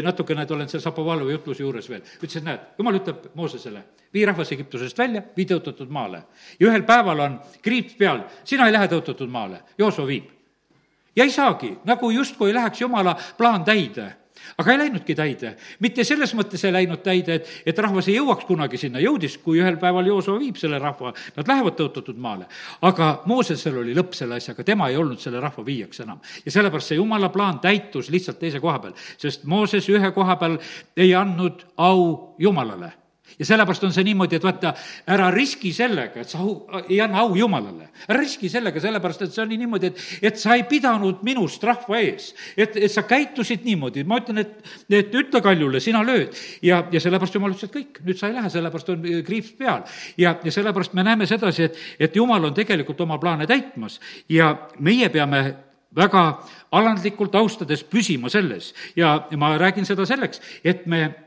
natuke, 0.03 0.35
näed, 0.35 0.51
olen 0.51 0.69
seal 0.69 0.83
Sapovalova 0.83 1.31
jutluse 1.31 1.63
juures 1.63 1.89
veel. 1.89 2.03
ütles, 2.19 2.37
et 2.37 2.45
näed, 2.45 2.61
jumal 2.79 2.99
ütleb 2.99 3.31
Moosesele, 3.35 3.85
vii 4.15 4.27
rahvas 4.27 4.53
Egiptusest 4.53 4.99
välja, 4.99 5.23
vii 5.37 5.47
tõotatud 5.47 5.89
maale. 5.89 6.23
ja 6.59 6.67
ühel 6.67 6.83
päeval 6.83 7.21
on 7.21 7.41
kriips 7.63 7.95
peal, 7.95 8.27
sina 8.45 8.67
ei 8.67 8.73
lähe 8.73 8.89
tõotatud 8.91 9.31
maale, 9.31 9.63
Joosua 9.79 10.07
viib 10.07 10.36
ja 11.17 11.25
ei 11.25 11.31
saagi, 11.31 11.79
nagu 11.85 12.11
justkui 12.11 12.55
läheks 12.55 12.81
jumala 12.81 13.17
plaan 13.39 13.65
täide 13.65 14.13
aga 14.59 14.73
ei 14.73 14.79
läinudki 14.79 15.15
täide. 15.15 15.55
mitte 15.81 16.05
selles 16.05 16.35
mõttes 16.37 16.65
ei 16.65 16.73
läinud 16.73 17.03
täide, 17.05 17.39
et, 17.41 17.49
et 17.67 17.79
rahvas 17.79 18.09
ei 18.09 18.17
jõuaks 18.17 18.47
kunagi 18.49 18.79
sinna, 18.81 19.01
jõudis, 19.03 19.39
kui 19.43 19.61
ühel 19.61 19.79
päeval 19.81 20.07
Joosua 20.07 20.39
viib 20.41 20.59
selle 20.61 20.79
rahva, 20.83 21.13
nad 21.37 21.49
lähevad 21.49 21.79
tõotatud 21.79 22.19
maale. 22.21 22.47
aga 22.83 23.23
Moosesel 23.27 23.79
oli 23.83 23.97
lõpp 23.97 24.15
selle 24.19 24.39
asjaga, 24.41 24.65
tema 24.65 24.91
ei 24.91 25.01
olnud 25.01 25.21
selle 25.23 25.41
rahva 25.41 25.65
viijaks 25.67 26.05
enam. 26.05 26.21
ja 26.45 26.53
sellepärast 26.53 26.93
see 26.93 27.01
jumala 27.01 27.29
plaan 27.35 27.61
täitus 27.65 28.11
lihtsalt 28.11 28.39
teise 28.39 28.61
koha 28.61 28.79
peal, 28.79 28.95
sest 29.19 29.45
Mooses 29.45 29.89
ühe 29.89 30.13
koha 30.13 30.37
peal 30.37 30.59
ei 30.97 31.15
andnud 31.15 31.67
au 31.77 32.35
Jumalale 32.39 32.93
ja 33.39 33.47
sellepärast 33.47 33.85
on 33.85 33.93
see 33.95 34.05
niimoodi, 34.07 34.39
et 34.39 34.45
vaata, 34.47 34.73
ära 35.13 35.29
riski 35.35 35.73
sellega, 35.75 36.23
et 36.23 36.31
sa 36.31 36.41
au, 36.45 36.55
ei 36.89 37.01
anna 37.05 37.23
au 37.25 37.35
Jumalale. 37.37 37.91
ära 38.09 38.21
riski 38.21 38.49
sellega, 38.53 38.81
sellepärast 38.81 39.27
et 39.27 39.35
see 39.35 39.43
oli 39.45 39.59
niimoodi, 39.61 39.91
et, 39.91 40.05
et 40.31 40.41
sa 40.41 40.57
ei 40.57 40.65
pidanud 40.69 41.23
minust 41.27 41.65
rahva 41.65 42.01
ees. 42.01 42.33
et, 42.57 42.77
et 42.77 42.93
sa 42.93 43.07
käitusid 43.09 43.67
niimoodi, 43.67 44.05
ma 44.05 44.21
ütlen, 44.23 44.43
et, 44.45 44.57
et 44.91 45.15
ütle 45.15 45.43
kaljule, 45.45 45.81
sina 45.81 46.03
lööd. 46.07 46.35
ja, 46.63 46.85
ja 46.93 47.03
sellepärast 47.03 47.37
Jumal 47.37 47.55
ütles, 47.57 47.69
et 47.69 47.77
kõik, 47.77 48.01
nüüd 48.07 48.21
sa 48.21 48.31
ei 48.31 48.39
lähe, 48.39 48.51
sellepärast 48.53 48.95
on 48.95 49.07
kriips 49.27 49.53
peal. 49.59 49.85
ja, 50.17 50.37
ja 50.43 50.55
sellepärast 50.55 50.97
me 50.97 51.07
näeme 51.07 51.27
sedasi, 51.27 51.71
et, 51.71 51.85
et 52.09 52.17
Jumal 52.17 52.51
on 52.51 52.57
tegelikult 52.57 53.01
oma 53.05 53.19
plaane 53.23 53.47
täitmas 53.47 54.01
ja 54.29 54.55
meie 54.79 55.11
peame 55.13 55.45
väga 55.97 56.23
alandlikult 56.77 57.35
austades 57.39 57.85
püsima 57.85 58.31
selles 58.33 58.73
ja 58.97 59.17
ma 59.37 59.55
räägin 59.59 59.87
seda 59.89 60.07
selleks, 60.09 60.43
et 60.65 60.87
me 60.87 61.26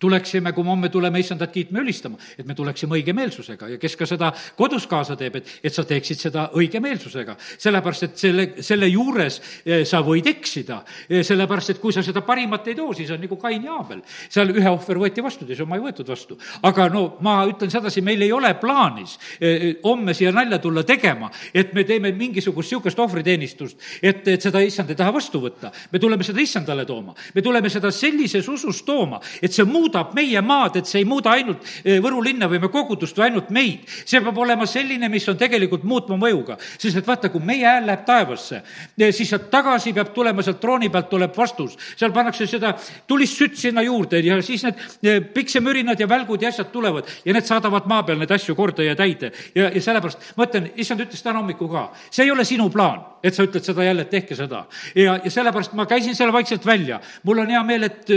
tuleksime, 0.00 0.52
kui 0.52 0.64
me 0.64 0.70
homme 0.74 0.88
tuleme 0.88 1.20
issandat 1.22 1.52
kiitma 1.54 1.78
ja 1.78 1.82
ülistama, 1.84 2.18
et 2.38 2.46
me 2.46 2.54
tuleksime 2.54 2.98
õigemeelsusega 2.98 3.68
ja 3.74 3.78
kes 3.78 3.94
ka 3.96 4.06
seda 4.06 4.32
kodus 4.58 4.88
kaasa 4.90 5.16
teeb, 5.16 5.38
et, 5.38 5.52
et 5.64 5.74
sa 5.74 5.84
teeksid 5.86 6.20
seda 6.26 6.48
õigemeelsusega. 6.58 7.36
sellepärast, 7.58 8.02
et 8.02 8.18
selle, 8.18 8.46
selle 8.62 8.88
juures 8.90 9.40
eh, 9.64 9.84
sa 9.86 10.02
võid 10.04 10.26
eksida, 10.26 10.80
eh, 11.08 11.22
sellepärast 11.24 11.74
et 11.74 11.80
kui 11.80 11.94
sa 11.94 12.02
seda 12.02 12.24
parimat 12.26 12.66
ei 12.68 12.74
too, 12.74 12.92
siis 12.94 13.10
on 13.14 13.22
nagu 13.22 13.38
Kain 13.40 13.64
ja 13.64 13.78
Aabel. 13.78 14.02
seal 14.28 14.50
ühe 14.50 14.70
ohver 14.70 14.98
võeti 14.98 15.22
vastu, 15.22 15.46
teise 15.46 15.62
oma 15.62 15.78
ei 15.78 15.86
võetud 15.86 16.08
vastu. 16.08 16.38
aga 16.62 16.88
no 16.92 17.04
ma 17.20 17.38
ütlen 17.46 17.70
sedasi, 17.70 18.02
meil 18.02 18.22
ei 18.22 18.32
ole 18.32 18.54
plaanis 18.58 19.16
eh, 19.40 19.76
homme 19.84 20.14
siia 20.14 20.32
nalja 20.32 20.58
tulla 20.58 20.82
tegema, 20.82 21.30
et 21.54 21.72
me 21.74 21.84
teeme 21.84 22.12
mingisugust 22.12 22.72
niisugust 22.74 22.98
ohvriteenistust, 22.98 23.78
et, 24.02 24.26
et 24.28 24.42
seda 24.42 24.60
issand 24.60 24.90
ei 24.90 24.98
taha 24.98 25.14
vastu 25.14 25.40
võtta. 25.40 25.70
me 25.92 25.98
tuleme 25.98 26.24
seda 26.24 26.40
issandale 26.40 26.84
tooma, 26.84 27.14
me 27.34 27.42
tuleme 27.42 27.70
seda 27.70 27.90
sellises 27.94 28.48
usus 28.48 28.82
tooma, 28.82 29.20
et 29.42 29.52
see 29.52 29.64
muudab 29.64 29.83
muudab 29.84 30.14
meie 30.16 30.40
maad, 30.44 30.78
et 30.80 30.88
see 30.88 31.02
ei 31.02 31.08
muuda 31.08 31.34
ainult 31.34 31.64
eh, 31.84 32.00
Võru 32.04 32.22
linna 32.24 32.48
või 32.50 32.60
me 32.62 32.70
kogudust 32.72 33.16
või 33.18 33.28
ainult 33.28 33.50
meid. 33.54 33.84
see 34.04 34.20
peab 34.24 34.38
olema 34.38 34.66
selline, 34.66 35.08
mis 35.12 35.26
on 35.28 35.38
tegelikult 35.38 35.84
muutma 35.84 36.16
mõjuga. 36.20 36.56
sest 36.78 36.96
et 36.96 37.06
vaata, 37.06 37.28
kui 37.28 37.42
meie 37.44 37.66
hääl 37.66 37.86
läheb 37.86 38.04
taevasse, 38.06 38.62
eh, 38.98 39.12
siis 39.12 39.28
sealt 39.30 39.50
tagasi 39.50 39.92
peab 39.92 40.12
tulema, 40.14 40.42
sealt 40.42 40.60
trooni 40.60 40.90
pealt 40.90 41.10
tuleb 41.10 41.36
vastus. 41.36 41.76
seal 41.96 42.12
pannakse 42.12 42.46
seda 42.46 42.74
tulist 43.06 43.38
sütt 43.38 43.56
sinna 43.56 43.82
juurde 43.82 44.20
ja 44.24 44.40
siis 44.42 44.64
need 44.64 44.80
eh, 45.02 45.20
piksemürinad 45.20 46.00
ja 46.00 46.08
välgud 46.08 46.42
ja 46.42 46.48
asjad 46.48 46.70
tulevad 46.72 47.08
ja 47.24 47.32
need 47.32 47.44
saadavad 47.44 47.88
maa 47.90 48.02
peal 48.02 48.18
neid 48.18 48.30
asju 48.30 48.54
korda 48.54 48.82
ja 48.82 48.96
täide. 48.96 49.32
ja, 49.54 49.70
ja 49.70 49.80
sellepärast 49.82 50.32
ma 50.36 50.48
ütlen, 50.48 50.70
issand 50.76 51.04
ütles 51.04 51.22
täna 51.22 51.42
hommikul 51.42 51.68
ka, 51.72 51.90
see 52.10 52.24
ei 52.24 52.32
ole 52.32 52.44
sinu 52.44 52.70
plaan, 52.70 53.02
et 53.22 53.34
sa 53.34 53.44
ütled 53.44 53.64
seda 53.64 53.84
jälle, 53.84 54.06
et 54.06 54.10
tehke 54.10 54.36
seda. 54.36 54.64
ja, 54.94 55.18
ja 55.24 55.30
sellepärast 55.30 55.74
ma 55.74 55.86
käisin 55.86 56.16
selle 56.16 56.32
vaikselt 56.32 56.66
välja. 56.66 57.00
mul 57.22 57.44
on 57.44 57.50
hea 57.50 57.62
meel, 57.62 57.90
et 57.90 58.10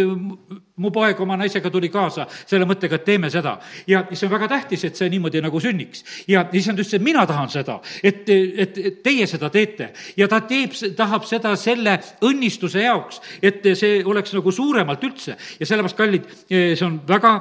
mu 0.78 0.92
poeg 0.94 1.20
oma 1.22 1.38
naisega 1.40 1.70
tuli 1.74 1.90
kaasa 1.94 2.28
selle 2.30 2.68
mõttega, 2.70 3.00
et 3.00 3.06
teeme 3.06 3.30
seda. 3.34 3.58
ja 3.88 4.04
see 4.12 4.28
on 4.28 4.34
väga 4.34 4.50
tähtis, 4.52 4.84
et 4.88 5.00
see 5.00 5.10
niimoodi 5.10 5.42
nagu 5.42 5.60
sünniks. 5.60 6.04
ja 6.28 6.46
issand 6.54 6.80
ütles, 6.80 6.94
et 6.94 7.04
mina 7.04 7.26
tahan 7.28 7.50
seda, 7.50 7.80
et, 8.04 8.24
et, 8.30 8.78
et 8.78 9.02
teie 9.04 9.28
seda 9.28 9.50
teete. 9.54 9.92
ja 10.18 10.28
ta 10.28 10.42
teeb, 10.48 10.76
tahab 10.98 11.26
seda 11.26 11.56
selle 11.58 11.98
õnnistuse 12.26 12.84
jaoks, 12.86 13.22
et 13.42 13.66
see 13.78 14.04
oleks 14.06 14.34
nagu 14.38 14.52
suuremalt 14.52 15.04
üldse. 15.04 15.38
ja 15.60 15.66
sellepärast, 15.66 15.98
kallid, 15.98 16.30
see 16.50 16.86
on 16.86 17.00
väga 17.08 17.34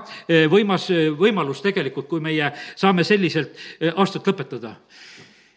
võimas 0.52 0.88
võimalus 1.18 1.62
tegelikult, 1.64 2.08
kui 2.08 2.20
meie 2.24 2.52
saame 2.76 3.04
selliselt 3.04 3.56
aastat 3.96 4.26
lõpetada 4.26 4.76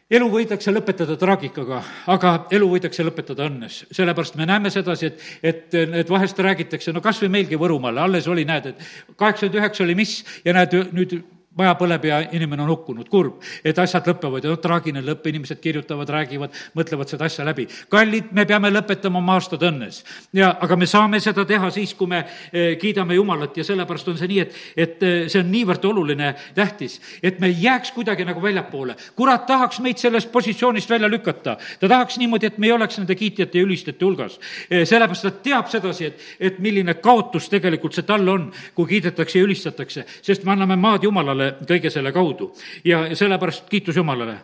elu 0.10 0.30
võidakse 0.34 0.74
lõpetada 0.74 1.18
traagikaga, 1.22 1.82
aga 2.10 2.34
elu 2.56 2.70
võidakse 2.72 3.06
lõpetada 3.06 3.46
õnnes. 3.50 3.84
sellepärast 3.94 4.38
me 4.40 4.48
näeme 4.50 4.72
sedasi, 4.74 5.12
et, 5.12 5.26
et, 5.44 5.76
et 6.04 6.10
vahest 6.10 6.40
räägitakse, 6.40 6.94
no 6.94 7.02
kas 7.02 7.22
või 7.24 7.34
meilgi 7.38 7.60
Võrumaal, 7.60 8.02
alles 8.06 8.28
oli, 8.28 8.46
näed, 8.46 8.72
et 8.72 9.16
kaheksakümmend 9.16 9.60
üheksa 9.62 9.86
oli 9.86 9.98
mis 10.00 10.24
ja 10.46 10.56
näed, 10.58 10.74
nüüd 10.96 11.20
maja 11.58 11.74
põleb 11.80 12.06
ja 12.06 12.20
inimene 12.36 12.62
on 12.64 12.70
hukkunud, 12.70 13.08
kurb, 13.10 13.40
et 13.66 13.78
asjad 13.82 14.06
lõpevad 14.08 14.46
ja 14.46 14.54
traagiline 14.62 15.02
lõpp, 15.04 15.26
inimesed 15.32 15.60
kirjutavad, 15.62 16.10
räägivad, 16.14 16.54
mõtlevad 16.78 17.10
seda 17.10 17.26
asja 17.26 17.46
läbi. 17.46 17.68
kallid, 17.90 18.30
me 18.32 18.46
peame 18.46 18.70
lõpetama 18.70 19.18
oma 19.18 19.34
aastad 19.40 19.66
õnnes. 19.66 20.04
ja, 20.34 20.52
aga 20.62 20.76
me 20.76 20.86
saame 20.86 21.20
seda 21.20 21.46
teha 21.46 21.72
siis, 21.74 21.94
kui 21.98 22.08
me 22.08 22.20
eh, 22.54 22.78
kiidame 22.78 23.16
Jumalat 23.16 23.58
ja 23.58 23.64
sellepärast 23.64 24.08
on 24.08 24.18
see 24.18 24.30
nii, 24.30 24.40
et, 24.40 24.60
et 24.78 25.04
eh, 25.04 25.18
see 25.28 25.42
on 25.42 25.50
niivõrd 25.52 25.86
oluline, 25.90 26.36
tähtis, 26.56 27.00
et 27.24 27.40
me 27.40 27.50
ei 27.50 27.58
jääks 27.64 27.92
kuidagi 27.98 28.26
nagu 28.26 28.42
väljapoole. 28.42 28.96
kurat 29.16 29.46
tahaks 29.48 29.80
meid 29.80 29.98
sellest 29.98 30.32
positsioonist 30.32 30.90
välja 30.90 31.10
lükata. 31.10 31.58
ta 31.80 31.88
tahaks 31.88 32.18
niimoodi, 32.18 32.46
et 32.46 32.58
me 32.58 32.68
ei 32.68 32.72
oleks 32.78 32.98
nende 32.98 33.16
kiitjate 33.16 33.58
ja 33.58 33.66
ülistajate 33.66 34.06
hulgas. 34.06 34.40
Eh, 34.70 34.86
sellepärast 34.86 35.28
ta 35.28 35.32
teab 35.32 35.68
sedasi, 35.68 36.06
et, 36.06 36.22
et 36.40 36.60
milline 36.60 36.94
kaotus 36.94 37.50
tegelikult 37.50 37.98
see 37.98 38.06
talle 38.06 38.32
on, 38.32 38.52
kui 38.76 38.88
kiidetakse 38.88 39.40
ja 39.40 39.50
ülistatakse, 39.50 40.06
sest 40.22 40.46
me 40.46 40.54
anname 40.54 40.78
maad 40.80 41.04
Jumalale 41.04 41.49
kõige 41.68 41.90
selle 41.90 42.12
kaudu. 42.12 42.54
ja 42.86 43.16
sellepärast 43.16 43.70
kiitus 43.70 43.96
Jumalale. 43.96 44.38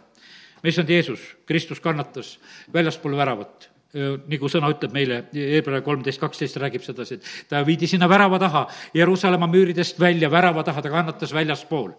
me 0.64 0.70
issand 0.70 0.90
Jeesus, 0.90 1.36
Kristus 1.46 1.80
kannatas 1.80 2.40
väljaspool 2.74 3.18
väravat 3.18 3.75
nagu 3.96 4.50
sõna 4.52 4.70
ütleb 4.74 4.92
meile, 4.96 5.22
Hebra 5.32 5.80
kolmteist, 5.86 6.20
kaksteist 6.20 6.58
räägib 6.60 6.84
sedasi, 6.84 7.16
et 7.16 7.50
ta 7.50 7.62
viidi 7.66 7.88
sinna 7.88 8.10
värava 8.12 8.40
taha, 8.42 8.66
Jeruusalemma 8.96 9.48
müüridest 9.48 10.00
välja, 10.00 10.30
värava 10.32 10.64
taha, 10.68 10.82
ta 10.84 10.92
kannatas 10.92 11.34
väljaspool. 11.34 11.92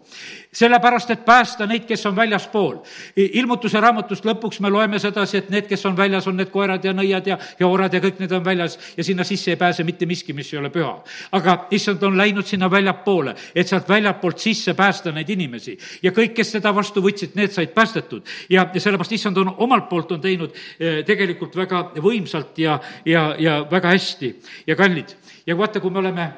sellepärast, 0.53 1.11
et 1.11 1.25
päästa 1.25 1.67
neid, 1.67 1.87
kes 1.87 2.07
on 2.07 2.17
väljaspool. 2.17 2.77
ilmutuse 3.17 3.81
raamatust 3.81 4.25
lõpuks 4.25 4.61
me 4.61 4.71
loeme 4.71 4.99
sedasi, 4.99 5.39
et 5.39 5.51
need, 5.51 5.67
kes 5.67 5.87
on 5.87 5.97
väljas, 5.97 6.27
on 6.27 6.37
need 6.37 6.51
koerad 6.51 6.85
ja 6.85 6.93
nõiad 6.93 7.27
ja, 7.27 7.39
ja 7.59 7.67
orad 7.67 7.95
ja 7.95 8.01
kõik 8.01 8.21
need 8.21 8.33
on 8.33 8.45
väljas 8.45 8.79
ja 8.97 9.05
sinna 9.05 9.25
sisse 9.25 9.51
ei 9.51 9.57
pääse 9.57 9.85
mitte 9.85 10.07
miski, 10.07 10.33
mis 10.33 10.53
ei 10.53 10.59
ole 10.59 10.71
püha. 10.71 11.03
aga 11.33 11.67
issand 11.71 12.03
on 12.03 12.19
läinud 12.19 12.45
sinna 12.45 12.71
väljapoole, 12.71 13.35
et 13.55 13.69
sealt 13.69 13.89
väljapoolt 13.89 14.39
sisse 14.39 14.75
päästa 14.75 15.13
neid 15.13 15.31
inimesi 15.31 15.79
ja 16.03 16.13
kõik, 16.13 16.35
kes 16.37 16.53
seda 16.59 16.75
vastu 16.75 17.01
võtsid, 17.01 17.35
need 17.35 17.53
said 17.53 17.73
päästetud. 17.75 18.23
ja, 18.51 18.69
ja 18.75 18.81
sellepärast 18.81 19.13
issand 19.13 19.37
on 19.37 19.55
omalt 19.57 19.89
poolt 19.89 20.13
on 20.13 20.21
teinud 20.21 20.53
eh, 20.53 21.05
tegelikult 21.07 21.57
väga 21.57 21.86
võimsalt 22.03 22.59
ja, 22.59 22.79
ja, 23.05 23.29
ja 23.39 23.61
väga 23.71 23.95
hästi 23.95 24.33
ja 24.67 24.77
kallid. 24.77 25.17
ja 25.47 25.59
vaata, 25.59 25.81
kui 25.81 25.91
me 25.91 25.99
oleme 25.99 26.31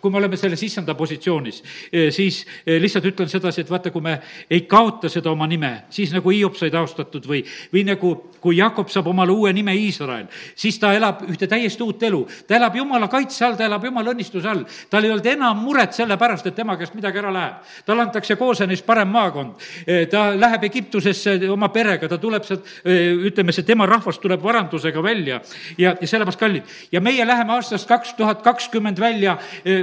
kui 0.00 0.10
me 0.10 0.18
oleme 0.18 0.36
selles 0.36 0.62
issanda 0.62 0.94
positsioonis, 0.94 1.62
eh, 1.92 2.08
siis 2.14 2.42
eh, 2.66 2.80
lihtsalt 2.82 3.04
ütlen 3.12 3.30
sedasi, 3.30 3.64
et 3.64 3.70
vaata, 3.70 3.90
kui 3.90 4.04
me 4.04 4.18
ei 4.50 4.62
kaota 4.68 5.08
seda 5.12 5.30
oma 5.30 5.46
nime, 5.46 5.72
siis 5.90 6.12
nagu 6.14 6.30
Hiop 6.30 6.56
sai 6.58 6.70
taustatud 6.74 7.26
või, 7.28 7.42
või 7.72 7.84
nagu 7.86 8.12
kui 8.40 8.58
Jakob 8.58 8.90
saab 8.92 9.08
omale 9.10 9.34
uue 9.34 9.52
nime 9.56 9.74
Iisrael, 9.74 10.26
siis 10.54 10.78
ta 10.78 10.92
elab 10.94 11.24
ühte 11.26 11.48
täiesti 11.50 11.82
uut 11.82 12.02
elu. 12.06 12.22
ta 12.46 12.56
elab 12.56 12.76
Jumala 12.76 13.08
kaitse 13.10 13.44
all, 13.44 13.56
ta 13.58 13.66
elab 13.66 13.84
Jumala 13.84 14.12
õnnistuse 14.14 14.50
all. 14.50 14.64
tal 14.90 15.04
ei 15.04 15.10
olnud 15.10 15.26
enam 15.26 15.62
muret 15.64 15.96
selle 15.96 16.16
pärast, 16.16 16.46
et 16.46 16.54
tema 16.54 16.76
käest 16.76 16.94
midagi 16.94 17.18
ära 17.18 17.32
läheb. 17.32 17.54
talle 17.86 18.02
antakse 18.02 18.36
Koosenis 18.36 18.82
parem 18.82 19.08
maakond. 19.08 19.54
Eh, 19.86 20.06
ta 20.08 20.28
läheb 20.36 20.64
Egiptusesse 20.64 21.38
oma 21.50 21.68
perega, 21.74 22.08
ta 22.08 22.18
tuleb 22.18 22.44
sealt, 22.44 22.66
ütleme, 22.86 23.52
see 23.52 23.66
tema 23.66 23.86
rahvas 23.86 24.18
tuleb 24.18 24.42
varandusega 24.42 25.02
välja 25.02 25.40
ja, 25.78 25.96
ja 26.00 26.06
sellepärast 26.06 26.40
kallid. 26.40 26.62
ja 26.92 27.00
meie 27.00 27.26
läheme 27.26 27.52
aastast 27.56 27.88
kaks 27.88 28.14
tuhat 28.14 28.42
kakskümmend 28.42 29.00
välja 29.00 29.38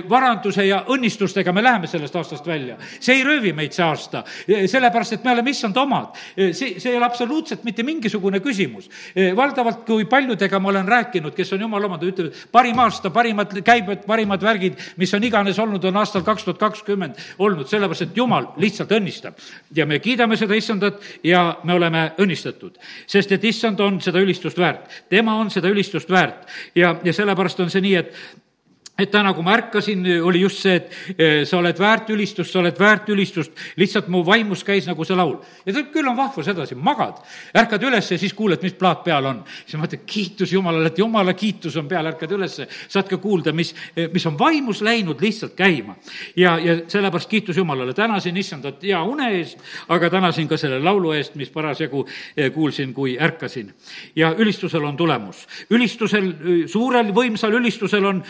varanduse 0.10 0.66
ja 0.68 0.84
õnnistustega 0.92 1.54
me 1.54 1.64
läheme 1.64 1.88
sellest 1.88 2.16
aastast 2.16 2.48
välja. 2.48 2.78
see 3.00 3.16
ei 3.16 3.24
röövi 3.24 3.54
meid, 3.54 3.74
see 3.74 3.84
aasta, 3.86 4.24
sellepärast 4.48 5.18
et 5.18 5.24
me 5.24 5.32
oleme 5.32 5.50
issand 5.50 5.78
omad. 5.78 6.18
see, 6.36 6.80
see 6.80 6.92
ei 6.92 6.98
ole 6.98 7.06
absoluutselt 7.06 7.64
mitte 7.64 7.84
mingisugune 7.84 8.40
küsimus. 8.40 8.90
valdavalt, 9.36 9.86
kui 9.86 10.06
paljudega 10.06 10.60
ma 10.60 10.70
olen 10.70 10.88
rääkinud, 10.88 11.34
kes 11.36 11.54
on 11.54 11.62
jumala 11.62 11.86
omad, 11.86 12.04
ütlevad, 12.04 12.38
parim 12.52 12.80
aasta, 12.80 13.10
parimad 13.10 13.56
käibed, 13.66 14.06
parimad 14.08 14.44
värgid, 14.44 14.80
mis 14.98 15.14
on 15.14 15.24
iganes 15.24 15.60
olnud, 15.60 15.84
on 15.84 15.98
aastal 15.98 16.24
kaks 16.24 16.44
tuhat 16.44 16.60
kakskümmend 16.60 17.20
olnud, 17.40 17.68
sellepärast 17.70 18.08
et 18.08 18.18
jumal 18.18 18.52
lihtsalt 18.58 18.92
õnnistab. 18.92 19.40
ja 19.76 19.86
me 19.86 20.00
kiidame 20.00 20.38
seda 20.38 20.56
issandat 20.56 21.02
ja 21.24 21.58
me 21.64 21.74
oleme 21.74 22.12
õnnistatud, 22.18 22.80
sest 23.08 23.32
et 23.32 23.44
issand 23.44 23.80
on 23.80 24.02
seda 24.02 24.20
ülistust 24.20 24.58
väärt. 24.58 25.04
tema 25.10 25.36
on 25.36 25.52
seda 25.52 25.70
ülistust 25.70 26.10
väärt 26.10 26.48
ja, 26.76 26.96
ja 27.04 27.14
sellepärast 27.14 27.60
on 27.60 27.70
see 27.70 27.82
nii, 27.82 27.96
et 27.96 28.16
et 28.94 29.10
täna, 29.10 29.32
kui 29.34 29.42
ma 29.42 29.56
ärkasin, 29.58 30.04
oli 30.22 30.44
just 30.44 30.60
see, 30.62 30.76
et 30.78 31.16
eh, 31.18 31.40
sa 31.50 31.58
oled 31.58 31.80
väärt 31.82 32.12
ülistust, 32.14 32.54
sa 32.54 32.60
oled 32.62 32.78
väärt 32.78 33.08
ülistust, 33.10 33.56
lihtsalt 33.82 34.10
mu 34.14 34.20
vaimus 34.26 34.62
käis 34.64 34.86
nagu 34.86 35.06
see 35.08 35.16
laul. 35.18 35.40
ja 35.66 35.74
tead, 35.74 35.88
küll 35.96 36.10
on 36.12 36.18
vahva 36.18 36.44
sedasi, 36.46 36.78
magad, 36.78 37.18
ärkad 37.58 37.82
üles 37.90 38.12
ja 38.14 38.20
siis 38.22 38.36
kuuled, 38.38 38.62
mis 38.62 38.76
plaat 38.78 39.02
peal 39.04 39.26
on. 39.26 39.40
siis 39.66 39.80
mõtled, 39.82 40.04
kiitus 40.06 40.54
Jumalale, 40.54 40.92
et 40.92 41.02
Jumala 41.02 41.34
kiitus 41.34 41.78
on 41.82 41.88
peal, 41.90 42.06
ärkad 42.12 42.36
ülesse, 42.38 42.68
saad 42.86 43.10
ka 43.10 43.18
kuulda, 43.18 43.54
mis, 43.54 43.74
eh, 43.96 44.12
mis 44.14 44.28
on 44.30 44.38
vaimus 44.38 44.84
läinud 44.86 45.26
lihtsalt 45.26 45.58
käima. 45.58 45.98
ja, 46.38 46.60
ja 46.62 46.78
sellepärast 46.86 47.30
kiitus 47.30 47.58
Jumalale, 47.58 47.98
tänasin 47.98 48.38
issandat 48.38 48.86
hea 48.86 49.02
une 49.04 49.32
eest, 49.40 49.58
aga 49.90 50.12
tänasin 50.14 50.48
ka 50.48 50.58
selle 50.58 50.78
laulu 50.78 51.16
eest, 51.18 51.34
mis 51.42 51.50
parasjagu 51.50 52.06
eh, 52.38 52.52
kuulsin, 52.54 52.94
kui 52.94 53.18
ärkasin. 53.18 53.74
ja 54.16 54.36
ülistusel 54.38 54.86
on 54.86 54.98
tulemus. 54.98 55.48
ülistusel, 55.70 56.32
suurel 56.70 57.10
võimsal 57.10 57.58
ülistusel 57.58 58.06
on 58.06 58.24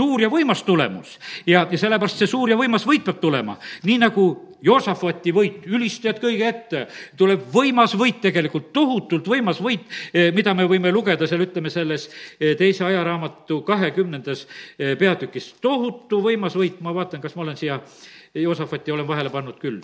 suur 0.00 0.22
ja 0.24 0.30
võimas 0.32 0.64
tulemus. 0.66 1.18
ja, 1.46 1.66
ja 1.70 1.78
sellepärast 1.78 2.22
see 2.22 2.30
suur 2.30 2.50
ja 2.50 2.58
võimas 2.58 2.86
võit 2.88 3.04
peab 3.04 3.20
tulema, 3.20 3.58
nii 3.84 3.98
nagu 4.00 4.30
Joosafati 4.60 5.32
võit, 5.32 5.62
ülistajad 5.72 6.18
kõige 6.20 6.44
ette, 6.44 6.82
tuleb 7.16 7.46
võimas 7.52 7.94
võit 7.96 8.18
tegelikult, 8.20 8.68
tohutult 8.76 9.28
võimas 9.32 9.60
võit, 9.64 9.86
eh, 10.12 10.28
mida 10.36 10.52
me 10.54 10.66
võime 10.68 10.92
lugeda 10.92 11.26
seal, 11.26 11.46
ütleme, 11.46 11.72
selles 11.72 12.10
eh, 12.10 12.52
teise 12.60 12.84
ajaraamatu 12.84 13.62
kahekümnendas 13.64 14.44
eh, 14.44 14.96
peatükis. 15.00 15.54
tohutu 15.64 16.20
võimas 16.20 16.56
võit, 16.60 16.80
ma 16.84 16.92
vaatan, 16.92 17.24
kas 17.24 17.36
ma 17.36 17.46
olen 17.46 17.56
siia 17.56 17.80
Joosafati 18.34 18.92
olen 18.92 19.08
vahele 19.08 19.30
pannud 19.30 19.56
küll. 19.58 19.80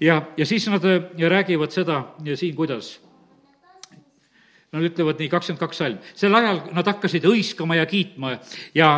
ja, 0.00 0.22
ja 0.36 0.46
siis 0.46 0.66
nad 0.68 0.82
räägivad 1.16 1.70
seda 1.70 2.02
siin, 2.34 2.54
kuidas 2.56 2.96
Nad 4.74 4.82
ütlevad 4.82 5.20
nii, 5.22 5.28
kakskümmend 5.30 5.62
kaks 5.62 5.78
salm. 5.78 5.98
sel 6.14 6.34
ajal 6.34 6.58
nad 6.74 6.88
hakkasid 6.90 7.24
hõiskama 7.24 7.78
ja 7.78 7.86
kiitma 7.86 8.34
ja 8.74 8.90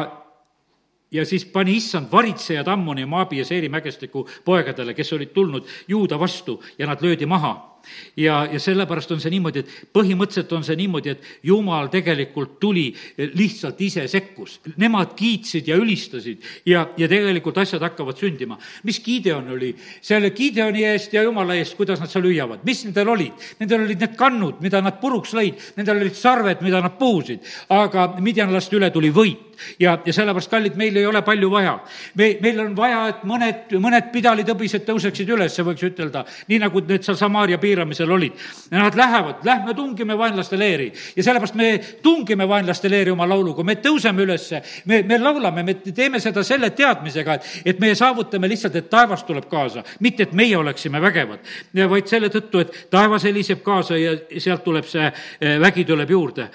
ja 1.13 1.25
siis 1.27 1.45
pani 1.45 1.77
issand 1.77 2.13
varitsejad 2.13 2.69
Ammoni 2.69 3.01
ja 3.01 3.07
Maabi 3.07 3.39
ja 3.39 3.45
Seeri 3.45 3.69
mägestiku 3.69 4.29
poegadele, 4.45 4.95
kes 4.95 5.13
olid 5.13 5.33
tulnud 5.35 5.67
juuda 5.89 6.19
vastu 6.19 6.63
ja 6.79 6.87
nad 6.87 7.03
löödi 7.03 7.27
maha 7.27 7.78
ja, 8.17 8.41
ja 8.53 8.61
sellepärast 8.61 9.13
on 9.15 9.23
see 9.23 9.33
niimoodi, 9.35 9.65
et 9.65 9.93
põhimõtteliselt 9.95 10.53
on 10.57 10.67
see 10.67 10.77
niimoodi, 10.79 11.15
et 11.15 11.29
jumal 11.47 11.91
tegelikult 11.93 12.59
tuli, 12.61 12.87
lihtsalt 13.17 13.81
ise 13.85 14.07
sekkus. 14.11 14.59
Nemad 14.81 15.15
kiitsid 15.19 15.69
ja 15.69 15.79
ülistasid 15.81 16.45
ja, 16.67 16.87
ja 16.97 17.09
tegelikult 17.11 17.59
asjad 17.59 17.83
hakkavad 17.85 18.19
sündima. 18.19 18.59
mis 18.85 19.01
Gideon 19.05 19.49
oli? 19.55 19.75
selle 20.01 20.31
Gideoni 20.31 20.85
eest 20.85 21.13
ja 21.13 21.23
jumala 21.23 21.55
eest, 21.59 21.77
kuidas 21.77 22.01
nad 22.01 22.11
seal 22.11 22.27
hüüavad, 22.29 22.65
mis 22.67 22.85
nendel 22.87 23.09
olid? 23.15 23.49
Nendel 23.61 23.85
olid 23.87 24.01
need 24.05 24.17
kannud, 24.19 24.63
mida 24.65 24.81
nad 24.85 25.01
puruks 25.01 25.35
lõid, 25.37 25.59
nendel 25.77 26.03
olid 26.03 26.17
sarved, 26.17 26.63
mida 26.65 26.83
nad 26.85 26.99
puhusid, 26.99 27.45
aga 27.75 28.11
midjanlast 28.23 28.75
üle 28.79 28.91
tuli 28.95 29.13
võit 29.15 29.49
ja, 29.79 29.99
ja 30.05 30.13
sellepärast, 30.13 30.51
kallid, 30.51 30.77
meil 30.79 30.97
ei 30.97 31.07
ole 31.07 31.23
palju 31.27 31.51
vaja. 31.51 31.79
me, 32.15 32.31
meil 32.43 32.61
on 32.63 32.75
vaja, 32.77 33.01
et 33.13 33.25
mõned, 33.29 33.75
mõned 33.83 34.11
pidalitõbised 34.15 34.87
tõuseksid 34.87 35.31
üles, 35.35 35.59
võiks 35.67 35.85
ütelda, 35.89 36.25
nii 36.49 36.61
nagu 36.63 36.83
need 36.87 37.07
seal 37.07 37.19
Samaaria 37.19 37.59
piiramisel 37.79 38.11
olid. 38.11 38.33
Nad 38.71 38.97
lähevad, 38.97 39.35
lähme 39.45 39.75
tungime 39.75 40.19
vaenlaste 40.19 40.59
leeri. 40.59 40.93
Ja 41.17 41.23
sellepärast 41.23 41.55
me 41.55 41.81
tungime 42.03 42.49
vaenlaste 42.49 42.91
leeri 42.91 43.11
oma 43.11 43.29
lauluga, 43.29 43.63
me 43.63 43.77
tõuseme 43.83 44.23
ülesse, 44.23 44.63
me, 44.87 45.03
me 45.03 45.19
laulame, 45.19 45.63
me 45.63 45.75
teeme 45.75 46.21
seda 46.21 46.43
selle 46.45 46.71
teadmisega, 46.71 47.35
et, 47.35 47.49
et 47.65 47.81
me 47.81 47.95
saavutame 47.95 48.49
lihtsalt, 48.49 48.77
et 48.77 48.91
taevas 48.91 49.25
tuleb 49.25 49.49
kaasa, 49.51 49.85
mitte 50.01 50.27
et 50.27 50.33
meie 50.33 50.57
oleksime 50.59 51.01
vägevad, 51.03 51.47
vaid 51.89 52.11
selle 52.11 52.33
tõttu, 52.33 52.65
et 52.65 52.85
taevas 52.91 53.25
heliseb 53.29 53.63
kaasa 53.63 53.99
ja 53.99 54.19
sealt 54.39 54.65
tuleb 54.65 54.87
see 54.89 55.07
eh, 55.07 55.57
vägi 55.61 55.87
tuleb 55.89 56.11
juurde 56.11 56.51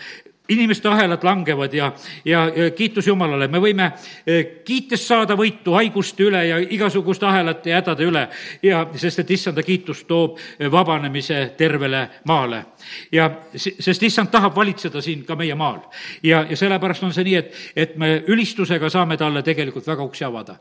inimeste 0.50 0.90
ahelad 0.90 1.24
langevad 1.24 1.74
ja, 1.74 1.94
ja, 2.26 2.42
kiitus 2.76 3.08
Jumalale, 3.08 3.48
me 3.48 3.62
võime 3.64 3.86
eh, 4.28 4.60
kiites 4.68 5.06
saada 5.08 5.38
võitu 5.40 5.72
haiguste 5.78 6.26
üle 6.28 6.42
ja 6.50 6.58
igasuguste 6.60 7.24
ahelate 7.30 7.72
ja 7.72 7.80
hädade 7.80 8.04
üle 8.04 8.24
ja 8.64 8.82
sest, 9.00 9.22
et 9.24 9.32
issanda 9.32 9.64
kiitus 9.64 10.02
toob 10.10 10.36
eh, 10.36 10.68
vabanemise 10.72 11.54
tervele 11.58 12.02
maale. 12.28 12.60
ja 13.12 13.30
sest 13.56 14.04
issand 14.04 14.34
tahab 14.34 14.56
valitseda 14.56 15.02
siin 15.02 15.22
ka 15.24 15.38
meie 15.40 15.56
maal. 15.56 15.80
ja, 16.24 16.44
ja 16.50 16.58
sellepärast 16.60 17.08
on 17.08 17.16
see 17.16 17.24
nii, 17.24 17.36
et, 17.40 17.56
et 17.76 17.96
me 17.96 18.12
ülistusega 18.28 18.90
saame 18.90 19.18
talle 19.18 19.44
tegelikult 19.44 19.88
väga 19.88 20.04
uksi 20.04 20.28
avada. 20.28 20.58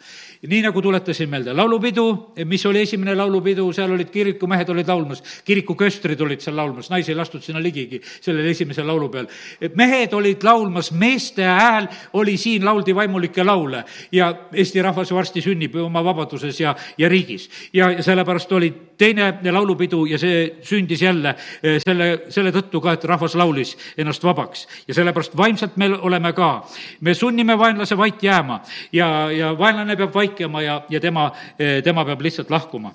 nii 0.47 0.63
nagu 0.63 0.83
tuletasin 0.83 1.31
meelde, 1.31 1.57
laulupidu, 1.59 2.07
mis 2.47 2.67
oli 2.67 2.87
esimene 2.87 3.19
laulupidu, 3.19 3.67
seal 3.73 3.91
olid 3.99 4.15
kirikumehed 4.15 4.71
olid 4.71 4.95
laulmas, 4.95 5.43
kirikuköstrid 5.45 6.21
olid 6.21 6.41
seal 6.41 6.57
laulmas, 6.57 6.91
naisi 6.91 7.11
ei 7.11 7.19
lastud 7.19 7.43
sinna 7.43 7.63
ligigi 7.63 7.99
sellel 8.21 8.47
esimesel 8.47 8.87
laulu 8.87 9.11
peal 9.11 9.27
mehed 9.75 10.13
olid 10.13 10.43
laulmas, 10.43 10.93
meeste 10.93 11.45
hääl 11.45 11.87
oli 12.13 12.37
siin, 12.37 12.65
lauldi 12.65 12.95
vaimulikke 12.95 13.45
laule 13.45 13.85
ja 14.13 14.35
Eesti 14.53 14.83
rahvas 14.83 15.13
varsti 15.13 15.41
sünnib 15.41 15.75
oma 15.83 16.05
vabaduses 16.05 16.61
ja, 16.61 16.75
ja 16.99 17.09
riigis. 17.09 17.51
ja 17.73 18.03
sellepärast 18.03 18.53
oli 18.53 18.73
teine 18.99 19.35
laulupidu 19.51 20.05
ja 20.07 20.19
see 20.19 20.57
sündis 20.63 21.03
jälle 21.03 21.35
eh, 21.63 21.81
selle, 21.83 22.23
selle 22.29 22.53
tõttu 22.55 22.81
ka, 22.81 22.97
et 22.97 23.05
rahvas 23.05 23.35
laulis 23.35 23.77
ennast 23.99 24.25
vabaks. 24.25 24.67
ja 24.89 24.95
sellepärast 24.95 25.37
vaimselt 25.37 25.77
me 25.77 25.91
oleme 25.99 26.33
ka, 26.33 26.67
me 27.01 27.15
sunnime 27.15 27.59
vaenlase 27.59 27.97
vait 27.97 28.23
jääma 28.23 28.61
ja, 28.93 29.31
ja 29.31 29.59
vaenlane 29.59 29.97
peab 29.97 30.15
vaikima 30.15 30.63
ja, 30.63 30.83
ja 30.91 31.01
tema, 31.01 31.31
eh, 31.59 31.83
tema 31.83 32.05
peab 32.05 32.21
lihtsalt 32.21 32.51
lahkuma 32.51 32.95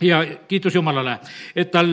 ja 0.00 0.24
kiitus 0.48 0.74
Jumalale, 0.74 1.18
et 1.56 1.70
tal 1.70 1.88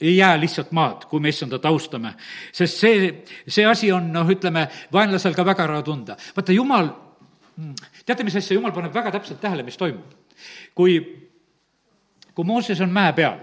ei 0.00 0.16
jää 0.16 0.40
lihtsalt 0.40 0.72
maad, 0.72 1.04
kui 1.10 1.20
me 1.20 1.28
issandat 1.28 1.66
austame. 1.66 2.14
sest 2.52 2.78
see, 2.78 3.24
see 3.48 3.66
asi 3.66 3.92
on, 3.92 4.12
noh, 4.12 4.28
ütleme, 4.28 4.66
vaenlasel 4.92 5.34
ka 5.34 5.44
väga 5.44 5.64
ära 5.64 5.82
tunda. 5.82 6.16
vaata, 6.36 6.52
jumal, 6.52 6.88
mm, 7.56 7.74
teate, 8.06 8.24
mis 8.24 8.36
asja, 8.36 8.54
jumal 8.54 8.72
paneb 8.72 8.94
väga 8.94 9.12
täpselt 9.18 9.40
tähele, 9.40 9.62
mis 9.62 9.76
toimub. 9.76 10.14
kui, 10.74 11.00
kui 12.34 12.44
Mooses 12.44 12.80
on 12.80 12.92
mäe 12.92 13.12
peal, 13.12 13.38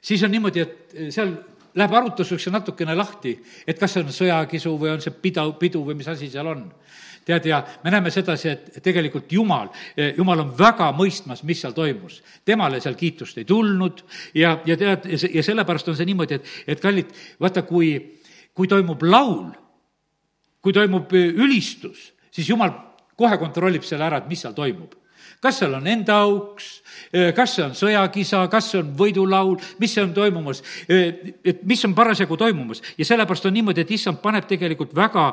siis 0.00 0.22
on 0.24 0.30
niimoodi, 0.30 0.60
et 0.60 0.96
seal 1.12 1.36
läheb 1.76 1.92
arutluseks 1.92 2.48
natukene 2.52 2.94
lahti, 2.96 3.36
et 3.66 3.78
kas 3.78 3.92
see 3.92 4.04
on 4.04 4.12
sõjakisu 4.14 4.72
või 4.80 4.94
on 4.94 5.02
see 5.04 5.12
pida, 5.12 5.44
pidu 5.60 5.84
või 5.84 5.98
mis 5.98 6.08
asi 6.08 6.30
seal 6.32 6.48
on 6.48 6.64
tead, 7.26 7.46
ja 7.50 7.60
me 7.84 7.90
näeme 7.90 8.10
sedasi, 8.14 8.48
et 8.48 8.82
tegelikult 8.82 9.32
Jumal, 9.32 9.68
Jumal 10.16 10.44
on 10.44 10.52
väga 10.58 10.92
mõistmas, 10.94 11.42
mis 11.42 11.60
seal 11.60 11.74
toimus. 11.74 12.22
temale 12.44 12.80
seal 12.80 12.94
kiitust 12.94 13.38
ei 13.38 13.44
tulnud 13.44 14.04
ja, 14.34 14.60
ja 14.66 14.76
tead, 14.76 15.08
ja 15.34 15.42
sellepärast 15.42 15.88
on 15.90 15.96
see 15.98 16.06
niimoodi, 16.06 16.38
et, 16.38 16.52
et 16.66 16.80
kallid, 16.80 17.10
vaata, 17.40 17.66
kui 17.66 17.96
kui 18.56 18.68
toimub 18.68 19.02
laul, 19.04 19.50
kui 20.64 20.72
toimub 20.72 21.12
ülistus, 21.12 22.12
siis 22.32 22.48
jumal 22.48 22.72
kohe 23.16 23.36
kontrollib 23.40 23.84
selle 23.84 24.06
ära, 24.08 24.22
et 24.22 24.30
mis 24.30 24.40
seal 24.40 24.56
toimub 24.56 24.94
kas 25.42 25.60
seal 25.60 25.74
on 25.78 25.86
enda 25.86 26.18
auks, 26.24 26.68
kas 27.36 27.56
see 27.56 27.64
on 27.64 27.74
sõjakisa, 27.78 28.42
kas 28.52 28.70
see 28.72 28.80
on 28.80 28.92
võidulaul, 28.98 29.56
mis 29.80 29.94
see 29.94 30.04
on 30.04 30.14
toimumas, 30.16 30.62
et 30.88 31.62
mis 31.68 31.84
on 31.88 31.94
parasjagu 31.96 32.36
toimumas. 32.36 32.82
ja 32.98 33.04
sellepärast 33.04 33.46
on 33.46 33.54
niimoodi, 33.56 33.84
et 33.84 33.90
issand 33.90 34.20
paneb 34.22 34.46
tegelikult 34.48 34.94
väga, 34.96 35.26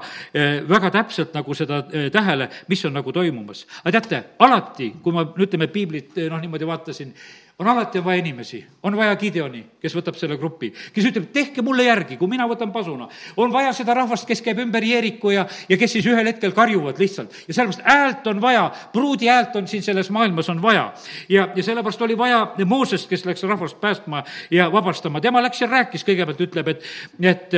väga 0.70 0.92
täpselt 1.00 1.34
nagu 1.34 1.56
seda 1.58 1.84
tähele, 2.12 2.50
mis 2.68 2.86
on 2.86 2.94
nagu 2.94 3.12
toimumas. 3.12 3.66
aga 3.84 4.00
teate, 4.00 4.24
alati, 4.40 4.94
kui 5.04 5.14
ma, 5.16 5.26
ütleme, 5.38 5.68
piiblit 5.68 6.18
noh, 6.30 6.42
niimoodi 6.42 6.68
vaatasin, 6.68 7.14
on 7.60 7.68
alati 7.68 8.04
vaja 8.04 8.20
inimesi, 8.20 8.66
on 8.84 8.98
vaja 8.98 9.16
Gideoni, 9.16 9.62
kes 9.82 9.94
võtab 9.96 10.18
selle 10.18 10.38
grupi, 10.42 10.72
kes 10.94 11.06
ütleb, 11.06 11.28
tehke 11.34 11.62
mulle 11.62 11.86
järgi, 11.86 12.18
kui 12.18 12.28
mina 12.32 12.48
võtan 12.50 12.72
pasuna. 12.74 13.08
on 13.38 13.52
vaja 13.54 13.74
seda 13.74 13.94
rahvast, 13.94 14.26
kes 14.28 14.42
käib 14.42 14.60
ümber 14.60 14.84
Jeeriku 14.84 15.30
ja, 15.30 15.46
ja 15.70 15.78
kes 15.78 15.92
siis 15.94 16.08
ühel 16.10 16.26
hetkel 16.28 16.52
karjuvad 16.52 17.00
lihtsalt. 17.00 17.34
ja 17.48 17.54
sellepärast 17.54 17.86
häält 17.86 18.28
on 18.28 18.42
vaja, 18.42 18.64
pruudi 18.94 19.30
häält 19.30 19.56
on 19.56 19.68
siin 19.68 19.84
selles 19.84 20.10
maailmas 20.10 20.50
on 20.50 20.62
vaja. 20.62 20.94
ja, 21.30 21.48
ja 21.56 21.64
sellepärast 21.64 22.02
oli 22.02 22.18
vaja 22.18 22.54
Moosest, 22.66 23.10
kes 23.10 23.26
läks 23.26 23.44
rahvast 23.44 23.80
päästma 23.82 24.24
ja 24.52 24.72
vabastama, 24.72 25.22
tema 25.22 25.42
läks 25.44 25.62
ja 25.62 25.68
rääkis, 25.68 26.04
kõigepealt 26.08 26.42
ütleb, 26.42 26.68
et, 26.74 26.84
et, 27.22 27.58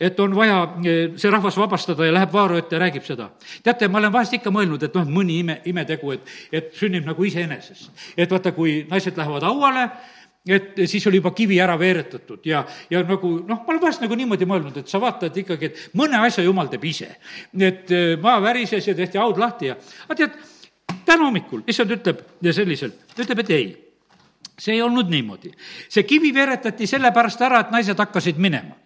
et 0.00 0.20
on 0.20 0.36
vaja 0.36 0.62
see 1.16 1.30
rahvas 1.30 1.60
vabastada 1.60 2.08
ja 2.08 2.16
läheb 2.16 2.32
Vaaro 2.32 2.56
ette 2.56 2.76
ja 2.76 2.80
räägib 2.80 3.04
seda. 3.04 3.28
teate, 3.62 3.88
ma 3.88 3.98
olen 3.98 4.12
vahest 4.12 4.40
ikka 4.40 4.50
mõelnud, 4.50 4.82
et 4.82 4.96
noh, 4.96 5.04
mõni 5.06 5.40
ime, 5.44 5.60
imetegu, 5.68 6.16
et, 6.16 6.36
et 6.52 6.72
sünnib 6.74 7.04
nagu 7.04 7.24
iseenesest. 7.24 7.92
et 8.16 8.30
vaata, 8.30 8.52
kui 8.56 8.80
naised 8.90 9.16
lähevad 9.16 9.25
lähevad 9.26 9.46
hauale, 9.46 9.88
et 10.46 10.78
siis 10.86 11.06
oli 11.10 11.18
juba 11.18 11.32
kivi 11.34 11.58
ära 11.60 11.74
veeretatud 11.78 12.44
ja, 12.46 12.62
ja 12.90 13.02
nagu 13.02 13.32
noh, 13.40 13.64
ma 13.64 13.72
olen 13.72 13.82
vahest 13.82 14.04
nagu 14.04 14.14
niimoodi 14.18 14.46
mõelnud, 14.46 14.78
et 14.78 14.90
sa 14.90 15.00
vaatad 15.02 15.34
ikkagi, 15.42 15.72
et 15.72 15.96
mõne 15.98 16.20
asja 16.22 16.44
jumal 16.46 16.70
teeb 16.70 16.86
ise. 16.86 17.08
et 17.58 17.90
eh, 17.90 18.14
maa 18.22 18.38
värises 18.42 18.86
ja 18.86 18.94
tehti 18.94 19.18
haud 19.18 19.40
lahti 19.42 19.72
ja, 19.72 19.76
aga 20.06 20.20
tead, 20.22 20.38
täna 21.04 21.26
hommikul 21.26 21.66
issand 21.66 21.90
ütleb 21.98 22.22
ja 22.42 22.54
selliselt, 22.54 23.02
ütleb, 23.18 23.42
et 23.42 23.50
ei, 23.50 23.68
see 24.58 24.78
ei 24.78 24.82
olnud 24.82 25.10
niimoodi. 25.10 25.50
see 25.88 26.06
kivi 26.06 26.32
veeretati 26.34 26.86
sellepärast 26.86 27.42
ära, 27.42 27.64
et 27.66 27.74
naised 27.74 27.98
hakkasid 27.98 28.38
minema 28.38 28.78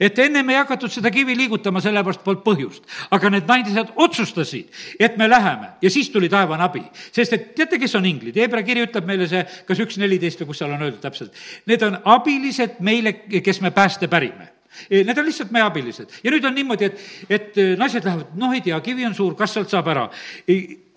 et 0.00 0.18
ennem 0.24 0.50
ei 0.50 0.58
hakatud 0.60 0.92
seda 0.92 1.10
kivi 1.10 1.36
liigutama, 1.36 1.80
sellepärast 1.84 2.24
polnud 2.24 2.44
põhjust. 2.46 2.86
aga 3.10 3.30
need 3.30 3.48
naised 3.48 3.92
otsustasid, 3.96 4.70
et 4.98 5.16
me 5.16 5.28
läheme 5.28 5.74
ja 5.82 5.90
siis 5.90 6.10
tuli 6.10 6.28
taevane 6.28 6.62
abi. 6.62 6.82
sest 7.12 7.32
et 7.32 7.54
teate, 7.54 7.78
kes 7.78 7.94
on 7.94 8.06
inglid? 8.06 8.36
Hebra 8.36 8.62
kiri 8.62 8.86
ütleb 8.86 9.06
meile 9.06 9.28
see, 9.28 9.44
kas 9.66 9.78
üks 9.78 9.98
neliteist 9.98 10.40
või 10.42 10.52
kus 10.52 10.62
seal 10.62 10.72
on 10.72 10.82
öeldud 10.82 11.00
täpselt. 11.02 11.36
Need 11.66 11.82
on 11.82 11.98
abilised 12.04 12.80
meile, 12.80 13.12
kes 13.42 13.60
me 13.60 13.70
pääste 13.70 14.08
pärime 14.08 14.52
Need 14.90 15.18
on 15.18 15.26
lihtsalt 15.26 15.50
meie 15.52 15.64
abilised 15.66 16.14
ja 16.24 16.32
nüüd 16.32 16.44
on 16.48 16.54
niimoodi, 16.56 16.88
et, 16.88 17.02
et 17.28 17.58
naised 17.78 18.06
lähevad, 18.06 18.32
noh, 18.40 18.54
ei 18.56 18.62
tea, 18.64 18.78
kivi 18.84 19.04
on 19.04 19.14
suur, 19.16 19.34
kas 19.36 19.52
sealt 19.52 19.72
saab 19.72 19.90
ära? 19.92 20.06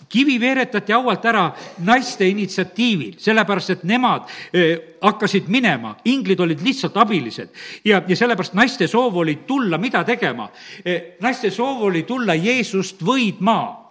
Kivi 0.09 0.39
veeretati 0.39 0.93
haualt 0.93 1.25
ära 1.25 1.45
naiste 1.85 2.27
initsiatiivil, 2.27 3.15
sellepärast 3.21 3.75
et 3.75 3.83
nemad 3.87 4.29
eh, 4.53 4.97
hakkasid 5.01 5.49
minema, 5.51 5.95
inglid 6.05 6.39
olid 6.39 6.61
lihtsalt 6.65 6.97
abilised. 6.97 7.49
ja, 7.85 8.01
ja 8.07 8.15
sellepärast 8.15 8.53
naiste 8.53 8.87
soov 8.87 9.17
oli 9.23 9.39
tulla, 9.47 9.77
mida 9.77 10.03
tegema? 10.03 10.49
Eh, 10.85 11.15
naiste 11.21 11.51
soov 11.51 11.87
oli 11.89 12.03
tulla 12.03 12.35
Jeesust 12.35 13.03
võidma 13.03 13.85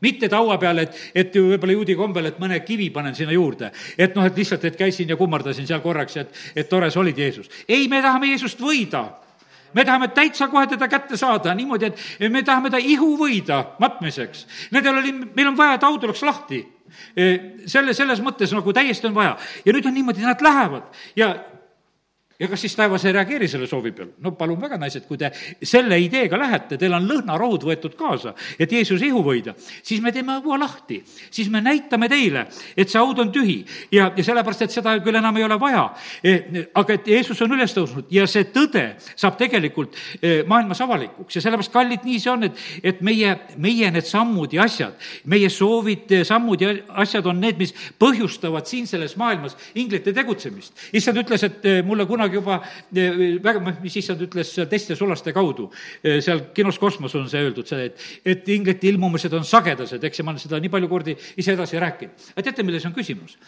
mitte 0.00 0.28
taua 0.28 0.58
peale, 0.60 0.86
et, 0.86 0.96
et 1.14 1.36
võib-olla 1.36 1.72
juudi 1.72 1.94
kombel, 1.96 2.28
et 2.28 2.40
mõne 2.40 2.58
kivi 2.64 2.90
panen 2.94 3.14
sinna 3.16 3.32
juurde. 3.32 3.70
et 3.98 4.14
noh, 4.14 4.24
et 4.24 4.36
lihtsalt, 4.36 4.64
et 4.64 4.76
käisin 4.76 5.08
ja 5.08 5.16
kummardasin 5.16 5.66
seal 5.66 5.80
korraks, 5.80 6.16
et, 6.20 6.42
et 6.54 6.68
tore 6.68 6.90
sa 6.90 7.00
olid, 7.00 7.18
Jeesus. 7.18 7.48
ei, 7.68 7.88
me 7.88 8.02
tahame 8.02 8.34
Jeesust 8.34 8.60
võida 8.60 9.06
me 9.76 9.84
tahame 9.84 10.08
täitsa 10.16 10.48
kohe 10.48 10.66
teda 10.70 10.88
kätte 10.88 11.18
saada 11.20 11.54
niimoodi, 11.54 11.92
et 12.20 12.32
me 12.32 12.42
tahame 12.42 12.72
ta 12.72 12.80
ihu 12.80 13.12
võida 13.20 13.62
matmiseks. 13.82 14.46
Nendel 14.74 15.02
oli, 15.02 15.12
meil 15.36 15.52
on 15.52 15.58
vaja, 15.58 15.76
et 15.76 15.86
haud 15.86 16.08
oleks 16.08 16.24
lahti 16.26 16.64
selle, 17.66 17.92
selles 17.96 18.22
mõttes 18.24 18.52
nagu 18.54 18.72
täiesti 18.72 19.08
on 19.08 19.14
vaja. 19.16 19.36
ja 19.64 19.74
nüüd 19.74 19.86
on 19.88 19.94
niimoodi, 19.94 20.24
nad 20.24 20.40
lähevad 20.42 20.88
ja 21.18 21.34
ja 22.40 22.48
kas 22.48 22.60
siis 22.60 22.76
taevas 22.76 23.04
ei 23.04 23.14
reageeri 23.16 23.48
selle 23.48 23.66
soovi 23.66 23.92
peale? 23.96 24.12
no 24.20 24.32
palun 24.36 24.60
väga, 24.60 24.78
naised, 24.80 25.06
kui 25.08 25.18
te 25.20 25.30
selle 25.62 25.98
ideega 26.00 26.38
lähete, 26.38 26.76
teil 26.80 26.94
on 26.96 27.06
lõhnarohud 27.08 27.64
võetud 27.68 27.96
kaasa, 27.98 28.34
et 28.58 28.72
Jeesus 28.72 29.02
ihu 29.02 29.22
võida, 29.24 29.54
siis 29.82 30.02
me 30.04 30.12
teeme 30.12 30.38
õua 30.42 30.58
lahti. 30.60 31.02
siis 31.30 31.48
me 31.50 31.60
näitame 31.64 32.08
teile, 32.08 32.46
et 32.76 32.90
see 32.90 33.00
haud 33.00 33.18
on 33.22 33.32
tühi 33.32 33.58
ja, 33.92 34.10
ja 34.16 34.24
sellepärast, 34.24 34.66
et 34.66 34.76
seda 34.76 34.96
küll 35.04 35.16
enam 35.16 35.36
ei 35.36 35.46
ole 35.46 35.58
vaja. 35.60 35.86
E, 36.22 36.66
aga 36.74 36.96
et 36.96 37.08
Jeesus 37.08 37.40
on 37.42 37.56
üles 37.56 37.72
tõusnud 37.76 38.12
ja 38.12 38.26
see 38.30 38.46
tõde 38.52 38.84
saab 39.14 39.38
tegelikult 39.40 39.96
e, 40.20 40.42
maailmas 40.48 40.80
avalikuks 40.84 41.38
ja 41.38 41.44
sellepärast, 41.44 41.72
kallid, 41.72 42.04
nii 42.06 42.20
see 42.20 42.32
on, 42.32 42.48
et, 42.50 42.64
et 42.92 43.02
meie, 43.06 43.32
meie 43.56 43.90
need 43.94 44.08
sammud 44.08 44.52
ja 44.52 44.66
asjad, 44.66 44.96
meie 45.24 45.48
soovid, 45.52 46.12
sammud 46.28 46.62
ja 46.62 46.74
asjad 47.04 47.26
on 47.26 47.40
need, 47.40 47.58
mis 47.60 47.74
põhjustavad 48.00 48.68
siin 48.68 48.88
selles 48.90 49.16
maailmas 49.16 49.56
inglite 49.74 50.12
tegutsemist. 50.16 50.76
issand 50.92 51.24
ütles, 51.24 51.46
et 51.46 51.64
e, 51.64 51.76
mulle 51.86 52.06
kunagi 52.06 52.25
kunagi 52.26 52.40
juba 52.40 52.60
eh, 52.94 53.38
väga, 53.42 53.62
mis 53.82 53.96
issand 54.00 54.22
ütles 54.26 54.52
teiste 54.70 54.96
sulaste 54.98 55.32
kaudu, 55.36 55.70
eh, 56.02 56.20
seal 56.24 56.46
kinos 56.56 56.78
Kosmos 56.78 57.14
on 57.14 57.28
see 57.30 57.42
öeldud, 57.46 57.66
see, 57.68 57.90
et, 57.90 58.06
et 58.24 58.48
inglite 58.54 58.88
ilmumised 58.90 59.32
on 59.36 59.46
sagedased, 59.46 60.02
eks, 60.04 60.20
ja 60.20 60.26
ma 60.26 60.34
olen 60.34 60.42
seda 60.42 60.60
nii 60.62 60.72
palju 60.72 60.90
kordi 60.90 61.16
ise 61.36 61.54
edasi 61.54 61.80
rääkinud. 61.82 62.30
aga 62.34 62.48
teate, 62.48 62.66
milles 62.66 62.86
on 62.88 62.96
küsimus? 62.96 63.38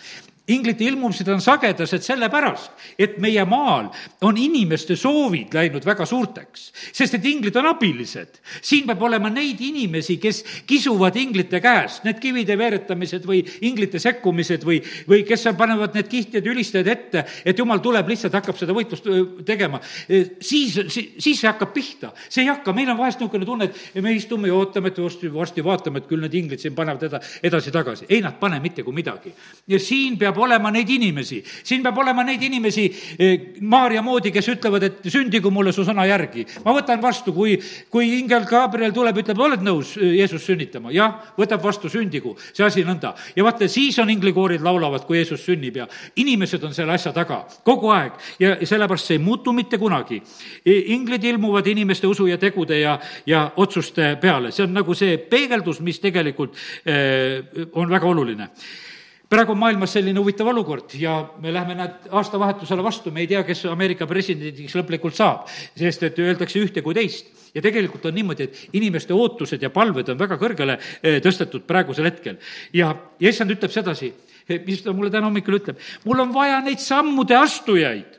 Inglite 0.48 0.84
ilmumised 0.84 1.28
on 1.28 1.42
sagedased 1.44 2.04
sellepärast, 2.04 2.72
et 2.98 3.18
meie 3.22 3.44
maal 3.48 3.90
on 4.24 4.38
inimeste 4.40 4.96
soovid 4.96 5.54
läinud 5.54 5.84
väga 5.84 6.06
suurteks, 6.08 6.68
sest 6.92 7.18
et 7.18 7.26
inglid 7.28 7.56
on 7.60 7.68
abilised. 7.70 8.40
siin 8.62 8.86
peab 8.88 9.02
olema 9.02 9.30
neid 9.32 9.60
inimesi, 9.60 10.16
kes 10.20 10.44
kisuvad 10.66 11.16
inglite 11.20 11.60
käest, 11.60 12.04
need 12.08 12.20
kivide 12.22 12.56
veeretamised 12.58 13.26
või 13.28 13.42
inglite 13.68 14.00
sekkumised 14.02 14.64
või, 14.64 14.80
või 15.08 15.24
kes 15.28 15.48
panevad 15.58 15.96
need 15.96 16.08
kihtjad 16.08 16.46
ülistajad 16.46 16.88
ette, 16.92 17.24
et 17.44 17.58
jumal 17.58 17.82
tuleb, 17.84 18.08
lihtsalt 18.08 18.34
hakkab 18.38 18.56
seda 18.58 18.76
võitlust 18.76 19.08
tegema, 19.46 19.80
siis, 20.08 20.78
siis 20.88 21.40
see 21.40 21.48
hakkab 21.48 21.74
pihta. 21.74 22.12
see 22.28 22.46
ei 22.46 22.52
hakka, 22.52 22.72
meil 22.72 22.88
on 22.90 22.98
vahest 22.98 23.20
niisugune 23.20 23.46
tunne, 23.46 23.68
et 23.68 24.02
me 24.02 24.14
istume 24.16 24.48
ja 24.48 24.56
ootame, 24.56 24.92
et 24.92 25.02
varsti, 25.02 25.32
varsti 25.32 25.64
vaatame, 25.64 26.02
et 26.02 26.08
küll 26.08 26.24
need 26.24 26.34
inglid 26.40 26.62
siin 26.62 26.74
panevad 26.76 27.04
eda-, 27.08 27.20
edasi-tagasi. 27.42 28.08
ei, 28.08 28.22
nad 28.24 28.38
pane 28.40 28.60
mitte 28.64 28.82
kui 28.86 28.96
midagi. 28.96 29.34
ja 29.68 29.80
siin 29.82 30.16
peab 30.18 30.37
olema 30.38 30.72
neid 30.74 30.90
inimesi, 30.90 31.42
siin 31.62 31.82
peab 31.84 31.98
olema 32.02 32.24
neid 32.26 32.42
inimesi, 32.42 32.88
Maarja 33.60 34.02
moodi, 34.02 34.32
kes 34.34 34.48
ütlevad, 34.54 34.84
et 34.86 35.08
sündigu 35.12 35.50
mulle 35.54 35.72
su 35.72 35.84
sõna 35.86 36.06
järgi. 36.08 36.46
ma 36.64 36.74
võtan 36.76 37.02
vastu, 37.02 37.32
kui, 37.32 37.58
kui 37.90 38.18
ingel 38.18 38.46
Gabriel 38.48 38.92
tuleb, 38.92 39.22
ütleb, 39.22 39.38
oled 39.38 39.62
nõus 39.62 39.96
Jeesust 39.96 40.46
sünnitama? 40.50 40.92
jah, 40.92 41.32
võtab 41.38 41.62
vastu, 41.62 41.88
sündigu. 41.88 42.36
see 42.52 42.66
asi 42.66 42.84
nõnda. 42.84 43.14
ja 43.36 43.44
vaata, 43.44 43.68
siis 43.68 43.98
on 43.98 44.10
inglikoorid 44.10 44.62
laulavad, 44.62 45.06
kui 45.06 45.18
Jeesus 45.18 45.44
sünnib 45.44 45.76
ja 45.76 45.88
inimesed 46.16 46.64
on 46.64 46.74
selle 46.74 46.92
asja 46.92 47.12
taga 47.12 47.44
kogu 47.64 47.90
aeg 47.94 48.12
ja 48.38 48.48
ja 48.48 48.66
sellepärast 48.66 49.10
see 49.10 49.18
ei 49.18 49.22
muutu 49.22 49.52
mitte 49.52 49.78
kunagi. 49.78 50.22
inglid 50.64 51.24
ilmuvad 51.24 51.66
inimeste 51.66 52.06
usu 52.06 52.26
ja 52.26 52.38
tegude 52.38 52.80
ja, 52.80 52.98
ja 53.26 53.50
otsuste 53.56 54.16
peale, 54.20 54.52
see 54.52 54.64
on 54.64 54.74
nagu 54.74 54.94
see 54.94 55.18
peegeldus, 55.18 55.80
mis 55.80 56.00
tegelikult 56.00 56.56
eh, 56.84 57.44
on 57.72 57.90
väga 57.90 58.06
oluline 58.06 58.48
praegu 59.28 59.52
on 59.52 59.60
maailmas 59.60 59.92
selline 59.96 60.20
huvitav 60.20 60.48
olukord 60.48 60.94
ja 60.98 61.18
me 61.42 61.52
läheme 61.52 61.76
näed 61.76 62.08
aastavahetusele 62.16 62.84
vastu, 62.84 63.12
me 63.12 63.24
ei 63.24 63.30
tea, 63.30 63.42
kes 63.44 63.66
Ameerika 63.68 64.06
presidendiks 64.08 64.76
lõplikult 64.78 65.16
saab, 65.18 65.48
sest 65.76 66.06
et 66.08 66.20
öeldakse 66.24 66.60
ühte 66.62 66.82
kui 66.84 66.96
teist. 66.96 67.34
ja 67.54 67.62
tegelikult 67.64 68.04
on 68.06 68.14
niimoodi, 68.14 68.44
et 68.44 68.76
inimeste 68.76 69.14
ootused 69.14 69.62
ja 69.62 69.70
palved 69.72 70.08
on 70.12 70.18
väga 70.18 70.36
kõrgele 70.40 70.78
eh, 70.78 71.20
tõstetud 71.24 71.64
praegusel 71.68 72.08
hetkel. 72.08 72.38
ja, 72.72 72.94
ja 73.20 73.28
issand 73.28 73.52
ütleb 73.52 73.72
sedasi, 73.72 74.12
mis 74.66 74.82
ta 74.82 74.92
mulle 74.92 75.10
täna 75.10 75.28
hommikul 75.28 75.60
ütleb, 75.60 75.80
mul 76.04 76.24
on 76.24 76.32
vaja 76.34 76.60
neid 76.64 76.80
sammude 76.80 77.36
astujaid 77.36 78.17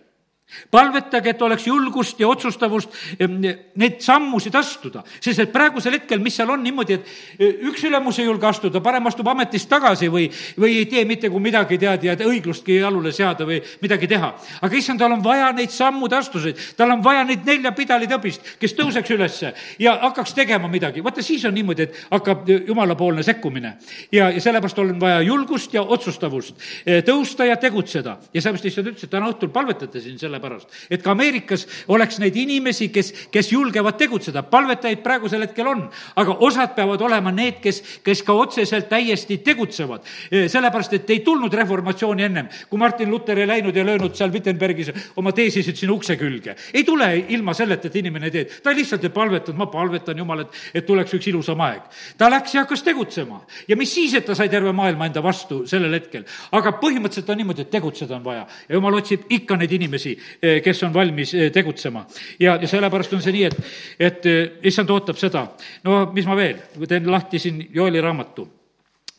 palvetage, 0.72 1.34
et 1.34 1.42
oleks 1.42 1.68
julgust 1.68 2.20
ja 2.20 2.28
otsustavust 2.30 2.94
neid 3.20 4.00
sammusid 4.04 4.56
astuda, 4.58 5.04
sest 5.22 5.44
et 5.44 5.52
praegusel 5.54 5.98
hetkel, 6.00 6.22
mis 6.24 6.36
seal 6.40 6.50
on 6.50 6.64
niimoodi, 6.64 6.98
et 6.98 7.40
e, 7.40 7.50
üks 7.70 7.84
ülemus 7.88 8.20
ei 8.20 8.28
julge 8.28 8.48
astuda, 8.50 8.82
parem 8.84 9.08
astub 9.10 9.28
ametist 9.32 9.70
tagasi 9.70 10.10
või, 10.12 10.28
või 10.60 10.80
ei 10.82 10.88
tee 10.90 11.06
mitte 11.10 11.30
kui 11.30 11.44
midagi, 11.44 11.78
tead, 11.82 12.06
ja 12.06 12.16
õiglustki 12.18 12.80
jalule 12.80 13.14
seada 13.16 13.48
või 13.48 13.60
midagi 13.84 14.10
teha. 14.10 14.32
aga 14.62 14.76
issand, 14.76 15.00
tal 15.00 15.14
on 15.16 15.24
vaja 15.24 15.52
neid 15.56 15.74
sammude 15.74 16.18
astuseid, 16.18 16.60
tal 16.78 16.96
on 16.96 17.04
vaja 17.06 17.24
neid 17.28 17.46
nelja 17.48 17.72
pidalitõbist, 17.76 18.56
kes 18.60 18.76
tõuseks 18.78 19.14
ülesse 19.16 19.54
ja 19.80 19.96
hakkaks 20.02 20.34
tegema 20.38 20.68
midagi. 20.68 21.04
vaata, 21.04 21.22
siis 21.26 21.46
on 21.46 21.54
niimoodi, 21.54 21.88
et 21.88 22.02
hakkab 22.12 22.50
jumalapoolne 22.50 23.24
sekkumine. 23.24 23.76
ja, 24.12 24.30
ja 24.30 24.42
sellepärast 24.42 24.80
on 24.80 25.00
vaja 25.00 25.22
julgust 25.22 25.74
ja 25.74 25.84
otsustavust 25.84 26.56
e, 26.86 27.02
tõusta 27.06 27.46
ja 27.46 27.58
tegutseda 27.58 28.18
ja 28.34 28.42
sellepärast 28.42 28.66
issand 28.66 28.92
ütles, 28.94 29.04
et 29.04 29.14
täna 29.14 29.30
õhtul 29.30 29.54
palvetate 29.54 30.02
siin 30.02 30.20
selle 30.20 30.39
sellepärast, 30.40 30.70
et 30.90 31.04
ka 31.04 31.12
Ameerikas 31.12 31.66
oleks 31.88 32.20
neid 32.20 32.36
inimesi, 32.36 32.90
kes, 32.94 33.12
kes 33.32 33.52
julgevad 33.52 33.98
tegutseda. 33.98 34.44
palvetajaid 34.44 35.04
praegusel 35.04 35.42
hetkel 35.42 35.68
on, 35.68 35.90
aga 36.16 36.36
osad 36.40 36.76
peavad 36.76 37.02
olema 37.02 37.32
need, 37.32 37.60
kes, 37.62 37.82
kes 38.04 38.24
ka 38.24 38.34
otseselt 38.34 38.90
täiesti 38.90 39.38
tegutsevad. 39.44 40.02
sellepärast, 40.48 40.94
et 40.94 41.10
ei 41.10 41.20
tulnud 41.20 41.54
reformatsiooni 41.54 42.24
ennem, 42.24 42.48
kui 42.70 42.80
Martin 42.80 43.10
Luther 43.10 43.40
ei 43.40 43.48
läinud 43.48 43.76
ja 43.76 43.86
löönud 43.86 44.16
seal 44.16 44.32
Wittenbergis 44.32 44.92
oma 45.16 45.32
teesisid 45.32 45.76
sinna 45.76 45.94
ukse 45.94 46.16
külge. 46.18 46.56
ei 46.74 46.84
tule 46.84 47.26
ilma 47.30 47.54
selleta, 47.54 47.88
et 47.88 47.96
inimene 47.96 48.32
teeb, 48.32 48.50
ta 48.64 48.72
lihtsalt 48.72 49.04
ei 49.04 49.10
palvetanud, 49.10 49.58
ma 49.58 49.66
palvetan 49.68 50.18
Jumal, 50.18 50.46
et, 50.46 50.56
et 50.74 50.86
tuleks 50.86 51.14
üks 51.14 51.28
ilusam 51.28 51.60
aeg. 51.62 51.82
ta 52.18 52.30
läks 52.30 52.56
ja 52.56 52.64
hakkas 52.64 52.84
tegutsema 52.84 53.42
ja 53.68 53.76
mis 53.76 53.94
siis, 53.94 54.14
et 54.14 54.26
ta 54.26 54.36
sai 54.36 54.50
terve 54.50 54.72
maailma 54.72 55.10
enda 55.10 55.24
vastu 55.24 55.66
sellel 55.68 55.94
hetkel. 55.94 56.26
aga 56.52 56.78
põhimõtteliselt 56.82 57.30
on 57.30 57.38
niimoodi, 57.38 57.62
et 57.62 57.72
tegutseda 57.72 58.16
on 58.16 58.24
vaja 58.24 58.48
ja 58.70 58.76
Jumal 58.76 59.00
otsib 59.00 59.26
ikka 59.30 59.58
neid 59.60 59.72
inimesi, 59.76 60.14
eh, 60.18 60.29
kes 60.64 60.84
on 60.84 60.94
valmis 60.94 61.34
eh, 61.34 61.52
tegutsema. 61.52 62.06
ja, 62.40 62.58
ja 62.62 62.68
sellepärast 62.68 63.14
on 63.14 63.22
see 63.22 63.36
nii, 63.36 63.44
et, 63.50 63.74
et 64.00 64.26
eh, 64.26 64.52
issand 64.64 64.90
ootab 64.90 65.18
seda. 65.18 65.48
no 65.84 66.06
mis 66.14 66.26
ma 66.26 66.36
veel, 66.36 66.62
teen 66.88 67.12
lahti 67.12 67.40
siin 67.40 67.68
Joeli 67.74 68.02
raamatu 68.02 68.48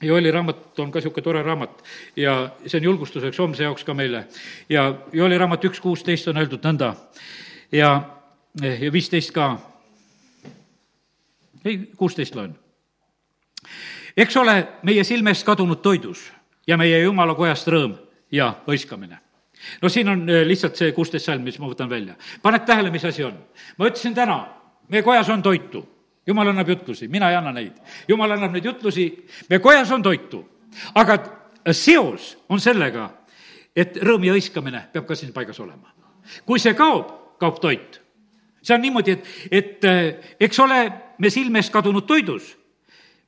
Joeli 0.03 0.31
raamat 0.31 0.79
on 0.79 0.91
ka 0.91 0.99
niisugune 0.99 1.23
tore 1.25 1.43
raamat 1.43 1.83
ja 2.17 2.51
see 2.67 2.79
on 2.79 2.85
julgustuseks 2.85 3.39
homse 3.39 3.63
jaoks 3.63 3.85
ka 3.85 3.95
meile. 3.95 4.25
ja 4.69 4.95
Joeli 5.13 5.39
raamat 5.39 5.65
üks 5.65 5.81
kuusteist 5.81 6.29
on 6.29 6.41
öeldud 6.41 6.65
nõnda 6.65 6.95
ja, 7.73 7.91
ja 8.63 8.93
viisteist 8.93 9.33
ka. 9.37 9.59
ei, 11.65 11.91
kuusteist 11.97 12.35
loen. 12.35 12.57
eks 14.17 14.37
ole 14.37 14.69
meie 14.83 15.05
silmest 15.05 15.45
kadunud 15.47 15.83
toidus 15.83 16.31
ja 16.67 16.77
meie 16.81 17.03
jumala 17.03 17.35
kojast 17.35 17.69
rõõm 17.69 17.99
ja 18.33 18.55
hõiskamine 18.67 19.21
no 19.83 19.89
siin 19.89 20.09
on 20.09 20.27
äh, 20.29 20.45
lihtsalt 20.47 20.77
see 20.77 20.93
kuusteist 20.93 21.27
salm, 21.27 21.43
mis 21.43 21.59
ma 21.59 21.71
võtan 21.71 21.91
välja. 21.91 22.15
paned 22.43 22.67
tähele, 22.67 22.91
mis 22.91 23.05
asi 23.05 23.25
on? 23.25 23.39
ma 23.79 23.89
ütlesin 23.91 24.15
täna, 24.15 24.43
meie 24.89 25.03
kojas 25.03 25.29
on 25.29 25.43
toitu 25.43 25.87
jumal 26.27 26.49
annab 26.49 26.69
jutlusi, 26.69 27.09
mina 27.09 27.31
ei 27.31 27.37
anna 27.37 27.53
neid. 27.53 27.73
jumal 28.09 28.31
annab 28.37 28.53
neid 28.55 28.65
jutlusi, 28.65 29.07
meie 29.49 29.61
kojas 29.63 29.91
on 29.91 30.03
toitu, 30.03 30.43
aga 30.95 31.19
seos 31.73 32.37
on 32.49 32.61
sellega, 32.61 33.11
et 33.77 33.97
rõõm 34.03 34.27
ja 34.27 34.35
hõiskamine 34.37 34.87
peab 34.93 35.07
ka 35.09 35.17
siin 35.19 35.33
paigas 35.33 35.61
olema. 35.61 35.93
kui 36.47 36.59
see 36.59 36.75
kaob, 36.75 37.39
kaob 37.39 37.61
toit. 37.61 38.01
see 38.63 38.75
on 38.75 38.83
niimoodi, 38.83 39.13
et, 39.13 39.29
et 39.51 39.85
eh, 39.85 40.35
eks 40.41 40.59
ole 40.59 40.81
me 41.19 41.31
silme 41.31 41.59
eest 41.59 41.73
kadunud 41.73 42.07
toidus, 42.07 42.57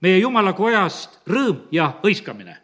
meie 0.00 0.18
jumala 0.18 0.52
kojast 0.52 1.22
rõõm 1.26 1.68
ja 1.72 1.94
hõiskamine. 2.02 2.58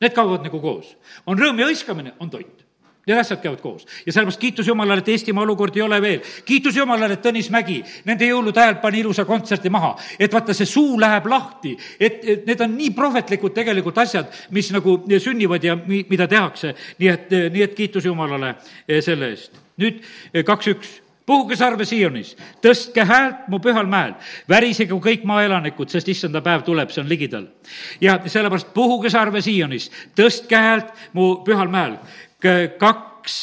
Need 0.00 0.12
kaovad 0.12 0.44
nagu 0.44 0.60
koos. 0.60 0.96
on 1.26 1.38
rõõm 1.38 1.60
ja 1.60 1.66
hõiskamine, 1.66 2.12
on 2.20 2.30
toit. 2.30 2.65
Need 3.06 3.18
asjad 3.18 3.38
käivad 3.38 3.60
koos 3.62 3.84
ja 4.06 4.12
sellepärast 4.12 4.40
kiitus 4.40 4.66
Jumalale, 4.66 4.98
et 4.98 5.08
Eestimaa 5.08 5.44
olukord 5.44 5.76
ei 5.76 5.82
ole 5.82 6.00
veel. 6.02 6.20
kiitus 6.44 6.76
Jumalale, 6.76 7.14
et 7.14 7.22
Tõnis 7.22 7.50
Mägi 7.54 7.76
nende 8.04 8.26
jõulude 8.26 8.58
ajal 8.58 8.80
pani 8.82 8.98
ilusa 9.04 9.24
kontserti 9.24 9.70
maha. 9.70 9.94
et 10.18 10.32
vaata, 10.32 10.54
see 10.54 10.66
suu 10.66 10.98
läheb 11.00 11.26
lahti, 11.30 11.76
et, 12.00 12.18
et 12.24 12.46
need 12.46 12.60
on 12.66 12.76
nii 12.76 12.90
prohvetlikud 12.90 13.54
tegelikult 13.54 13.98
asjad, 14.02 14.26
mis 14.50 14.72
nagu 14.74 14.98
sünnivad 15.22 15.64
ja 15.64 15.76
mi, 15.76 16.02
mida 16.10 16.26
tehakse. 16.26 16.74
nii 16.98 17.08
et, 17.08 17.30
nii 17.54 17.62
et 17.62 17.74
kiitus 17.78 18.04
Jumalale 18.04 18.56
eh, 18.88 19.02
selle 19.02 19.30
eest. 19.30 19.54
nüüd 19.78 20.02
eh, 20.34 20.42
kaks, 20.44 20.74
üks 20.74 21.00
puhuge 21.26 21.56
sarve 21.58 21.84
Sionis, 21.86 22.34
tõstke 22.62 23.02
häält 23.06 23.48
mu 23.50 23.58
pühal 23.62 23.88
mäel, 23.90 24.14
värisege 24.48 24.94
kõik 25.02 25.24
maa 25.26 25.42
elanikud, 25.46 25.90
sest 25.90 26.08
issanda 26.08 26.42
päev 26.44 26.62
tuleb, 26.66 26.92
see 26.94 27.02
on 27.02 27.10
ligidal. 27.10 27.48
ja 28.00 28.18
sellepärast 28.26 28.70
puhuge 28.74 29.10
sarve 29.10 29.42
Sionis, 29.42 29.90
tõstke 30.16 30.56
häält 30.56 30.92
mu 31.12 31.44
pühal 31.46 31.70
mäel 31.70 31.98
kaks 32.78 33.38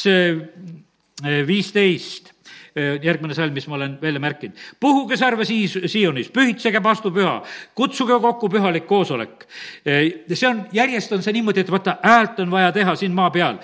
viisteist 1.46 2.34
järgmine 2.74 3.34
salm, 3.34 3.54
mis 3.54 3.66
ma 3.70 3.76
olen 3.76 3.98
välja 4.02 4.20
märkinud. 4.20 4.56
puhuge 4.80 5.16
sarve 5.16 5.44
siis 5.44 5.76
Sionis, 5.86 6.30
pühitsege 6.34 6.82
vastupüha, 6.82 7.36
kutsuge 7.74 8.18
kokku 8.20 8.48
pühalik 8.48 8.86
koosolek. 8.86 9.46
see 10.34 10.48
on, 10.48 10.64
järjest 10.72 11.12
on 11.12 11.22
see 11.22 11.32
niimoodi, 11.32 11.60
et 11.60 11.70
vaata, 11.70 11.96
häält 12.02 12.40
on 12.42 12.50
vaja 12.50 12.72
teha 12.72 12.96
siin 12.96 13.14
maa 13.14 13.30
peal. 13.30 13.60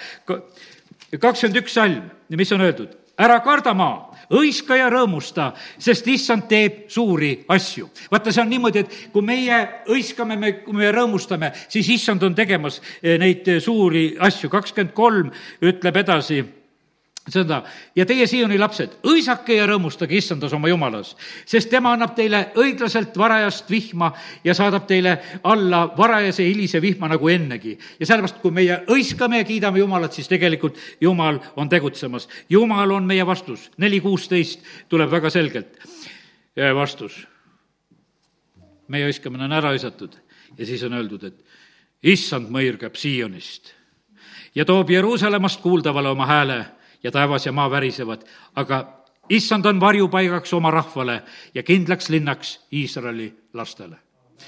kakskümmend 1.19 1.63
üks 1.63 1.75
salm, 1.75 2.11
mis 2.29 2.53
on 2.53 2.61
öeldud, 2.61 2.95
ära 3.21 3.41
karda 3.45 3.75
maa 3.77 4.11
hõiska 4.31 4.79
ja 4.79 4.89
rõõmusta, 4.93 5.51
sest 5.79 6.07
issand 6.11 6.47
teeb 6.51 6.85
suuri 6.91 7.33
asju. 7.51 7.89
vaata, 8.11 8.33
see 8.33 8.43
on 8.43 8.51
niimoodi, 8.51 8.85
et 8.85 8.97
kui 9.13 9.27
meie 9.27 9.59
hõiskame, 9.89 10.37
me, 10.39 10.53
kui 10.65 10.77
me 10.77 10.93
rõõmustame, 10.95 11.53
siis 11.69 11.89
issand 11.97 12.23
on 12.23 12.35
tegemas 12.35 12.81
eh, 13.03 13.19
neid 13.19 13.49
eh, 13.49 13.61
suuri 13.61 14.15
asju. 14.19 14.51
kakskümmend 14.51 14.95
kolm 14.95 15.33
ütleb 15.63 15.97
edasi 15.97 16.45
seda 17.33 17.63
ja 17.97 18.07
teie 18.07 18.27
Sioni 18.27 18.59
lapsed, 18.59 18.99
õisake 19.07 19.57
ja 19.57 19.67
rõõmustage 19.71 20.17
issandas 20.19 20.53
oma 20.57 20.71
jumalas, 20.71 21.15
sest 21.49 21.71
tema 21.71 21.95
annab 21.95 22.15
teile 22.19 22.47
õiglaselt 22.59 23.17
varajast 23.19 23.71
vihma 23.71 24.13
ja 24.45 24.55
saadab 24.57 24.87
teile 24.91 25.17
alla 25.43 25.87
varajase 25.97 26.47
hilise 26.47 26.83
vihma 26.83 27.09
nagu 27.15 27.29
ennegi. 27.29 27.79
ja 28.01 28.07
sellepärast, 28.07 28.41
kui 28.43 28.51
meie 28.51 28.83
õiskame 28.89 29.43
ja 29.43 29.45
kiidame 29.45 29.79
Jumalat, 29.79 30.13
siis 30.13 30.29
tegelikult 30.29 30.79
Jumal 31.01 31.39
on 31.57 31.69
tegutsemas. 31.69 32.29
Jumal 32.49 32.91
on 32.91 33.07
meie 33.07 33.27
vastus. 33.27 33.71
neli 33.77 34.01
kuusteist 34.01 34.61
tuleb 34.89 35.11
väga 35.11 35.31
selgelt 35.31 35.79
vastus. 36.75 37.27
meie 38.89 39.07
õiskamine 39.07 39.45
on 39.45 39.53
ära 39.53 39.71
hõisatud 39.71 40.17
ja 40.59 40.67
siis 40.67 40.83
on 40.83 40.93
öeldud, 40.99 41.25
et 41.25 41.45
issand 42.03 42.51
mõirgab 42.51 42.97
Siionist 42.97 43.75
ja 44.55 44.65
toob 44.65 44.91
Jeruusalemmast 44.91 45.61
kuuldavale 45.61 46.09
oma 46.09 46.27
hääle 46.27 46.65
ja 47.03 47.11
taevas 47.11 47.47
ja 47.47 47.53
maa 47.53 47.71
värisevad, 47.71 48.25
aga 48.57 48.81
issand 49.29 49.65
on 49.67 49.81
varjupaigaks 49.81 50.53
oma 50.55 50.71
rahvale 50.71 51.23
ja 51.55 51.63
kindlaks 51.63 52.09
linnaks 52.09 52.61
Iisraeli 52.73 53.35
lastele. 53.53 53.97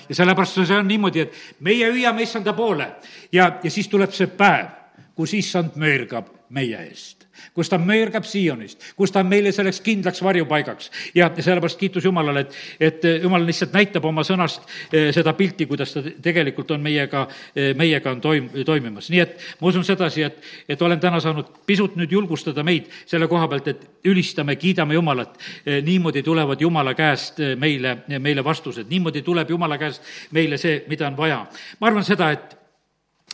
ja 0.08 0.14
sellepärast 0.14 0.54
see 0.66 0.78
on 0.78 0.88
niimoodi, 0.88 1.20
et 1.20 1.34
meie 1.60 1.90
hüüame 1.92 2.22
issanda 2.22 2.52
poole 2.52 2.92
ja, 3.32 3.52
ja 3.62 3.70
siis 3.70 3.88
tuleb 3.88 4.12
see 4.12 4.26
päev, 4.26 4.70
kus 5.14 5.34
issand 5.34 5.76
möörgab 5.76 6.32
meie 6.48 6.78
eest 6.88 7.21
kus 7.54 7.68
ta 7.68 7.78
möörgab 7.78 8.24
Siionist, 8.24 8.92
kus 8.96 9.12
ta 9.12 9.20
on 9.20 9.26
meile 9.30 9.52
selleks 9.52 9.80
kindlaks 9.80 10.22
varjupaigaks. 10.22 10.90
ja 11.14 11.30
sellepärast 11.38 11.78
kiitus 11.78 12.04
Jumalale, 12.04 12.40
et, 12.40 12.54
et 12.80 13.04
Jumal 13.22 13.46
lihtsalt 13.46 13.72
näitab 13.72 14.04
oma 14.04 14.24
sõnast 14.24 14.62
eh, 14.92 15.10
seda 15.14 15.32
pilti, 15.32 15.66
kuidas 15.66 15.92
ta 15.94 16.02
tegelikult 16.22 16.70
on 16.70 16.80
meiega, 16.80 17.26
eh, 17.56 17.72
meiega 17.76 18.10
on 18.10 18.20
toim-, 18.20 18.50
toimimas. 18.64 19.10
nii 19.10 19.20
et 19.20 19.36
ma 19.60 19.68
usun 19.68 19.84
sedasi, 19.84 20.22
et, 20.22 20.40
et 20.68 20.82
olen 20.82 21.00
täna 21.00 21.20
saanud 21.20 21.50
pisut 21.66 21.96
nüüd 21.96 22.12
julgustada 22.12 22.64
meid 22.66 22.90
selle 23.06 23.28
koha 23.28 23.48
pealt, 23.48 23.68
et 23.68 23.84
ülistame, 24.04 24.56
kiidame 24.56 24.94
Jumalat. 24.94 25.38
Eh, 25.66 25.82
niimoodi 25.82 26.22
tulevad 26.22 26.60
Jumala 26.60 26.94
käest 26.94 27.38
meile, 27.58 27.98
meile 28.18 28.44
vastused, 28.44 28.88
niimoodi 28.90 29.22
tuleb 29.22 29.50
Jumala 29.50 29.78
käest 29.78 30.02
meile 30.32 30.58
see, 30.58 30.82
mida 30.88 31.06
on 31.06 31.16
vaja. 31.16 31.46
ma 31.80 31.86
arvan 31.86 32.04
seda, 32.04 32.30
et 32.32 32.58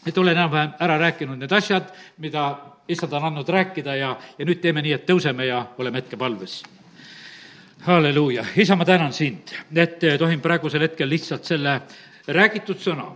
et 0.07 0.19
olen 0.19 0.37
enam-vähem 0.37 0.77
ära 0.81 0.99
rääkinud 0.99 1.39
need 1.41 1.53
asjad, 1.53 1.89
mida 2.23 2.45
issand 2.89 3.13
on 3.13 3.25
andnud 3.25 3.49
rääkida 3.49 3.95
ja, 3.97 4.17
ja 4.39 4.45
nüüd 4.49 4.61
teeme 4.61 4.83
nii, 4.83 4.93
et 4.97 5.07
tõuseme 5.07 5.47
ja 5.47 5.67
oleme 5.79 6.03
hetkepalves. 6.03 6.63
halleluuja, 7.87 8.45
isa, 8.57 8.77
ma 8.77 8.85
tänan 8.85 9.13
sind, 9.13 9.53
et 9.75 10.01
tohin 10.19 10.41
praegusel 10.41 10.83
hetkel 10.83 11.09
lihtsalt 11.09 11.45
selle 11.45 11.81
räägitud 12.29 12.81
sõna 12.81 13.07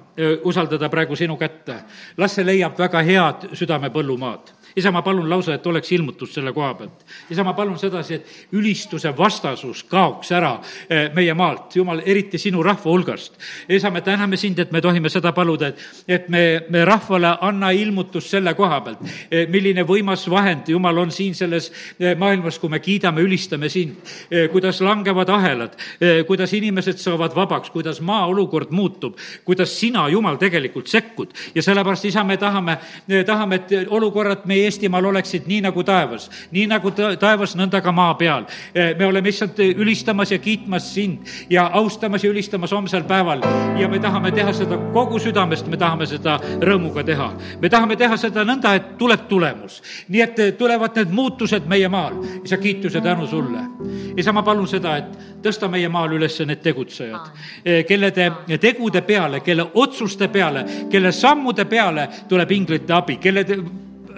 usaldada 0.45 0.89
praegu 0.89 1.17
sinu 1.17 1.37
kätte. 1.37 1.83
las 2.17 2.35
see 2.35 2.45
leiab 2.45 2.79
väga 2.79 3.03
head 3.03 3.49
südamepõllumaad 3.53 4.53
isa, 4.77 4.91
ma 4.91 5.03
palun 5.03 5.29
lausa, 5.31 5.55
et 5.55 5.67
oleks 5.67 5.93
ilmutus 5.93 6.35
selle 6.35 6.53
koha 6.53 6.75
pealt. 6.75 7.05
isa, 7.31 7.45
ma 7.45 7.53
palun 7.53 7.79
sedasi, 7.79 8.15
et 8.15 8.57
ülistuse 8.57 9.13
vastasus 9.17 9.85
kaoks 9.89 10.33
ära 10.33 10.53
eh, 10.89 11.11
meie 11.15 11.35
maalt, 11.35 11.77
jumal, 11.77 12.03
eriti 12.07 12.39
sinu 12.39 12.63
rahva 12.63 12.91
hulgast. 12.91 13.39
isa, 13.69 13.91
me 13.91 14.01
täname 14.01 14.37
sind, 14.37 14.59
et 14.59 14.73
me 14.73 14.81
tohime 14.81 15.11
seda 15.13 15.33
paluda, 15.33 15.73
et, 15.73 15.85
et 16.09 16.29
me, 16.29 16.45
me 16.71 16.85
rahvale 16.85 17.37
anna 17.41 17.71
ilmutus 17.71 18.31
selle 18.31 18.55
koha 18.55 18.81
pealt, 18.85 19.05
eh, 19.31 19.47
milline 19.49 19.85
võimas 19.89 20.27
vahend, 20.31 20.69
jumal, 20.73 20.99
on 21.05 21.13
siin 21.13 21.35
selles 21.35 21.71
eh, 21.99 22.17
maailmas, 22.19 22.59
kui 22.59 22.71
me 22.73 22.81
kiidame, 22.83 23.23
ülistame 23.23 23.69
sind, 23.73 23.99
kuidas 24.53 24.81
langevad 24.83 25.29
ahelad, 25.33 25.75
kuidas 26.27 26.53
inimesed 26.57 26.99
saavad 27.01 27.35
vabaks, 27.37 27.71
kuidas 27.73 28.01
maa 28.05 28.27
olukord 28.31 28.71
muutub, 28.75 29.19
kuidas 29.45 29.73
sina, 29.79 30.07
Jumal, 30.13 30.37
tegelikult 30.41 30.91
sekkud 30.91 31.33
ja 31.55 31.63
sellepärast, 31.65 32.05
isa, 32.11 32.25
me 32.25 32.37
tahame, 32.41 32.77
tahame, 33.27 33.61
et 33.61 33.93
olukorrad 33.93 34.47
meie 34.51 34.62
Eestimaal 34.65 35.05
oleksid 35.05 35.47
nii 35.47 35.61
nagu 35.67 35.85
taevas, 35.85 36.29
nii 36.53 36.67
nagu 36.71 36.91
taevas, 36.93 37.57
nõnda 37.59 37.81
ka 37.83 37.93
maa 37.93 38.15
peal. 38.15 38.47
Eh, 38.75 38.95
me 38.99 39.07
oleme 39.07 39.29
lihtsalt 39.29 39.59
ülistamas 39.59 40.33
ja 40.33 40.39
kiitmas 40.39 40.95
sind 40.95 41.27
ja 41.51 41.67
austamas 41.73 42.25
ja 42.25 42.31
ülistamas 42.31 42.73
homsel 42.73 43.05
päeval 43.05 43.43
ja 43.79 43.89
me 43.89 43.99
tahame 43.99 44.33
teha 44.33 44.53
seda 44.53 44.79
kogu 44.93 45.19
südamest, 45.23 45.67
me 45.67 45.77
tahame 45.77 46.07
seda 46.07 46.39
rõõmuga 46.61 47.05
teha. 47.05 47.33
me 47.61 47.69
tahame 47.69 47.97
teha 47.97 48.17
seda 48.17 48.45
nõnda, 48.45 48.75
et 48.77 48.97
tuleb 48.99 49.29
tulemus. 49.29 49.83
nii 50.09 50.21
et 50.21 50.39
eh, 50.39 50.53
tulevad 50.53 50.97
need 50.97 51.11
muutused 51.11 51.69
meie 51.69 51.89
maal. 51.89 52.21
isa, 52.45 52.57
kiitus 52.57 52.95
ja 52.95 53.01
tänu 53.01 53.27
sulle. 53.27 53.61
isa, 54.17 54.33
ma 54.33 54.43
palun 54.43 54.69
seda, 54.69 54.97
et 54.97 55.43
tõsta 55.43 55.69
meie 55.69 55.89
maal 55.89 56.13
üles 56.13 56.41
need 56.47 56.63
tegutsejad, 56.63 57.31
eh, 57.65 57.85
kelle 57.87 58.11
te 58.11 58.31
tegude 58.61 59.03
peale, 59.03 59.41
kelle 59.41 59.67
otsuste 59.75 60.29
peale, 60.29 60.65
kelle 60.91 61.13
sammude 61.13 61.65
peale 61.65 62.09
tuleb 62.29 62.51
inglite 62.51 62.93
abi, 62.93 63.17
kelle 63.17 63.45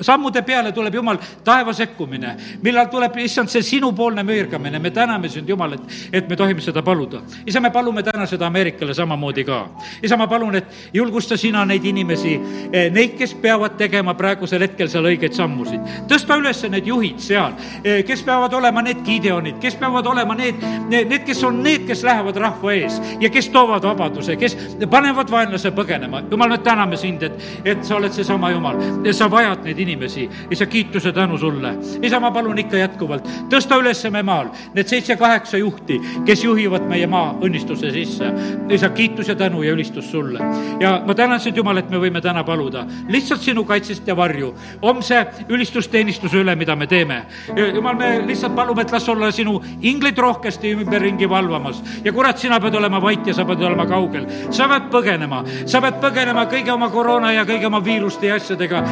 sammude 0.01 0.43
peale 0.43 0.73
tuleb 0.73 0.95
Jumal 0.95 1.19
taeva 1.45 1.73
sekkumine, 1.73 2.35
millal 2.63 2.89
tuleb, 2.91 3.17
issand, 3.25 3.49
see 3.53 3.63
sinupoolne 3.63 4.23
möörgamine, 4.23 4.79
me 4.79 4.91
täname 4.91 5.29
sind, 5.29 5.49
Jumal, 5.49 5.73
et, 5.73 5.81
et 6.13 6.29
me 6.29 6.37
tohime 6.37 6.61
seda 6.61 6.83
paluda. 6.83 7.23
isa, 7.47 7.61
me 7.61 7.71
palume 7.71 8.03
täna 8.03 8.27
seda 8.27 8.47
Ameerikale 8.47 8.95
samamoodi 8.95 9.45
ka. 9.45 9.61
isa, 10.03 10.17
ma 10.17 10.27
palun, 10.27 10.55
et 10.55 10.65
julgusta 10.95 11.37
sina 11.37 11.65
neid 11.65 11.85
inimesi, 11.85 12.35
eh, 12.73 12.91
neid, 12.93 13.17
kes 13.19 13.35
peavad 13.35 13.77
tegema 13.79 14.15
praegusel 14.15 14.63
hetkel 14.67 14.89
seal 14.89 15.09
õigeid 15.11 15.37
sammusid. 15.37 15.81
tõsta 16.11 16.39
üles 16.41 16.63
need 16.71 16.87
juhid 16.87 17.21
seal, 17.21 17.55
eh, 17.85 18.03
kes 18.05 18.23
peavad 18.23 18.53
olema 18.53 18.83
need 18.83 19.05
Gideonid, 19.05 19.59
kes 19.61 19.77
peavad 19.81 20.07
olema 20.07 20.35
need, 20.35 20.63
need, 20.89 21.25
kes 21.27 21.43
on 21.45 21.63
need, 21.63 21.87
kes 21.87 22.03
lähevad 22.05 22.37
rahva 22.37 22.73
ees 22.75 23.01
ja 23.21 23.31
kes 23.31 23.49
toovad 23.49 23.85
vabaduse, 23.85 24.37
kes 24.37 24.57
panevad 24.91 25.31
vaenlase 25.31 25.71
põgenema. 25.75 26.25
jumal, 26.31 26.49
me 26.49 26.59
täname 26.59 26.97
sind, 26.97 27.23
et, 27.23 27.33
et 27.65 27.85
sa 27.85 27.97
oled 27.97 28.13
seesama 28.13 28.51
Jumal 28.51 28.79
sa 29.13 29.29
vajad 29.31 29.65
neid 29.65 29.79
inimesi. 29.85 30.29
isa, 30.51 30.67
kiituse 30.67 31.13
tänu 31.13 31.39
sulle. 31.39 31.75
isa, 32.03 32.21
ma 32.21 32.31
palun 32.31 32.59
ikka 32.59 32.81
jätkuvalt, 32.81 33.29
tõsta 33.53 33.79
üles 33.81 34.03
me 34.11 34.23
maal 34.23 34.51
need 34.75 34.89
seitse-kaheksa 34.91 35.61
juhti, 35.61 36.01
kes 36.27 36.45
juhivad 36.45 36.89
meie 36.89 37.07
maa 37.07 37.35
õnnistuse 37.41 37.93
sisse. 37.93 38.33
isa, 38.69 38.89
kiitus 38.89 39.29
ja 39.29 39.37
tänu 39.37 39.63
ja 39.63 39.73
ülistus 39.73 40.11
sulle. 40.11 40.41
ja 40.81 41.01
ma 41.07 41.15
tänan 41.15 41.41
sind, 41.41 41.57
Jumal, 41.57 41.79
et 41.79 41.91
me 41.91 42.01
võime 42.03 42.21
täna 42.21 42.45
paluda 42.45 42.87
lihtsalt 43.09 43.41
sinu 43.41 43.65
kaitsest 43.65 44.09
ja 44.09 44.17
varju 44.17 44.53
homse 44.83 45.21
ülistusteenistuse 45.49 46.41
üle, 46.43 46.55
mida 46.57 46.77
me 46.77 46.87
teeme. 46.87 47.23
jumal, 47.75 47.95
me 47.95 48.11
lihtsalt 48.27 48.55
palume, 48.57 48.83
et 48.83 48.93
las 48.93 49.09
olla 49.09 49.31
sinu 49.33 49.61
inglid 49.83 50.19
rohkesti 50.19 50.73
ümberringi 50.75 51.29
valvamas 51.31 51.83
ja 52.05 52.13
kurat, 52.13 52.39
sina 52.39 52.61
pead 52.61 52.75
olema 52.75 53.03
vait 53.03 53.27
ja 53.27 53.35
sa 53.35 53.45
pead 53.45 53.63
olema 53.63 53.87
kaugel. 53.87 54.27
sa 54.51 54.69
pead 54.69 54.91
põgenema, 54.93 55.43
sa 55.67 55.81
pead 55.81 56.01
põgenema 56.03 56.47
kõige 56.51 56.73
oma 56.73 56.89
koroona 56.91 57.33
ja 57.33 57.45
kõige 57.49 57.67
oma 57.67 57.85
viiruste 57.85 58.27
ja 58.27 58.39
asjadega. 58.41 58.83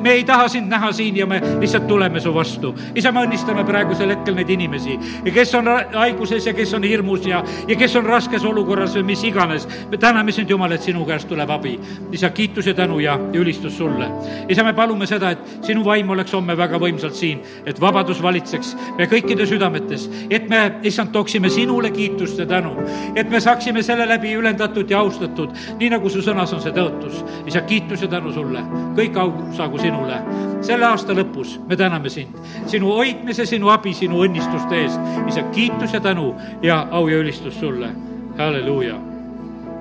me 0.00 0.12
ei 0.12 0.24
taha 0.24 0.35
sind 0.48 0.70
näha 0.70 0.92
siin 0.92 1.16
ja 1.16 1.26
me 1.26 1.40
lihtsalt 1.60 1.86
tuleme 1.86 2.20
su 2.20 2.34
vastu. 2.34 2.74
isa, 2.94 3.12
me 3.12 3.24
õnnistame 3.26 3.64
praegusel 3.66 4.12
hetkel 4.14 4.36
neid 4.38 4.50
inimesi, 4.50 4.98
kes 5.24 5.54
on 5.58 5.70
haiguses 5.94 6.46
ja 6.46 6.54
kes 6.54 6.74
on 6.74 6.84
hirmus 6.86 7.26
ja, 7.26 7.42
ja 7.68 7.76
kes 7.76 7.96
on 7.96 8.06
raskes 8.06 8.44
olukorras 8.44 8.94
või 8.96 9.02
mis 9.12 9.24
iganes. 9.24 9.68
me 9.90 9.96
täname 9.96 10.32
sind, 10.32 10.50
Jumal, 10.50 10.72
et 10.72 10.82
sinu 10.82 11.04
käest 11.06 11.28
tuleb 11.28 11.50
abi. 11.50 11.78
isa, 12.12 12.30
kiitus 12.30 12.66
ja 12.66 12.74
tänu 12.74 12.98
ja 13.00 13.18
ülistus 13.32 13.76
sulle. 13.78 14.08
isa, 14.48 14.64
me 14.64 14.74
palume 14.74 15.06
seda, 15.06 15.30
et 15.30 15.66
sinu 15.66 15.84
vaim 15.84 16.10
oleks 16.10 16.32
homme 16.32 16.56
väga 16.56 16.78
võimsalt 16.78 17.14
siin, 17.14 17.42
et 17.66 17.80
vabadus 17.80 18.22
valitseks 18.22 18.76
me 18.98 19.06
kõikide 19.10 19.46
südametes, 19.46 20.08
et 20.30 20.48
me, 20.48 20.62
issand, 20.82 21.12
tooksime 21.12 21.50
sinule 21.50 21.90
kiitust 21.90 22.38
ja 22.38 22.46
tänu, 22.46 22.74
et 23.14 23.30
me 23.30 23.40
saaksime 23.40 23.82
selle 23.82 24.08
läbi 24.08 24.34
ülendatud 24.36 24.90
ja 24.90 25.00
austatud, 25.00 25.54
nii 25.80 25.90
nagu 25.96 26.10
su 26.12 26.22
sõnas 26.24 26.52
on 26.54 26.62
see 26.62 26.74
tõotus. 26.76 27.22
isa, 27.46 27.62
kiitus 27.66 28.02
ja 28.02 28.08
tänu 28.08 28.32
sulle, 28.32 28.62
kõik 28.96 29.16
au 29.20 29.32
saagu 29.56 29.78
sinule. 29.78 30.20
Selle 30.60 30.86
aasta 30.86 31.14
lõpus 31.16 31.58
me 31.66 31.76
täname 31.76 32.10
sind, 32.12 32.38
sinu 32.66 32.94
hoidmise, 32.98 33.46
sinu 33.46 33.70
abi, 33.74 33.94
sinu 33.94 34.22
õnnistuste 34.24 34.82
eest. 34.82 35.12
isa, 35.28 35.42
kiitus 35.54 35.94
ja 35.94 36.00
tänu 36.00 36.34
ja 36.62 36.86
au 36.90 37.08
ja 37.08 37.20
ülistus 37.22 37.60
sulle. 37.60 37.90
halleluuja, 38.38 38.98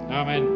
amin 0.09 0.54